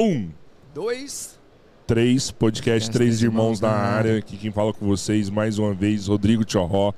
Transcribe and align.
Um, 0.00 0.30
Dois. 0.72 1.38
três, 1.86 2.30
podcast 2.30 2.88
Três 2.90 3.20
Irmãos 3.20 3.60
na 3.60 3.70
área. 3.70 4.18
Aqui 4.18 4.36
quem 4.36 4.52
fala 4.52 4.72
com 4.72 4.86
vocês 4.86 5.28
mais 5.28 5.58
uma 5.58 5.74
vez, 5.74 6.06
Rodrigo 6.06 6.44
Tchorró, 6.44 6.92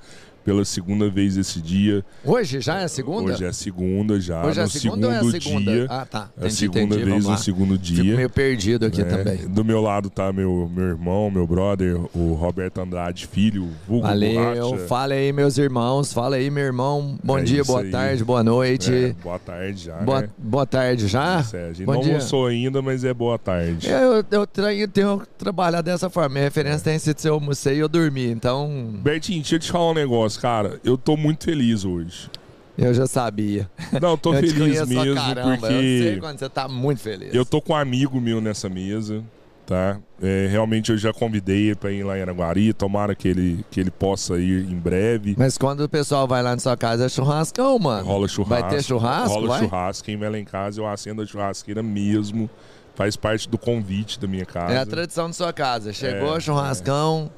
pela 0.45 0.65
segunda 0.65 1.09
vez 1.11 1.37
esse 1.37 1.61
dia. 1.61 2.05
Hoje 2.25 2.61
já 2.61 2.81
é 2.81 2.85
a 2.85 2.89
segunda? 2.89 3.33
Hoje 3.33 3.45
é 3.45 3.49
a 3.49 3.53
segunda 3.53 4.21
já, 4.21 4.45
Hoje 4.45 4.61
é 4.61 4.63
a 4.63 4.69
segunda 4.69 4.81
segundo 4.91 5.05
ou 5.07 5.13
é 5.13 5.19
a 5.19 5.41
segunda? 5.41 5.73
dia. 5.73 5.87
Ah, 5.89 6.07
tá. 6.07 6.19
É 6.19 6.23
a 6.23 6.47
Entendi, 6.47 6.55
segunda 6.55 6.95
entendi, 6.97 7.11
vez 7.11 7.25
no 7.27 7.39
segundo 7.39 7.73
Fico 7.75 8.03
dia. 8.03 8.17
meio 8.17 8.31
perdido 8.31 8.87
aqui 8.87 9.01
É, 9.03 9.05
também. 9.05 9.37
Do 9.49 9.65
meu 9.65 9.81
lado 9.81 10.09
tá 10.11 10.33
meu, 10.33 10.71
meu 10.75 10.85
irmão, 10.87 11.31
meu 11.31 11.47
brother, 11.47 11.99
o 12.15 12.35
Roberto 12.35 12.81
Andrade 12.81 13.27
Filho, 13.27 13.69
vulgo 13.87 14.07
Valeu, 14.07 14.35
Borracha. 14.71 14.87
fala 14.87 15.15
aí, 15.15 15.33
meus 15.33 15.59
irmãos. 15.59 16.13
Fala 16.13 16.37
aí, 16.37 16.51
meu 16.51 16.65
irmão. 16.65 17.19
Bom 17.23 17.39
É 17.39 17.43
dia, 17.43 17.65
boa 17.65 17.81
aí. 17.83 17.91
tarde, 17.91 18.25
boa 18.25 18.43
noite. 18.43 18.93
É, 18.93 19.13
boa 19.23 19.39
tarde 19.39 19.85
já, 19.85 19.97
boa, 19.99 20.23
né? 20.23 20.29
boa 20.39 20.67
tarde 20.67 21.07
já. 21.09 21.45
É, 21.53 21.65
a 21.69 21.73
gente 21.73 21.85
Bom 21.87 21.95
não 21.95 22.01
dia. 22.01 22.13
almoçou 22.15 22.47
ainda, 22.47 22.81
mas 22.83 23.05
é 23.05 23.13
boa 23.13 23.39
tarde. 23.39 23.89
Eu, 23.89 24.25
eu 24.31 24.47
tenho, 24.47 24.89
tenho 24.89 25.23
trabalhado 25.39 25.85
dessa 25.91 26.09
forma. 26.09 26.29
Minha 26.31 26.45
referência 26.45 26.81
tem 26.85 26.99
sido 26.99 27.19
se 27.21 27.29
eu 27.29 27.35
almocei 27.35 27.77
e 27.77 27.79
eu 27.81 27.89
dormi. 27.89 28.27
Então, 28.31 28.91
Bertinho, 29.03 29.41
deixa 29.41 29.57
eu 29.57 29.59
te 29.59 29.71
falar 29.71 29.91
um 29.91 29.95
negócio, 29.95 30.30
cara. 30.37 30.79
Eu 30.85 30.97
tô 30.99 31.17
muito 31.17 31.45
feliz 31.45 31.85
hoje. 31.85 32.29
eu 32.77 32.93
já 32.95 33.07
sabia. 33.07 33.69
Não, 34.01 34.17
tô 34.17 34.33
eu 34.35 34.41
feliz 34.41 34.87
mesmo, 34.89 35.15
caramba. 35.15 35.71
Eu 35.71 35.81
sei 35.81 36.03
porque 36.05 36.21
quando 36.21 36.39
você 36.39 36.49
tá 36.49 36.69
muito 36.69 37.01
feliz. 37.01 37.35
eu 37.35 37.45
tô 37.45 37.61
com 37.61 37.73
um 37.73 37.77
amigo 37.77 38.21
meu 38.21 38.41
nessa 38.41 38.69
mesa, 38.69 39.23
tá? 39.67 39.99
É, 40.23 40.49
realmente 40.51 40.91
eu 40.93 40.99
já 40.99 41.13
convidei 41.13 41.67
ele 41.69 41.75
pra 41.75 41.91
ir 41.91 42.03
lá 42.03 42.19
em 42.19 42.23
Araguari, 42.23 42.73
tomara 42.73 43.15
que 43.15 43.27
ele, 43.29 43.65
que 43.71 43.81
ele 43.81 43.91
possa 43.91 44.39
ir 44.39 44.71
em 44.71 44.77
breve. 44.77 45.35
Mas 45.39 45.57
quando 45.57 45.81
o 45.81 45.89
pessoal 45.89 46.27
vai 46.29 46.43
lá 46.43 46.53
na 46.53 46.59
sua 46.59 46.77
casa, 46.77 47.07
é 47.07 47.09
churrascão, 47.09 47.79
mano. 47.79 48.07
Rola 48.07 48.29
churrasco. 48.29 48.63
Vai 48.63 48.71
ter 48.71 48.83
churrasco, 48.83 49.29
Rola 49.35 49.49
vai? 49.49 49.59
churrasco. 49.61 50.05
Quem 50.05 50.17
vai 50.17 50.29
lá 50.31 50.39
em 50.39 50.45
casa, 50.45 50.81
eu 50.81 50.87
acendo 50.87 51.23
a 51.23 51.27
churrasqueira 51.27 51.83
mesmo. 51.83 52.49
Faz 52.95 53.17
parte 53.17 53.49
do 53.49 53.57
convite 53.57 54.21
da 54.21 54.27
minha 54.29 54.45
casa. 54.45 54.75
É 54.75 54.79
a 54.79 54.85
tradição 54.85 55.29
da 55.29 55.33
sua 55.33 55.53
casa. 55.55 55.91
Chegou, 55.91 56.37
É, 56.37 56.41
churrascão. 56.41 57.31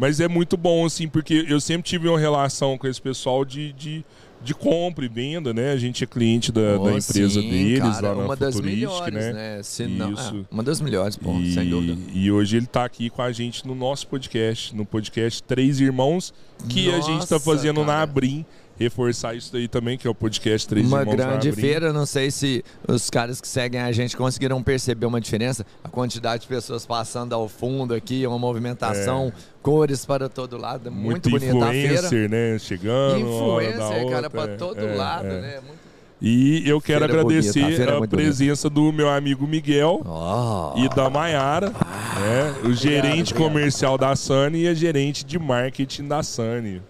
Mas 0.00 0.18
é 0.18 0.26
muito 0.26 0.56
bom, 0.56 0.86
assim, 0.86 1.06
porque 1.06 1.44
eu 1.46 1.60
sempre 1.60 1.82
tive 1.82 2.08
uma 2.08 2.18
relação 2.18 2.78
com 2.78 2.86
esse 2.88 3.00
pessoal 3.00 3.44
de, 3.44 3.70
de, 3.74 4.02
de 4.42 4.54
compra 4.54 5.04
e 5.04 5.08
venda, 5.08 5.52
né? 5.52 5.72
A 5.72 5.76
gente 5.76 6.02
é 6.02 6.06
cliente 6.06 6.50
da, 6.50 6.78
Oh, 6.80 6.84
da 6.84 6.92
empresa 6.92 7.42
sim, 7.42 7.50
deles 7.50 7.80
cara, 7.96 8.08
lá 8.08 8.14
na 8.14 8.24
uma 8.24 8.34
das 8.34 8.58
melhores, 8.58 9.12
né? 9.12 9.32
né? 9.34 9.62
Se 9.62 9.86
não- 9.86 10.14
Isso. 10.14 10.46
é, 10.50 10.54
uma 10.54 10.62
das 10.62 10.80
melhores, 10.80 11.16
pô, 11.16 11.38
e, 11.38 11.52
sem 11.52 11.68
dúvida. 11.68 12.00
E 12.14 12.32
hoje 12.32 12.56
ele 12.56 12.66
tá 12.66 12.82
aqui 12.86 13.10
com 13.10 13.20
a 13.20 13.30
gente 13.30 13.66
no 13.66 13.74
nosso 13.74 14.06
podcast, 14.08 14.74
no 14.74 14.86
podcast 14.86 15.42
Três 15.42 15.80
Irmãos, 15.80 16.32
que 16.66 16.88
a 16.90 17.00
gente 17.00 17.26
tá 17.28 17.34
Nossa, 17.34 17.40
fazendo 17.40 17.80
na 17.80 17.86
cara. 17.86 18.02
Abrim. 18.04 18.46
Reforçar 18.80 19.34
isso 19.34 19.52
daí 19.52 19.68
também, 19.68 19.98
que 19.98 20.06
é 20.06 20.10
o 20.10 20.14
podcast 20.14 20.66
Três 20.66 20.86
Uma 20.86 21.00
Irmãos 21.00 21.14
na 21.14 21.26
grande 21.26 21.52
feira, 21.52 21.92
não 21.92 22.06
sei 22.06 22.30
se 22.30 22.64
os 22.88 23.10
caras 23.10 23.38
que 23.38 23.46
seguem 23.46 23.78
a 23.78 23.92
gente 23.92 24.16
conseguiram 24.16 24.62
perceber 24.62 25.04
uma 25.04 25.20
diferença. 25.20 25.66
A 25.84 25.88
quantidade 25.90 26.42
de 26.44 26.48
pessoas 26.48 26.86
passando 26.86 27.34
ao 27.34 27.46
fundo 27.46 27.92
aqui, 27.92 28.26
uma 28.26 28.38
movimentação, 28.38 29.30
cores 29.60 30.06
para 30.06 30.30
todo 30.30 30.56
lado. 30.56 30.88
é 30.88 30.90
Muito, 30.90 31.28
Muito 31.28 31.46
bonita 31.46 31.66
a 31.66 31.70
feira. 31.72 31.92
influencer, 31.92 32.30
né? 32.30 32.58
Chegando. 32.58 33.20
Influencer, 33.20 33.78
cara, 33.78 34.02
outra, 34.04 34.30
para 34.30 34.52
é, 34.52 34.56
todo 34.56 34.80
é, 34.80 34.94
lado, 34.94 35.26
é. 35.26 35.40
né? 35.42 35.60
Muito... 35.66 35.80
E 36.22 36.66
eu 36.66 36.80
quero 36.80 37.06
Feira 37.06 37.22
bonita, 37.22 37.48
agradecer 37.50 37.82
a 37.82 37.92
é 37.92 37.96
a 37.96 37.98
muito 37.98 38.10
presença 38.10 38.70
do 38.70 38.90
meu 38.92 39.10
amigo 39.10 39.46
Miguel 39.46 40.00
Oh. 40.06 40.78
e 40.78 40.88
da 40.88 41.10
Maiara, 41.10 41.68
né? 41.68 42.54
o 42.64 42.72
gerente 42.72 43.34
obrigado. 43.34 43.50
comercial 43.52 43.98
da 43.98 44.16
Sunny 44.16 44.62
e 44.62 44.68
a 44.68 44.74
gerente 44.74 45.22
de 45.22 45.38
marketing 45.38 46.08
da 46.08 46.22
Sunny. 46.22 46.80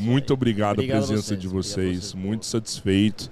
Muito 0.00 0.32
obrigado, 0.32 0.78
Obrigado 0.78 0.96
a 1.00 1.04
a 1.04 1.06
presença 1.06 1.28
vocês, 1.28 1.40
de 1.40 1.48
vocês, 1.48 1.96
vocês. 1.98 2.14
muito 2.14 2.46
satisfeito. 2.46 3.30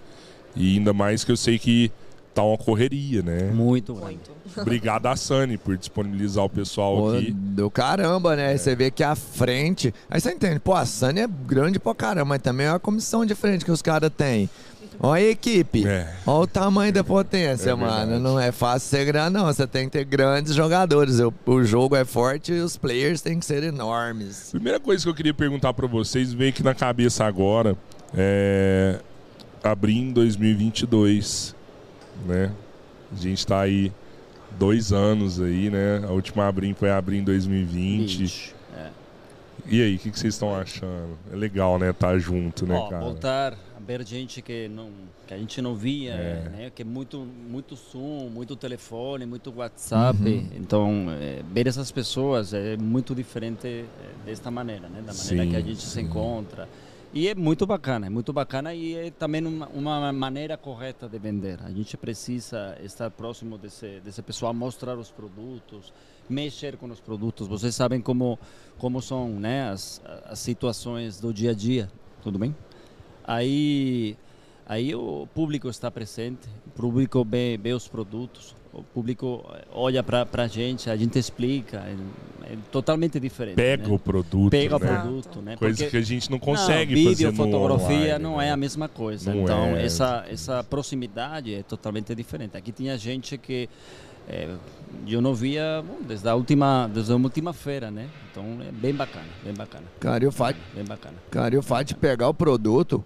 E 0.57 0.77
ainda 0.77 0.93
mais 0.93 1.25
que 1.25 1.33
eu 1.33 1.37
sei 1.37 1.59
que 1.59 1.91
tá 2.35 2.43
uma 2.43 2.57
correria, 2.57 3.23
né? 3.23 3.51
Muito 3.53 3.95
grande. 3.95 4.19
Obrigado 4.57 5.07
a 5.07 5.17
Sunny 5.17 5.59
por 5.59 5.77
disponibilizar 5.77 6.45
o 6.45 6.49
pessoal 6.49 6.97
Pô, 6.97 7.11
aqui. 7.17 7.33
do 7.33 7.71
caramba, 7.71 8.37
né? 8.37 8.57
Você 8.57 8.77
vê 8.77 8.91
que 8.91 9.03
a 9.03 9.15
frente. 9.15 9.93
Aí 10.09 10.21
você 10.21 10.33
entende, 10.33 10.61
pô, 10.61 10.75
a 10.75 10.87
Sunny 10.87 11.21
é 11.21 11.27
grande 11.27 11.79
pra 11.81 11.95
caramba, 11.95 12.27
mas 12.27 12.43
também 12.43 12.67
é 12.67 12.71
uma 12.71 12.79
comissão 12.79 13.27
de 13.27 13.35
frente 13.35 13.65
que 13.65 13.71
os 13.73 13.83
caras 13.83 14.11
têm. 14.17 14.49
Olha 15.01 15.23
a 15.23 15.29
equipe. 15.31 15.87
É. 15.87 16.13
Olha 16.27 16.43
o 16.43 16.47
tamanho 16.47 16.93
da 16.93 17.05
potência, 17.05 17.71
É 17.71 17.75
mano. 17.75 18.19
Não 18.19 18.39
é 18.39 18.51
fácil 18.51 18.89
ser 18.89 19.05
grande, 19.05 19.35
não. 19.35 19.47
Você 19.47 19.67
tem 19.67 19.85
que 19.85 19.93
ter 19.93 20.05
grandes 20.05 20.55
jogadores. 20.55 21.21
O, 21.21 21.33
o 21.47 21.63
jogo 21.65 21.95
é 21.95 22.05
forte 22.05 22.53
e 22.53 22.61
os 22.61 22.77
players 22.77 23.21
têm 23.21 23.39
que 23.39 23.47
ser 23.47 23.63
enormes. 23.63 24.49
Primeira 24.51 24.81
coisa 24.81 25.03
que 25.05 25.09
eu 25.09 25.15
queria 25.15 25.35
perguntar 25.35 25.73
pra 25.73 25.87
vocês, 25.87 26.33
veio 26.33 26.51
aqui 26.51 26.63
na 26.63 26.75
cabeça 26.75 27.25
agora, 27.25 27.77
é 28.15 28.99
abrir 29.63 29.99
em 29.99 30.13
2022, 30.13 31.55
né? 32.27 32.51
A 33.13 33.17
gente 33.17 33.47
tá 33.47 33.61
aí 33.61 33.93
dois 34.59 34.93
anos 34.93 35.41
aí, 35.41 35.71
né? 35.71 36.03
A 36.05 36.11
última 36.11 36.47
abrim 36.47 36.75
foi 36.75 36.91
abrir 36.91 37.19
em 37.19 37.25
2020. 37.25 38.19
Vixe. 38.19 38.59
E 39.71 39.83
aí, 39.83 39.97
o 39.97 39.99
que, 39.99 40.11
que 40.11 40.19
vocês 40.19 40.33
estão 40.33 40.55
achando? 40.55 41.19
É 41.31 41.37
legal, 41.37 41.79
né? 41.79 41.93
Tá 41.93 42.17
junto, 42.19 42.67
né, 42.67 42.75
Ó, 42.75 42.89
cara? 42.89 43.05
voltar 43.05 43.55
ver 43.89 44.07
gente 44.07 44.43
que 44.43 44.69
não 44.69 44.91
que 45.27 45.33
a 45.33 45.39
gente 45.39 45.63
não 45.63 45.75
via, 45.75 46.13
É. 46.13 46.49
né? 46.51 46.71
Que 46.75 46.83
é 46.83 46.85
muito 46.85 47.27
muito 47.51 47.75
Zoom, 47.75 48.29
muito 48.29 48.55
telefone, 48.55 49.25
muito 49.25 49.51
WhatsApp. 49.57 50.19
Uhum. 50.23 50.49
Então, 50.55 51.07
é, 51.11 51.43
ver 51.51 51.67
essas 51.67 51.91
pessoas 51.91 52.53
é 52.53 52.77
muito 52.77 53.15
diferente 53.15 53.67
é, 53.67 53.87
desta 54.27 54.51
maneira, 54.51 54.89
né? 54.91 55.01
Da 55.01 55.15
maneira 55.15 55.45
Sim, 55.45 55.51
que 55.51 55.57
a 55.57 55.61
gente 55.63 55.81
se 55.81 56.01
encontra. 56.03 56.69
E 57.15 57.27
é 57.29 57.35
muito 57.35 57.67
bacana, 57.67 58.07
é 58.07 58.11
muito 58.11 58.35
bacana 58.35 58.75
e 58.75 58.95
é 58.95 59.11
também 59.11 59.43
uma, 59.47 59.67
uma 59.69 60.13
maneira 60.13 60.59
correta 60.59 61.09
de 61.09 61.19
vender. 61.19 61.59
A 61.65 61.71
gente 61.71 61.97
precisa 61.97 62.77
estar 62.85 63.11
próximo 63.11 63.57
desse, 63.57 64.01
desse 64.05 64.21
pessoal, 64.21 64.53
mostrar 64.53 64.99
os 64.99 65.11
produtos, 65.11 65.91
mexer 66.29 66.77
com 66.77 66.85
os 66.91 67.01
produtos. 67.01 67.49
Vocês 67.49 67.75
sabem 67.75 68.03
como, 68.03 68.39
como 68.77 69.01
são 69.01 69.31
né, 69.31 69.71
as, 69.71 70.03
as 70.27 70.39
situações 70.39 71.19
do 71.19 71.33
dia 71.33 71.53
a 71.53 71.55
dia, 71.55 71.89
tudo 72.23 72.39
bem? 72.39 72.55
Aí, 73.29 74.17
aí 74.67 74.95
o 74.95 75.29
público 75.35 75.69
está 75.69 75.91
presente, 75.91 76.49
o 76.67 76.71
público 76.71 77.23
vê, 77.29 77.59
vê 77.63 77.75
os 77.75 77.87
produtos, 77.87 78.57
o 78.73 78.83
público 78.83 79.45
eh, 79.53 79.65
olha 79.71 80.03
para 80.03 80.27
a 80.33 80.47
gente, 80.47 80.89
a 80.89 80.97
gente 80.97 81.19
explica, 81.19 81.77
é, 81.79 82.53
é 82.55 82.57
totalmente 82.73 83.21
diferente. 83.21 83.57
Pega 83.57 83.87
né? 83.87 83.95
o 83.95 83.99
produto, 83.99 84.51
Pega 84.51 84.77
o 84.77 84.79
né? 84.79 84.87
produto, 84.87 85.43
né? 85.43 85.57
Coisa 85.57 85.77
Porque- 85.77 85.91
que 85.91 85.97
a 85.99 86.01
gente 86.01 86.31
não 86.31 86.39
não, 86.39 86.41
consegue 86.41 86.95
vídeo, 86.95 87.11
fazer 87.11 87.33
fotografia 87.37 87.97
online, 87.97 88.19
não 88.23 88.39
né? 88.39 88.49
é 88.49 88.51
a 88.51 88.57
mesma 88.57 88.89
coisa. 88.89 89.35
Não 89.35 89.43
então, 89.43 89.77
é. 89.77 89.85
essa, 89.85 90.25
essa 90.27 90.65
proximidade 90.65 91.55
é 91.55 91.63
totalmente 91.63 92.15
diferente. 92.15 92.57
Aqui 92.57 92.73
tinha 92.73 92.97
gente 92.97 93.37
que 93.37 93.69
eh, 94.29 94.55
eu 95.07 95.21
não 95.21 95.35
via 95.35 95.83
bom, 95.87 95.99
desde 96.07 96.29
a 96.29 96.35
última 96.35 96.89
desde 96.93 97.13
a 97.13 97.17
última 97.17 97.53
feira, 97.53 97.91
né? 97.91 98.09
Então, 98.31 98.45
é 98.67 98.71
bem 98.71 98.95
bacana, 98.95 99.27
bem 99.45 99.55
bacana. 99.55 99.85
Cara, 99.99 100.27
o 100.29 100.33
fato, 100.33 100.59
Bem 100.75 100.85
bacana. 100.85 101.15
cara, 101.31 101.55
e 101.55 101.59
o 101.59 101.63
fato 101.63 101.89
de 101.89 101.95
pegar 101.95 102.29
o 102.29 102.35
produto 102.35 103.05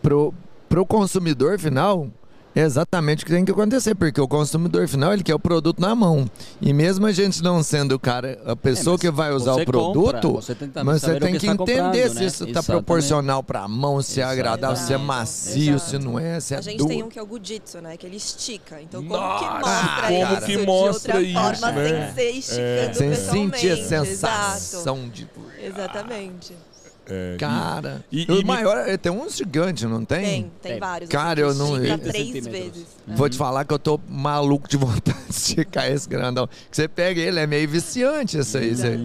pro, 0.00 0.32
pro 0.68 0.84
consumidor 0.86 1.58
final 1.58 2.08
é 2.54 2.60
exatamente 2.60 3.22
o 3.22 3.26
que 3.26 3.32
tem 3.32 3.44
que 3.44 3.50
acontecer, 3.50 3.94
porque 3.94 4.20
o 4.20 4.28
consumidor 4.28 4.86
final 4.88 5.12
ele 5.12 5.22
quer 5.22 5.34
o 5.34 5.38
produto 5.38 5.80
na 5.80 5.94
mão. 5.94 6.28
E 6.60 6.72
mesmo 6.72 7.06
a 7.06 7.12
gente 7.12 7.42
não 7.42 7.62
sendo 7.62 7.92
o 7.92 7.98
cara, 7.98 8.38
a 8.44 8.54
pessoa 8.54 8.94
mas 8.94 9.00
que 9.00 9.10
vai 9.10 9.32
usar 9.32 9.54
você 9.54 9.62
o 9.62 9.66
produto, 9.66 10.28
compra, 10.28 10.30
você 10.30 10.54
tem 10.54 10.68
que 10.68 10.82
mas 10.82 11.00
você 11.00 11.18
tem 11.20 11.32
que 11.32 11.38
que, 11.40 11.46
está 11.46 11.62
entender 11.62 12.08
se 12.10 12.14
né? 12.16 12.24
isso 12.26 12.44
está 12.44 12.62
proporcional 12.62 13.42
para 13.42 13.60
a 13.60 13.68
mão, 13.68 14.02
se 14.02 14.20
é 14.20 14.24
agradável, 14.24 14.76
se 14.76 14.92
é 14.92 14.96
Exato. 14.96 15.04
macio, 15.04 15.78
se 15.78 15.96
Exato. 15.96 16.04
não 16.04 16.18
é, 16.18 16.40
se 16.40 16.54
é 16.54 16.58
A 16.58 16.60
gente 16.60 16.78
duro. 16.78 16.88
tem 16.90 17.02
um 17.02 17.08
que 17.08 17.18
é 17.18 17.22
o 17.22 17.26
Gujitsu, 17.26 17.80
né? 17.80 17.96
Que 17.96 18.06
ele 18.06 18.16
estica. 18.16 18.80
Então, 18.82 19.02
como 19.02 19.16
Nossa, 19.16 19.44
que 19.44 19.54
mostra 19.54 20.08
como 20.08 20.32
isso 20.36 20.46
que 20.46 20.56
de 20.56 20.66
mostra 20.66 21.14
outra 21.16 21.28
isso, 21.28 21.60
forma 21.60 21.72
né? 21.72 22.12
sem 22.14 22.14
ser 22.14 22.30
esticando 22.32 22.94
Sem 22.96 23.10
pessoalmente? 23.10 23.58
sentir 23.58 23.70
a 23.70 23.76
Exato. 23.78 24.06
sensação 24.06 25.08
de. 25.08 25.28
Exatamente. 25.62 26.54
É, 27.08 27.34
e- 27.34 27.38
Cara, 27.38 28.04
e- 28.12 28.26
o 28.30 28.34
e 28.34 28.38
me- 28.38 28.44
maior, 28.44 28.96
tem 28.98 29.10
uns 29.10 29.36
gigantes, 29.36 29.82
não 29.90 30.04
tem? 30.04 30.20
Tem, 30.24 30.42
tem 30.42 30.50
Tem. 30.72 30.80
vários. 30.80 31.10
Cara, 31.10 31.46
assim, 31.48 31.60
eu 31.60 31.66
não- 31.66 31.74
que 31.80 31.86
estica 31.86 31.98
30 31.98 32.10
três 32.10 32.46
vezes. 32.46 32.86
Vou 33.08 33.28
te 33.28 33.36
falar 33.36 33.64
que 33.64 33.74
eu 33.74 33.78
tô 33.78 34.00
maluco 34.08 34.68
de 34.68 34.76
vontade 34.78 35.18
de 35.28 35.30
esticar 35.36 35.90
esse 35.90 36.08
grandão. 36.08 36.46
Que 36.70 36.76
você 36.76 36.86
pega 36.88 37.20
ele, 37.20 37.40
é 37.40 37.46
meio 37.46 37.68
viciante 37.68 38.38
isso 38.38 38.56
aí. 38.56 38.74
Você, 38.74 39.00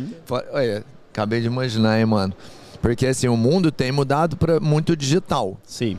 olha, 0.51 0.83
acabei 1.11 1.41
de 1.41 1.47
imaginar, 1.47 1.99
hein, 1.99 2.05
mano. 2.05 2.33
Porque 2.81 3.07
assim, 3.07 3.27
o 3.27 3.35
mundo 3.35 3.71
tem 3.71 3.91
mudado 3.91 4.38
para 4.38 4.59
muito 4.59 4.95
digital. 4.95 5.59
Sim. 5.65 5.97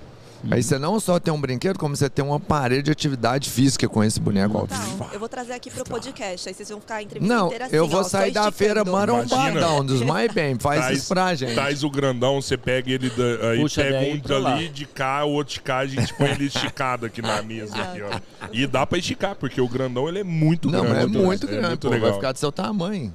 Aí 0.50 0.62
você 0.62 0.78
não 0.78 0.98
só 1.00 1.18
tem 1.18 1.32
um 1.34 1.40
brinquedo, 1.40 1.78
como 1.78 1.96
você 1.96 2.08
tem 2.08 2.24
um 2.24 2.32
aparelho 2.32 2.82
de 2.82 2.90
atividade 2.90 3.50
física 3.50 3.88
com 3.88 4.04
esse 4.04 4.20
boneco. 4.20 4.68
Então, 4.70 5.08
eu 5.12 5.18
vou 5.18 5.28
trazer 5.28 5.52
aqui 5.54 5.70
pro 5.70 5.84
podcast. 5.84 6.48
Aí 6.48 6.54
vocês 6.54 6.68
vão 6.68 6.80
ficar 6.80 6.96
a 6.96 7.02
entrevista 7.02 7.34
Não, 7.34 7.46
inteira 7.46 7.66
assim, 7.66 7.76
eu 7.76 7.84
ó, 7.84 7.88
vou 7.88 8.02
só 8.04 8.10
sair 8.10 8.30
da 8.30 8.50
feira 8.52 8.84
marombadão 8.84 9.84
dos 9.84 10.00
mais 10.02 10.32
bem. 10.32 10.56
Faz 10.58 10.80
Traz- 10.80 10.98
isso 10.98 11.08
pra 11.08 11.34
gente. 11.34 11.54
Traz 11.54 11.82
o 11.82 11.90
grandão, 11.90 12.40
você 12.40 12.56
pega 12.56 12.90
ele 12.90 13.10
da, 13.10 13.50
aí 13.50 13.60
Puxa 13.60 13.82
pega 13.82 13.98
um 13.98 14.18
dali 14.42 14.68
de 14.68 14.86
cá, 14.86 15.24
o 15.24 15.30
outro 15.32 15.54
de 15.54 15.60
cá, 15.60 15.78
a 15.78 15.86
gente 15.86 16.14
põe 16.14 16.30
ele 16.30 16.44
esticado 16.46 17.06
aqui 17.06 17.20
na 17.20 17.42
mesa. 17.42 17.74
Aqui, 17.76 18.02
ó. 18.02 18.48
E 18.52 18.66
dá 18.66 18.86
pra 18.86 18.98
esticar, 18.98 19.34
porque 19.34 19.60
o 19.60 19.68
grandão 19.68 20.08
ele 20.08 20.20
é 20.20 20.24
muito 20.24 20.70
Não, 20.70 20.82
grande. 20.82 21.16
é 21.16 21.20
muito 21.20 21.46
grande, 21.46 21.66
muito 21.68 21.80
pô, 21.80 21.88
vai 21.90 21.98
legal. 21.98 22.14
ficar 22.14 22.32
do 22.32 22.38
seu 22.38 22.52
tamanho. 22.52 23.12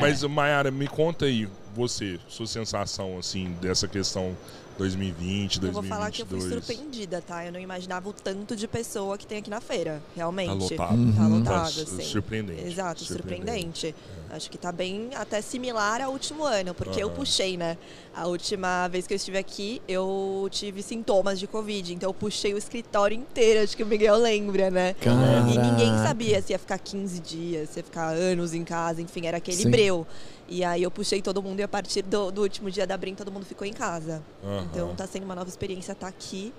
Mas, 0.00 0.22
Mayara, 0.22 0.70
me 0.70 0.86
conta 0.86 1.24
aí, 1.26 1.48
você, 1.74 2.18
sua 2.28 2.46
sensação, 2.46 3.18
assim, 3.18 3.54
dessa 3.60 3.86
questão 3.88 4.34
2020, 4.76 5.62
Eu 5.62 5.72
vou 5.72 5.82
falar 5.82 6.10
que 6.10 6.22
eu 6.22 6.26
fui 6.26 6.38
2022. 6.38 6.66
surpreendida, 6.66 7.22
tá? 7.22 7.44
Eu 7.46 7.52
não 7.52 7.60
imaginava 7.60 8.08
o 8.08 8.12
tanto 8.12 8.56
de 8.56 8.66
pessoa 8.66 9.16
que 9.16 9.26
tem 9.26 9.38
aqui 9.38 9.48
na 9.50 9.60
feira, 9.60 10.02
realmente. 10.16 10.48
Tá 10.48 10.54
lotado. 10.54 10.94
Uhum. 10.98 11.12
Tá 11.12 11.22
Tá 11.22 11.28
lotado, 11.28 11.80
assim. 11.80 12.02
surpreendente. 12.02 12.66
Exato, 12.66 13.04
surpreendente. 13.04 13.94
Acho 14.30 14.50
que 14.50 14.58
tá 14.58 14.72
bem 14.72 15.10
até 15.14 15.40
similar 15.40 16.00
ao 16.00 16.10
último 16.12 16.44
ano, 16.44 16.74
porque 16.74 17.00
eu 17.00 17.06
Aham. 17.06 17.16
puxei, 17.16 17.56
né? 17.56 17.78
A 18.12 18.26
última 18.26 18.88
vez 18.88 19.06
que 19.06 19.12
eu 19.14 19.16
estive 19.16 19.38
aqui, 19.38 19.80
eu 19.86 20.48
tive 20.50 20.82
sintomas 20.82 21.38
de 21.38 21.46
Covid, 21.46 21.94
então 21.94 22.10
eu 22.10 22.14
puxei 22.14 22.52
o 22.52 22.58
escritório 22.58 23.16
inteiro, 23.16 23.62
acho 23.62 23.76
que 23.76 23.82
o 23.82 23.86
Miguel 23.86 24.16
lembra, 24.16 24.70
né? 24.70 24.94
Caraca. 24.94 25.50
E 25.50 25.58
ninguém 25.58 25.96
sabia 25.98 26.42
se 26.42 26.52
ia 26.52 26.58
ficar 26.58 26.78
15 26.78 27.20
dias, 27.20 27.70
se 27.70 27.78
ia 27.78 27.84
ficar 27.84 28.08
anos 28.08 28.54
em 28.54 28.64
casa, 28.64 29.00
enfim, 29.00 29.26
era 29.26 29.36
aquele 29.36 29.62
Sim. 29.62 29.70
breu. 29.70 30.06
E 30.48 30.62
aí 30.64 30.82
eu 30.82 30.90
puxei 30.90 31.22
todo 31.22 31.42
mundo 31.42 31.60
e 31.60 31.62
a 31.62 31.68
partir 31.68 32.02
do, 32.02 32.30
do 32.30 32.42
último 32.42 32.70
dia 32.70 32.86
da 32.86 32.96
Brim 32.96 33.14
todo 33.14 33.30
mundo 33.32 33.44
ficou 33.46 33.66
em 33.66 33.72
casa. 33.72 34.22
Aham. 34.42 34.66
Então 34.70 34.94
tá 34.94 35.06
sendo 35.06 35.24
uma 35.24 35.34
nova 35.34 35.48
experiência 35.48 35.92
estar 35.92 36.06
aqui 36.08 36.52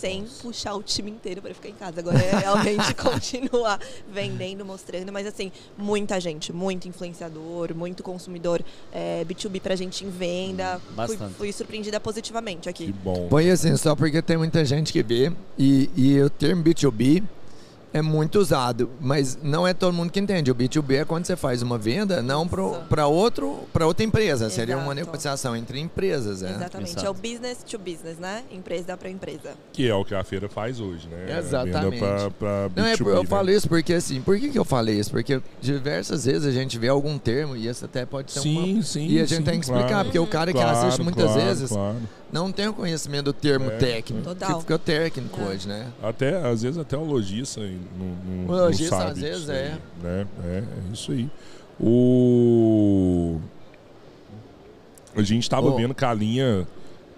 sem 0.00 0.26
puxar 0.42 0.74
o 0.74 0.82
time 0.82 1.10
inteiro 1.10 1.40
para 1.40 1.54
ficar 1.54 1.68
em 1.68 1.74
casa. 1.74 2.00
Agora 2.00 2.18
é 2.18 2.38
realmente 2.38 2.92
continuar 2.96 3.80
vendendo, 4.12 4.64
mostrando, 4.64 5.12
mas 5.12 5.26
assim, 5.26 5.52
muita 5.76 6.20
gente, 6.20 6.52
muito 6.52 6.88
influenciador, 6.88 7.74
muito 7.74 8.02
consumidor 8.02 8.62
é, 8.92 9.24
B2B 9.24 9.60
pra 9.60 9.76
gente 9.76 10.04
em 10.04 10.10
venda. 10.10 10.80
Fui, 10.80 10.94
Bastante. 10.94 11.34
fui 11.34 11.52
surpreendida 11.52 12.00
positivamente 12.00 12.62
Que 12.64 12.68
aqui. 12.68 12.92
bom. 12.92 13.28
Põe 13.28 13.50
assim, 13.50 13.76
só 13.76 13.94
porque 13.94 14.20
tem 14.20 14.36
muita 14.36 14.64
gente 14.64 14.92
que 14.92 15.02
vê 15.02 15.32
e, 15.58 15.88
e 15.96 16.20
o 16.20 16.28
termo 16.30 16.62
B2B 16.64 17.22
é 17.96 18.02
muito 18.02 18.38
usado, 18.38 18.90
mas 19.00 19.38
não 19.42 19.66
é 19.66 19.72
todo 19.72 19.94
mundo 19.94 20.10
que 20.10 20.20
entende. 20.20 20.50
O 20.50 20.54
B2B 20.54 21.00
é 21.00 21.04
quando 21.04 21.24
você 21.24 21.34
faz 21.34 21.62
uma 21.62 21.78
venda 21.78 22.20
não 22.20 22.46
para 22.46 23.06
outro 23.06 23.60
para 23.72 23.86
outra 23.86 24.04
empresa, 24.04 24.50
seria 24.50 24.76
uma 24.76 24.92
Exato. 24.92 25.06
negociação 25.06 25.56
entre 25.56 25.80
empresas, 25.80 26.42
é. 26.42 26.50
Exatamente. 26.50 26.90
Exato. 26.90 27.06
É 27.06 27.10
o 27.10 27.14
business 27.14 27.62
to 27.64 27.78
business, 27.78 28.18
né? 28.18 28.42
Empresa 28.52 28.96
para 28.98 29.08
empresa. 29.08 29.54
Que 29.72 29.88
é 29.88 29.94
o 29.94 30.04
que 30.04 30.14
a 30.14 30.22
feira 30.22 30.46
faz 30.46 30.78
hoje, 30.78 31.08
né? 31.08 31.38
Exatamente. 31.38 32.00
Venda 32.00 32.30
pra, 32.38 32.68
pra 32.68 32.82
Não, 32.82 32.86
é, 32.86 32.94
B2B, 32.94 33.08
eu 33.08 33.22
né? 33.22 33.28
falo 33.28 33.50
isso 33.50 33.66
porque 33.68 33.94
assim, 33.94 34.20
por 34.20 34.38
que, 34.38 34.50
que 34.50 34.58
eu 34.58 34.64
falei 34.64 34.98
isso? 34.98 35.10
Porque 35.10 35.40
diversas 35.60 36.26
vezes 36.26 36.46
a 36.46 36.52
gente 36.52 36.78
vê 36.78 36.88
algum 36.88 37.16
termo 37.18 37.56
e 37.56 37.66
esse 37.66 37.82
até 37.82 38.04
pode 38.04 38.30
ser 38.30 38.40
uma 38.40 38.62
Sim, 38.62 38.82
sim. 38.82 39.06
E 39.08 39.16
a 39.20 39.24
gente 39.24 39.38
sim, 39.38 39.42
tem 39.42 39.58
que 39.58 39.64
explicar, 39.64 39.88
claro. 39.88 40.04
porque 40.04 40.18
o 40.18 40.26
cara 40.26 40.52
que 40.52 40.58
Claro, 40.58 40.78
assiste 40.78 41.02
muitas 41.02 41.24
claro, 41.24 41.40
vezes 41.40 41.70
claro. 41.70 41.96
Não 42.36 42.52
tem 42.52 42.68
o 42.68 42.72
conhecimento 42.74 43.24
do 43.26 43.32
termo 43.32 43.70
É, 43.70 43.76
técnico, 43.78 44.24
Total. 44.24 44.54
que 44.54 44.60
fica 44.60 44.78
técnico 44.78 45.40
É. 45.40 45.44
hoje, 45.44 45.66
né? 45.68 45.86
Até, 46.02 46.36
às 46.36 46.62
vezes, 46.62 46.76
até 46.78 46.96
o 46.96 47.04
lojista 47.04 47.60
não, 47.60 47.68
não, 47.68 48.44
O 48.44 48.46
não 48.58 48.64
lojista, 48.66 48.96
sabe 48.96 49.10
às 49.12 49.18
vezes, 49.18 49.48
aí, 49.50 49.56
é. 49.56 49.78
Né? 50.02 50.26
É, 50.44 50.58
é 50.58 50.92
isso 50.92 51.12
aí. 51.12 51.28
O... 51.80 53.38
A 55.14 55.22
gente 55.22 55.48
tava 55.48 55.68
Ô. 55.68 55.76
vendo 55.76 55.94
que 55.94 56.04
a 56.04 56.12
linha 56.12 56.66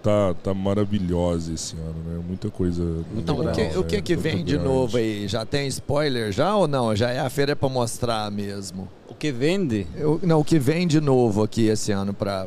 tá, 0.02 0.35
tá 0.43 0.54
maravilhosa 0.54 1.52
esse 1.52 1.75
ano, 1.75 1.97
né? 2.07 2.23
Muita 2.26 2.49
coisa 2.50 2.83
Então, 3.16 3.37
o 3.37 3.38
legal, 3.40 3.54
que, 3.54 3.78
o 3.78 3.85
que 3.85 3.97
né? 3.97 4.02
que 4.02 4.14
Tanto 4.14 4.23
vem 4.23 4.45
de 4.45 4.57
novo 4.57 4.97
aí? 4.97 5.26
Já 5.26 5.45
tem 5.45 5.66
spoiler 5.66 6.31
já 6.33 6.54
ou 6.54 6.69
não? 6.69 6.95
Já 6.95 7.11
é 7.11 7.19
a 7.19 7.28
feira 7.28 7.57
para 7.57 7.69
mostrar 7.69 8.31
mesmo? 8.31 8.88
O 9.09 9.14
que 9.14 9.33
vende, 9.33 9.87
Eu- 9.97 10.21
não, 10.23 10.40
o 10.40 10.45
que 10.45 10.59
vem 10.61 10.87
de 10.87 11.00
novo 11.00 11.43
aqui 11.43 11.66
esse 11.66 11.90
ano 11.90 12.14
para 12.14 12.47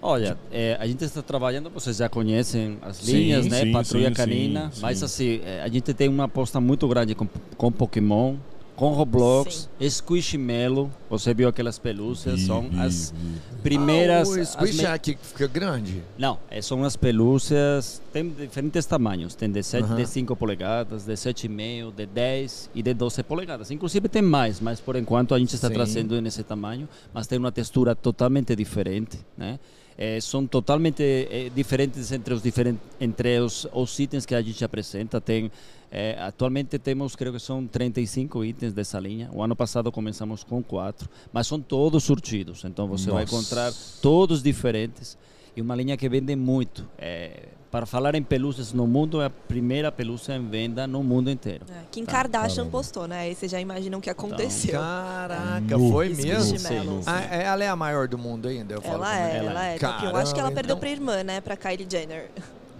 olha, 0.00 0.36
é, 0.50 0.76
a 0.78 0.86
gente 0.86 1.04
está 1.04 1.22
trabalhando, 1.22 1.70
vocês 1.70 1.96
já 1.96 2.08
conhecem 2.08 2.78
as 2.82 2.96
Sim, 2.96 3.12
linhas, 3.12 3.46
né? 3.46 3.60
sim, 3.62 3.72
Patrulha 3.72 4.08
sim, 4.08 4.14
Canina, 4.14 4.70
sim, 4.72 4.80
mas 4.80 4.98
sim. 4.98 5.04
assim, 5.04 5.40
é, 5.44 5.62
a 5.62 5.68
gente 5.68 5.92
tem 5.94 6.08
uma 6.08 6.24
aposta 6.24 6.60
muito 6.60 6.86
grande 6.88 7.14
com, 7.14 7.26
com 7.56 7.72
Pokémon, 7.72 8.36
com 8.76 8.90
Roblox, 8.92 9.68
Squishmallow, 9.80 10.90
você 11.08 11.32
viu 11.34 11.48
aquelas 11.48 11.78
pelúcias, 11.78 12.40
Vi, 12.40 12.46
são 12.46 12.68
vi, 12.68 12.80
as 12.80 13.10
vi. 13.12 13.60
primeiras... 13.62 14.28
Ah, 14.28 14.32
o 14.32 14.40
as 14.40 14.48
squish 14.50 14.76
me- 14.78 14.86
aqui 14.86 15.18
fica 15.20 15.46
grande. 15.46 16.02
Não, 16.18 16.38
eh, 16.50 16.60
são 16.62 16.82
as 16.84 16.96
pelúcias, 16.96 18.00
tem 18.12 18.28
diferentes 18.28 18.84
tamanhos, 18.86 19.34
tem 19.34 19.50
de, 19.50 19.62
sete, 19.62 19.84
Aham. 19.84 19.96
de 19.96 20.06
5 20.06 20.34
polegadas, 20.36 21.04
de 21.04 21.12
7,5, 21.14 21.92
de 21.94 22.06
10 22.06 22.70
e 22.74 22.82
de 22.82 22.94
12 22.94 23.22
polegadas. 23.22 23.70
Inclusive 23.70 24.08
tem 24.08 24.22
mais, 24.22 24.60
mas 24.60 24.80
por 24.80 24.96
enquanto 24.96 25.34
a 25.34 25.38
gente 25.38 25.54
está 25.54 25.68
Sim. 25.68 25.74
trazendo 25.74 26.20
nesse 26.20 26.42
tamanho, 26.42 26.88
mas 27.12 27.26
tem 27.26 27.38
uma 27.38 27.52
textura 27.52 27.94
totalmente 27.94 28.54
diferente, 28.56 29.18
né? 29.36 29.58
Eh, 29.98 30.20
são 30.20 30.46
totalmente 30.46 31.02
eh, 31.02 31.50
diferentes 31.54 32.12
entre 32.12 32.34
os 32.34 32.42
diferentes 32.42 32.80
entre 33.00 33.38
os, 33.40 33.66
os 33.72 33.98
itens 33.98 34.26
que 34.26 34.34
a 34.34 34.42
gente 34.42 34.62
apresenta. 34.62 35.22
Tem 35.22 35.50
eh, 35.90 36.14
atualmente 36.20 36.78
temos, 36.78 37.16
creio 37.16 37.32
que 37.32 37.40
são 37.40 37.66
35 37.66 38.44
itens 38.44 38.74
dessa 38.74 39.00
linha. 39.00 39.30
O 39.32 39.42
ano 39.42 39.56
passado 39.56 39.90
começamos 39.90 40.44
com 40.44 40.62
quatro, 40.62 40.95
mas 41.32 41.46
são 41.46 41.60
todos 41.60 42.04
surtidos. 42.04 42.64
Então 42.64 42.86
você 42.86 43.10
vai 43.10 43.22
Nossa. 43.24 43.34
encontrar 43.34 43.72
todos 44.00 44.42
diferentes 44.42 45.16
e 45.56 45.60
uma 45.60 45.74
linha 45.74 45.96
que 45.96 46.08
vende 46.08 46.34
muito. 46.36 46.86
É, 46.98 47.48
para 47.70 47.84
falar 47.84 48.14
em 48.14 48.22
pelúcias 48.22 48.72
no 48.72 48.86
mundo, 48.86 49.20
é 49.20 49.26
a 49.26 49.30
primeira 49.30 49.92
pelúcia 49.92 50.34
em 50.34 50.48
venda 50.48 50.86
no 50.86 51.02
mundo 51.02 51.30
inteiro. 51.30 51.66
É, 51.68 51.82
Kim 51.90 52.04
Tá, 52.04 52.12
Kardashian 52.12 52.56
caramba. 52.56 52.70
postou, 52.70 53.06
né? 53.08 53.18
Aí 53.20 53.34
vocês 53.34 53.50
já 53.52 53.60
imaginam 53.60 53.98
o 53.98 54.02
que 54.02 54.08
aconteceu. 54.08 54.80
Caraca, 54.80 55.76
Nu. 55.76 55.90
foi 55.90 56.08
mesmo? 56.10 57.02
Ah, 57.04 57.22
é- 57.22 57.44
ela 57.44 57.64
é 57.64 57.68
a 57.68 57.76
maior 57.76 58.08
do 58.08 58.16
mundo 58.16 58.48
ainda, 58.48 58.74
eu 58.74 58.80
falo 58.80 59.04
Ela 59.04 59.06
também. 59.10 59.22
é, 59.32 59.36
Ela 59.36 59.50
ela 59.50 59.66
é. 59.66 59.74
é. 59.74 59.78
top 59.78 60.06
1. 60.06 60.16
Acho 60.16 60.34
que 60.34 60.40
ela 60.40 60.50
perdeu 60.52 60.74
então- 60.74 60.78
pra 60.80 60.88
irmã, 60.90 61.22
né? 61.22 61.40
Pra 61.40 61.56
Kylie 61.56 61.86
Jenner. 61.90 62.30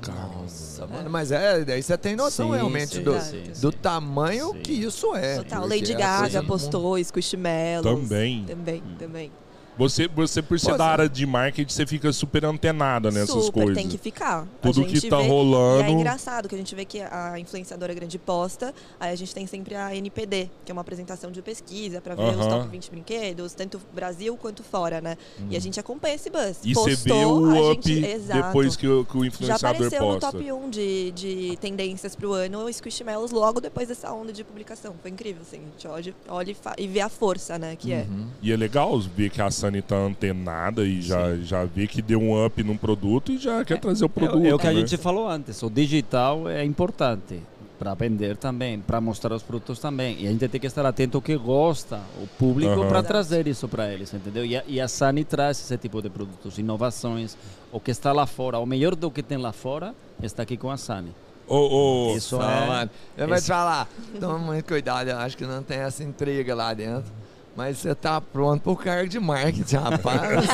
Nossa, 0.06 0.86
mano, 0.86 1.10
mas 1.10 1.32
é, 1.32 1.64
daí 1.64 1.82
você 1.82 1.96
tem 1.96 2.14
noção 2.14 2.48
Sim, 2.50 2.56
realmente 2.56 2.96
sim, 2.96 3.02
do, 3.02 3.20
sim, 3.20 3.42
do 3.60 3.72
sim. 3.72 3.78
tamanho 3.78 4.52
Sim. 4.52 4.60
que 4.60 4.72
isso 4.72 5.14
é. 5.14 5.38
Total. 5.38 5.66
Lady 5.66 5.92
é 5.92 5.96
Gaga 5.96 6.42
postou 6.42 6.98
Squishmallows. 7.02 7.82
Também. 7.82 8.44
Também, 8.44 8.82
também. 8.98 9.32
Você, 9.78 10.08
você, 10.08 10.40
por 10.40 10.58
ser 10.58 10.70
Pô, 10.72 10.78
da 10.78 10.86
área 10.86 11.08
de 11.08 11.26
marketing, 11.26 11.70
você 11.72 11.86
fica 11.86 12.10
super 12.12 12.44
antenada 12.46 13.10
nessas 13.10 13.44
Super, 13.44 13.52
coisas. 13.64 13.74
tem 13.76 13.88
que 13.88 13.98
ficar. 13.98 14.46
Tudo 14.62 14.84
que 14.86 15.06
tá 15.08 15.18
vê, 15.18 15.28
rolando. 15.28 15.82
E 15.82 15.86
é 15.86 15.90
engraçado 15.90 16.48
que 16.48 16.54
a 16.54 16.58
gente 16.58 16.74
vê 16.74 16.84
que 16.84 17.00
a 17.00 17.38
influenciadora 17.38 17.92
grande 17.92 18.18
posta, 18.18 18.74
aí 18.98 19.12
a 19.12 19.16
gente 19.16 19.34
tem 19.34 19.46
sempre 19.46 19.74
a 19.74 19.94
NPD, 19.94 20.48
que 20.64 20.70
é 20.70 20.74
uma 20.74 20.80
apresentação 20.80 21.30
de 21.30 21.42
pesquisa 21.42 22.00
pra 22.00 22.14
ver 22.14 22.22
os 22.22 22.36
Aham. 22.46 22.58
top 22.60 22.68
20 22.70 22.90
brinquedos, 22.90 23.52
tanto 23.52 23.80
Brasil 23.94 24.36
quanto 24.36 24.62
fora, 24.62 25.00
né? 25.00 25.16
E 25.50 25.56
a 25.56 25.60
gente 25.60 25.78
acompanha 25.78 26.14
esse 26.14 26.30
buzz. 26.30 26.58
E 26.64 26.72
você 26.72 26.94
vê 26.96 27.10
Postou, 27.10 27.42
o 27.42 27.72
up 27.72 27.82
gente- 27.94 28.06
Exato. 28.06 28.46
depois 28.46 28.76
que 28.76 28.88
o, 28.88 29.04
que 29.04 29.18
o 29.18 29.20
Já 29.22 29.26
influenciador 29.28 29.70
apareceu 29.70 30.00
no 30.00 30.06
posta. 30.20 30.32
top 30.32 30.52
1 30.52 30.70
de, 30.70 31.10
de 31.12 31.58
tendências 31.60 32.16
pro 32.16 32.32
ano 32.32 32.64
o 32.64 32.72
Squishmallows 32.72 33.30
logo 33.30 33.60
depois 33.60 33.88
dessa 33.88 34.10
onda 34.12 34.32
de 34.32 34.42
publicação. 34.42 34.94
Foi 35.02 35.10
incrível, 35.10 35.42
assim. 35.42 35.58
A 35.58 35.60
gente 35.60 35.86
olha, 35.88 36.14
olha 36.28 36.50
e, 36.50 36.54
fa- 36.54 36.74
e 36.78 36.86
vê 36.86 37.00
a 37.00 37.08
força, 37.10 37.58
né, 37.58 37.76
que 37.76 37.92
é. 37.92 38.06
Uhum. 38.08 38.28
E 38.40 38.50
é 38.50 38.56
legal 38.56 38.98
ver 39.00 39.28
que 39.30 39.42
a 39.42 39.46
Sunny 39.66 39.82
tá 39.82 39.96
antenada 39.96 40.84
e 40.84 41.02
já, 41.02 41.36
já 41.36 41.64
vê 41.64 41.86
que 41.86 42.00
deu 42.00 42.20
um 42.20 42.44
up 42.44 42.62
num 42.62 42.76
produto 42.76 43.32
e 43.32 43.38
já 43.38 43.64
quer 43.64 43.78
trazer 43.78 44.04
o 44.04 44.08
produto. 44.08 44.44
É, 44.44 44.48
é 44.48 44.54
o 44.54 44.58
que 44.58 44.66
a 44.66 44.72
né? 44.72 44.80
gente 44.80 44.96
falou 44.96 45.28
antes, 45.28 45.62
o 45.62 45.68
digital 45.70 46.48
é 46.48 46.64
importante 46.64 47.40
para 47.78 47.92
vender 47.94 48.36
também, 48.38 48.80
para 48.80 49.00
mostrar 49.00 49.34
os 49.34 49.42
produtos 49.42 49.78
também. 49.78 50.16
E 50.22 50.26
a 50.26 50.30
gente 50.30 50.48
tem 50.48 50.58
que 50.60 50.66
estar 50.66 50.86
atento 50.86 51.18
ao 51.18 51.22
que 51.22 51.36
gosta 51.36 52.00
o 52.22 52.26
público 52.38 52.72
Aham. 52.72 52.88
para 52.88 53.02
trazer 53.02 53.46
isso 53.46 53.68
para 53.68 53.92
eles, 53.92 54.14
entendeu? 54.14 54.46
E 54.46 54.56
a, 54.56 54.62
e 54.66 54.80
a 54.80 54.88
Sani 54.88 55.24
traz 55.24 55.60
esse 55.60 55.76
tipo 55.76 56.00
de 56.00 56.08
produtos, 56.08 56.58
inovações, 56.58 57.36
o 57.70 57.78
que 57.78 57.90
está 57.90 58.12
lá 58.12 58.26
fora, 58.26 58.58
o 58.58 58.64
melhor 58.66 58.94
do 58.94 59.10
que 59.10 59.22
tem 59.22 59.36
lá 59.36 59.52
fora 59.52 59.94
está 60.22 60.42
aqui 60.44 60.56
com 60.56 60.70
a 60.70 60.76
Sani. 60.78 61.12
Ô, 61.46 62.08
ô, 62.12 62.16
Isso 62.16 62.38
Não, 62.38 62.50
é... 62.50 62.66
mano, 62.66 62.90
eu 63.16 63.26
vou 63.28 63.36
te 63.36 63.38
esse- 63.40 63.48
falar, 63.48 63.88
toma 64.18 64.38
muito 64.38 64.64
cuidado, 64.64 65.08
eu 65.10 65.18
acho 65.18 65.36
que 65.36 65.44
não 65.44 65.62
tem 65.62 65.78
essa 65.78 66.02
intriga 66.02 66.54
lá 66.54 66.72
dentro. 66.72 67.12
Mas 67.56 67.78
você 67.78 67.94
tá 67.94 68.20
pronto 68.20 68.60
pro 68.62 68.76
cargo 68.76 69.08
de 69.08 69.18
marketing, 69.18 69.76
rapaz. 69.76 70.46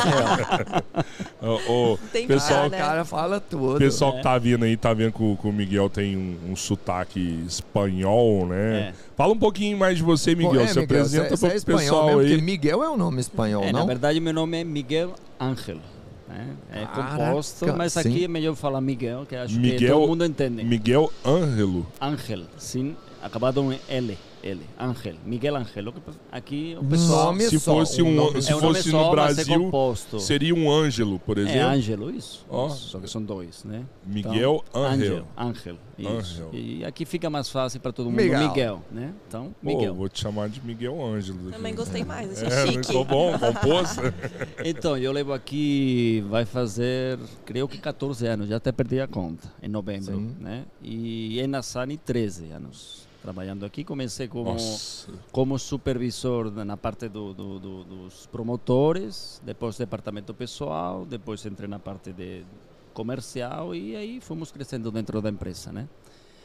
ô, 1.42 1.72
ô, 1.94 1.98
Tem 2.12 2.22
que 2.22 2.28
pessoal, 2.34 2.60
Ah, 2.60 2.62
tá, 2.62 2.66
o 2.66 2.70
né? 2.70 2.78
cara 2.78 3.04
fala 3.04 3.40
tudo. 3.40 3.74
O 3.74 3.78
pessoal 3.78 4.12
É. 4.12 4.16
que 4.18 4.22
tá 4.22 4.38
vindo 4.38 4.64
aí, 4.64 4.76
tá 4.76 4.94
vendo 4.94 5.12
que 5.12 5.22
o, 5.22 5.36
que 5.36 5.48
o 5.48 5.52
Miguel 5.52 5.90
tem 5.90 6.16
um, 6.16 6.52
um 6.52 6.56
sotaque 6.56 7.44
espanhol, 7.46 8.46
né? 8.46 8.78
É. 8.90 8.92
Fala 9.16 9.32
um 9.32 9.38
pouquinho 9.38 9.76
mais 9.76 9.96
de 9.96 10.02
você, 10.04 10.34
Pô, 10.36 10.42
Miguel. 10.42 10.60
é, 10.62 10.66
Se 10.68 10.78
apresenta 10.78 11.30
você- 11.30 11.36
você 11.36 11.46
é 11.46 11.48
pro 11.48 11.56
espanhol 11.58 11.80
pessoal 11.80 12.06
mesmo, 12.06 12.20
aí. 12.20 12.28
Porque 12.28 12.42
Miguel 12.42 12.82
é 12.84 12.90
um 12.90 12.96
nome 12.96 13.20
espanhol, 13.20 13.64
É, 13.64 13.72
na 13.72 13.80
não? 13.80 13.86
verdade, 13.86 14.20
meu 14.20 14.32
nome 14.32 14.60
é 14.60 14.64
Miguel 14.64 15.12
Ángel. 15.40 15.78
né? 16.28 16.46
É 16.72 16.84
Caraca, 16.86 17.16
composto, 17.26 17.66
mas 17.76 17.96
aqui 17.96 18.10
sim. 18.20 18.24
é 18.24 18.28
melhor 18.28 18.54
falar 18.54 18.80
Miguel, 18.80 19.26
que 19.28 19.34
acho 19.36 19.54
que 19.54 19.60
Miguel- 19.60 19.98
todo 19.98 20.08
mundo 20.08 20.24
entende. 20.24 20.64
Miguel 20.64 21.12
Ângelo. 21.26 21.86
Ángel, 22.00 22.42
sim, 22.56 22.96
acabado 23.22 23.60
em 23.72 23.78
L. 23.88 24.16
L, 24.42 24.60
Ángel, 24.78 25.14
Miguel 25.24 25.56
Ángel. 25.56 25.92
Aqui 26.30 26.76
o 26.80 26.84
pessoal 26.84 27.26
Nome 27.26 27.44
Se 27.44 27.60
só, 27.60 27.72
fosse 27.74 28.02
um 28.02 28.08
um- 28.08 28.14
nome 28.14 28.42
se 28.42 28.50
é 28.52 28.56
um 28.56 28.60
fosse 28.60 28.90
só, 28.90 29.02
no 29.02 29.08
é 29.08 29.10
Brasil. 29.10 29.72
Seria 30.18 30.54
um 30.54 30.70
Ângelo, 30.70 31.18
por 31.18 31.38
É 31.38 31.42
exemplo. 31.42 31.68
Ângelo, 31.68 32.10
isso. 32.10 32.44
Ó. 32.50 32.66
isso, 32.66 32.76
Só 32.88 32.98
que 32.98 33.08
são 33.08 33.22
dois, 33.22 33.64
né? 33.64 33.84
Miguel 34.04 34.64
Então, 34.68 34.84
Ángel. 34.84 35.26
Ángel, 35.36 35.76
isso. 35.98 36.08
Ángel. 36.10 36.50
E 36.52 36.84
aqui 36.84 37.04
fica 37.04 37.30
mais 37.30 37.48
fácil 37.48 37.80
para 37.80 37.92
todo 37.92 38.06
mundo, 38.10 38.16
Miguel. 38.20 38.48
Miguel, 38.48 38.82
né? 38.90 39.14
Então, 39.28 39.54
Pô, 39.62 39.68
Miguel. 39.68 39.94
vou 39.94 40.08
te 40.08 40.20
chamar 40.20 40.48
de 40.48 40.60
Miguel 40.64 41.00
Ângelo. 41.04 41.50
Também 41.52 41.74
gostei 41.74 42.04
mais, 42.04 42.42
achei 42.42 42.58
É, 42.58 42.66
chique. 42.72 42.86
ficou 42.86 43.04
bom, 43.04 43.38
compôs. 43.38 43.96
Então, 44.64 44.96
eu 44.96 45.12
levo 45.12 45.32
aqui, 45.32 46.24
vai 46.28 46.44
fazer, 46.44 47.18
creio 47.44 47.66
que 47.68 47.78
14 47.78 48.26
anos, 48.26 48.48
já 48.48 48.56
até 48.56 48.72
perdi 48.72 49.00
a 49.00 49.06
conta, 49.06 49.52
em 49.62 49.68
novembro, 49.68 50.14
Sim. 50.16 50.36
né? 50.40 50.64
E 50.82 51.38
é 51.40 51.46
na 51.46 51.62
Sani 51.62 51.96
13 51.96 52.50
anos 52.50 53.01
trabalhando 53.22 53.64
aqui. 53.64 53.84
Comecei 53.84 54.26
como, 54.28 54.52
Nossa. 54.52 55.08
como 55.30 55.58
supervisor 55.58 56.50
na 56.64 56.76
parte 56.76 57.08
do, 57.08 57.32
do- 57.32 57.58
do- 57.58 57.84
dos 57.84 58.26
promotores, 58.26 59.40
depois 59.44 59.78
departamento 59.78 60.34
pessoal, 60.34 61.06
depois 61.06 61.44
entrei 61.46 61.68
na 61.68 61.78
parte 61.78 62.12
de 62.12 62.42
comercial 62.92 63.74
e 63.74 63.96
aí 63.96 64.20
fomos 64.20 64.50
crescendo 64.52 64.90
dentro 64.90 65.22
da 65.22 65.30
empresa, 65.30 65.72
né? 65.72 65.88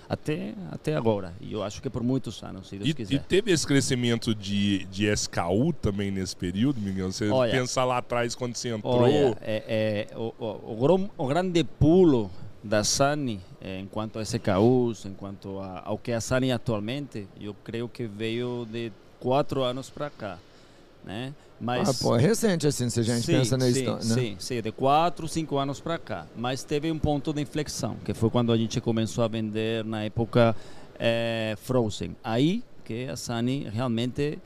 Até, 0.09 0.53
até 0.71 0.95
agora. 0.95 1.33
E 1.41 1.51
eu 1.51 1.61
acho 1.61 1.81
que 1.81 1.89
por 1.89 2.01
muitos 2.01 2.41
anos, 2.41 2.69
se 2.69 2.77
Deus 2.77 2.91
E, 2.91 2.93
quiser. 2.93 3.15
e 3.15 3.19
teve 3.19 3.51
esse 3.51 3.67
crescimento 3.67 4.33
de, 4.33 4.85
de 4.85 5.05
SKU 5.11 5.73
também 5.81 6.09
nesse 6.11 6.33
período, 6.33 6.79
Miguel? 6.79 7.11
Você 7.11 7.27
Olha. 7.29 7.51
pensar 7.51 7.83
lá 7.83 7.97
atrás 7.97 8.33
quando 8.33 8.55
você 8.55 8.69
entrou. 8.69 9.01
Olha, 9.01 9.37
é, 9.41 10.07
é, 10.13 10.17
o, 10.17 10.33
o, 10.39 10.45
o 10.45 11.09
o 11.17 11.27
grande 11.27 11.61
pulo 11.65 12.31
da 12.67 12.83
Sani, 12.83 13.39
eh, 13.61 13.79
enquanto 13.79 14.19
a 14.19 14.21
SKUs, 14.21 15.05
enquanto 15.05 15.59
a, 15.59 15.83
ao 15.85 15.97
que 15.97 16.11
é 16.11 16.15
a 16.15 16.21
Sani 16.21 16.51
atualmente, 16.51 17.27
eu 17.39 17.55
creio 17.63 17.87
que 17.87 18.05
veio 18.05 18.67
de 18.69 18.91
quatro 19.19 19.63
anos 19.63 19.89
para 19.89 20.09
cá, 20.09 20.37
né? 21.05 21.33
Mas 21.59 21.89
Ah, 21.89 21.93
pô, 22.03 22.15
é 22.15 22.21
recente 22.21 22.67
assim, 22.67 22.89
se 22.89 22.99
a 22.99 23.03
gente 23.03 23.25
sim, 23.25 23.31
pensa 23.31 23.57
na 23.57 23.67
história, 23.69 24.05
né? 24.05 24.15
Sim, 24.15 24.35
sim, 24.37 24.61
de 24.61 24.71
quatro, 24.71 25.27
cinco 25.27 25.57
anos 25.57 25.79
para 25.79 25.97
cá. 25.97 26.27
Mas 26.35 26.63
teve 26.63 26.91
um 26.91 26.99
ponto 26.99 27.33
de 27.33 27.41
inflexão, 27.41 27.95
que 28.03 28.13
foi 28.13 28.29
quando 28.29 28.51
a 28.51 28.57
gente 28.57 28.79
começou 28.81 29.23
a 29.23 29.27
vender 29.27 29.83
na 29.85 30.03
época 30.03 30.55
eh, 30.99 31.55
Frozen. 31.63 32.15
Aí 32.23 32.63
que 32.83 33.07
a 33.07 33.15
Sani 33.15 33.67
realmente 33.69 34.37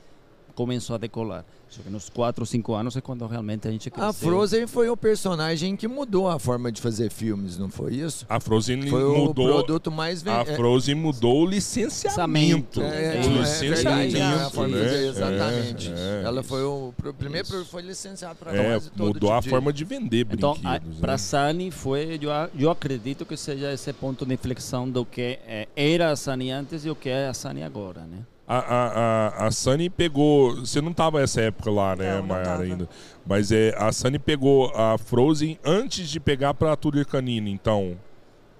começou 0.54 0.94
a 0.94 0.98
decolar. 0.98 1.44
Só 1.72 1.82
que 1.82 1.88
nos 1.88 2.10
quatro, 2.10 2.44
cinco 2.44 2.74
anos 2.74 2.94
é 2.96 3.00
quando 3.00 3.26
realmente 3.26 3.66
a 3.66 3.70
gente 3.70 3.90
cresceu. 3.90 4.08
A 4.10 4.12
Frozen 4.12 4.66
foi 4.66 4.90
o 4.90 4.96
personagem 4.96 5.74
que 5.74 5.88
mudou 5.88 6.28
a 6.28 6.38
forma 6.38 6.70
de 6.70 6.80
fazer 6.82 7.10
filmes, 7.10 7.56
não 7.56 7.70
foi 7.70 7.94
isso? 7.94 8.26
A 8.28 8.38
Frozen 8.38 8.82
Foi 8.88 9.02
o 9.02 9.16
mudou. 9.26 9.46
produto 9.64 9.90
mais 9.90 10.26
A 10.26 10.38
vendido. 10.42 10.56
Frozen 10.56 10.94
mudou 10.94 11.42
o 11.42 11.46
licenciamento. 11.46 12.80
É, 12.82 13.16
É, 13.16 13.20
o 13.20 13.24
é 13.24 13.38
licenciamento. 13.38 14.50
forma 14.50 14.76
de 14.76 14.82
né? 14.82 14.88
fazer, 14.88 15.06
exatamente. 15.08 15.88
É, 15.92 16.20
é. 16.22 16.26
Ela 16.26 16.42
foi 16.42 16.62
o 16.62 16.92
pro- 16.96 17.14
primeiro 17.14 17.48
pro- 17.48 17.64
foi 17.64 17.82
licenciado 17.82 18.36
para 18.36 18.54
É, 18.54 18.70
quase 18.72 18.90
todo 18.90 19.06
mudou 19.06 19.20
tipo 19.20 19.32
a 19.32 19.40
de- 19.40 19.48
forma 19.48 19.72
de 19.72 19.84
vender 19.84 20.26
Então, 20.30 20.52
brinquedos. 20.54 20.98
para 20.98 21.12
né? 21.12 21.14
a 21.14 21.18
Sani 21.18 21.70
foi, 21.70 22.18
eu, 22.20 22.30
eu 22.58 22.70
acredito 22.70 23.24
que 23.24 23.36
seja 23.36 23.72
esse 23.72 23.92
ponto 23.94 24.26
de 24.26 24.34
inflexão 24.34 24.88
do 24.88 25.04
que 25.04 25.38
era 25.74 26.10
a 26.10 26.16
Sani 26.16 26.50
antes 26.50 26.84
e 26.84 26.90
o 26.90 26.94
que 26.94 27.08
é 27.08 27.28
a 27.28 27.34
Sani 27.34 27.62
agora, 27.62 28.02
né? 28.02 28.18
A, 28.52 28.58
a, 28.58 29.44
a, 29.44 29.46
a 29.46 29.50
Sunny 29.50 29.88
pegou. 29.88 30.56
Você 30.56 30.82
não 30.82 30.92
tava 30.92 31.20
nessa 31.20 31.40
época 31.40 31.70
lá, 31.70 31.96
né, 31.96 32.20
Mayara, 32.20 32.64
ainda. 32.64 32.86
Mas 33.26 33.50
é, 33.50 33.74
a 33.78 33.90
Sunny 33.90 34.18
pegou 34.18 34.70
a 34.74 34.98
Frozen 34.98 35.58
antes 35.64 36.10
de 36.10 36.20
pegar 36.20 36.52
pra 36.52 36.76
Túlio 36.76 37.06
Canina, 37.06 37.48
então. 37.48 37.96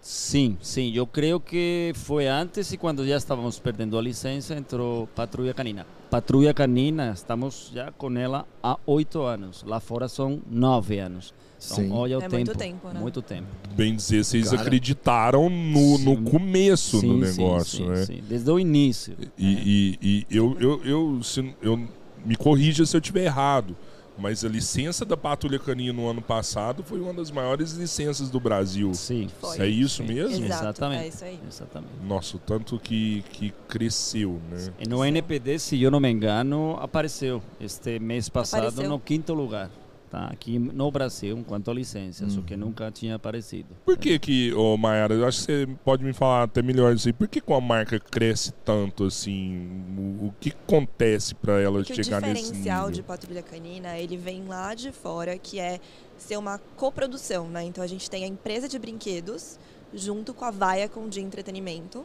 Sim, 0.01 0.57
sim. 0.63 0.93
Eu 0.95 1.07
creio 1.07 1.39
que 1.39 1.93
foi 1.95 2.27
antes 2.27 2.73
e 2.73 2.79
quando 2.79 3.07
já 3.07 3.19
estávamos 3.19 3.59
perdendo 3.59 3.99
a 3.99 4.03
licença 4.03 4.55
entrou 4.55 5.07
Patrulha 5.09 5.53
Canina. 5.53 5.87
Patrulha 6.11 6.55
Canina, 6.55 7.13
estamos 7.13 7.71
já 7.73 7.93
com 7.93 8.17
ela 8.17 8.47
há 8.63 8.79
oito 8.87 9.21
anos. 9.21 9.63
Lá 9.63 9.79
fora 9.79 10.09
são 10.09 10.41
nove 10.51 10.99
anos. 10.99 11.35
Então, 11.65 11.77
Sim. 11.77 11.91
olha 11.93 12.19
o 12.19 12.21
É 12.23 12.29
tempo. 12.29 12.35
muito 12.37 12.55
tempo, 12.59 12.89
né? 12.89 13.01
Muito 13.01 13.23
tempo. 13.23 13.47
Bem 13.77 13.95
dizer, 13.95 14.25
vocês 14.25 14.51
Cara. 14.51 14.63
acreditaram 14.63 15.49
no, 15.49 15.99
no 15.99 16.23
começo 16.23 17.01
Sim, 17.01 17.07
do 17.09 17.17
negócio, 17.19 17.79
sim, 17.85 17.89
né? 17.89 18.05
sim. 18.05 18.23
Desde 18.29 18.51
o 18.51 18.59
início. 18.59 19.15
E, 19.39 19.97
e, 20.03 20.27
e 20.31 20.37
eu, 20.37 20.57
eu, 20.61 20.85
eu, 20.85 21.23
se- 21.23 21.55
eu 21.63 21.77
me 22.25 22.37
corrija 22.37 22.85
se 22.85 22.97
eu 22.97 23.01
estiver 23.01 23.25
errado, 23.25 23.77
mas 24.19 24.45
a 24.45 24.49
licença 24.49 25.05
da 25.05 25.17
Patrulha 25.17 25.59
Canina 25.59 25.93
no 25.93 26.09
ano 26.09 26.21
passado 26.21 26.83
foi 26.83 27.01
uma 27.01 27.15
das 27.15 27.31
maiores 27.31 27.73
licenças 27.73 28.29
do 28.29 28.39
Brasil. 28.39 28.93
Sim. 28.93 29.29
Foi. 29.41 29.59
É 29.59 29.67
isso 29.67 30.03
Sim. 30.03 30.13
mesmo? 30.13 30.45
Exato, 30.45 30.65
Exatamente. 30.65 31.05
é 31.05 31.09
isso 31.09 31.25
aí. 31.25 31.39
Exatamente. 31.49 31.93
Nossa, 32.07 32.37
o 32.37 32.41
tanto 32.41 32.79
que, 32.79 33.25
que 33.33 33.55
cresceu, 33.69 34.39
né? 34.51 34.73
E 34.79 34.87
no 34.89 35.03
NPD, 35.05 35.59
se 35.59 35.81
eu 35.81 35.91
não 35.91 35.99
me 36.01 36.11
engano, 36.11 36.77
apareceu 36.81 37.43
este 37.61 37.99
mês 37.99 38.29
passado 38.29 38.67
Apareceu. 38.67 38.89
no 38.91 38.99
quinto 39.01 39.33
lugar. 39.33 39.71
Tá? 40.13 40.27
Aqui 40.27 40.59
no 40.59 40.91
Brasil, 40.91 41.39
enquanto 41.39 41.71
a 41.71 41.75
licença, 41.75 42.29
só 42.29 42.43
que 42.43 42.55
nunca 42.55 42.91
tinha 42.91 43.15
aparecido. 43.15 43.71
Por 43.83 43.97
que 43.97 44.19
que, 44.19 44.53
ô 44.53 44.77
Mayara, 44.77 45.15
eu 45.15 45.27
acho 45.27 45.39
que 45.39 45.45
você 45.45 45.69
pode 45.83 46.05
me 46.05 46.13
falar 46.13 46.43
até 46.43 46.61
melhor 46.61 46.95
isso 46.95 47.09
aí, 47.09 47.15
por 47.15 47.27
que 47.27 47.41
que 47.41 47.51
uma 47.51 47.63
marca 47.63 47.99
cresce 47.99 48.53
tanto 48.63 49.05
assim? 49.05 49.71
O, 49.97 50.27
o 50.27 50.35
que 50.39 50.51
acontece 50.51 51.35
pra 51.35 51.63
ela 51.63 51.79
Porque 51.79 51.95
o 51.95 52.05
chegar 52.05 52.21
nesse 52.21 52.43
diferencial 52.43 52.89
nível? 52.89 52.95
de 52.97 53.03
Patrulha 53.03 53.43
Canina, 53.43 53.97
ele 53.97 54.19
vem 54.19 54.45
lá 54.45 54.75
de 54.75 54.93
fora, 54.93 55.39
que 55.39 55.59
é 55.59 55.81
ser 56.19 56.37
uma 56.37 56.59
coprodução, 56.77 57.49
né? 57.49 57.65
Então 57.65 57.83
a 57.83 57.87
gente 57.87 58.11
tem 58.11 58.25
a 58.25 58.29
empresa 58.29 58.69
de 58.69 58.79
brinquedos 58.79 59.59
junto 59.95 60.35
com 60.35 60.45
a 60.45 60.51
Viacom 60.51 61.09
de 61.09 61.23
entretenimento, 61.23 62.05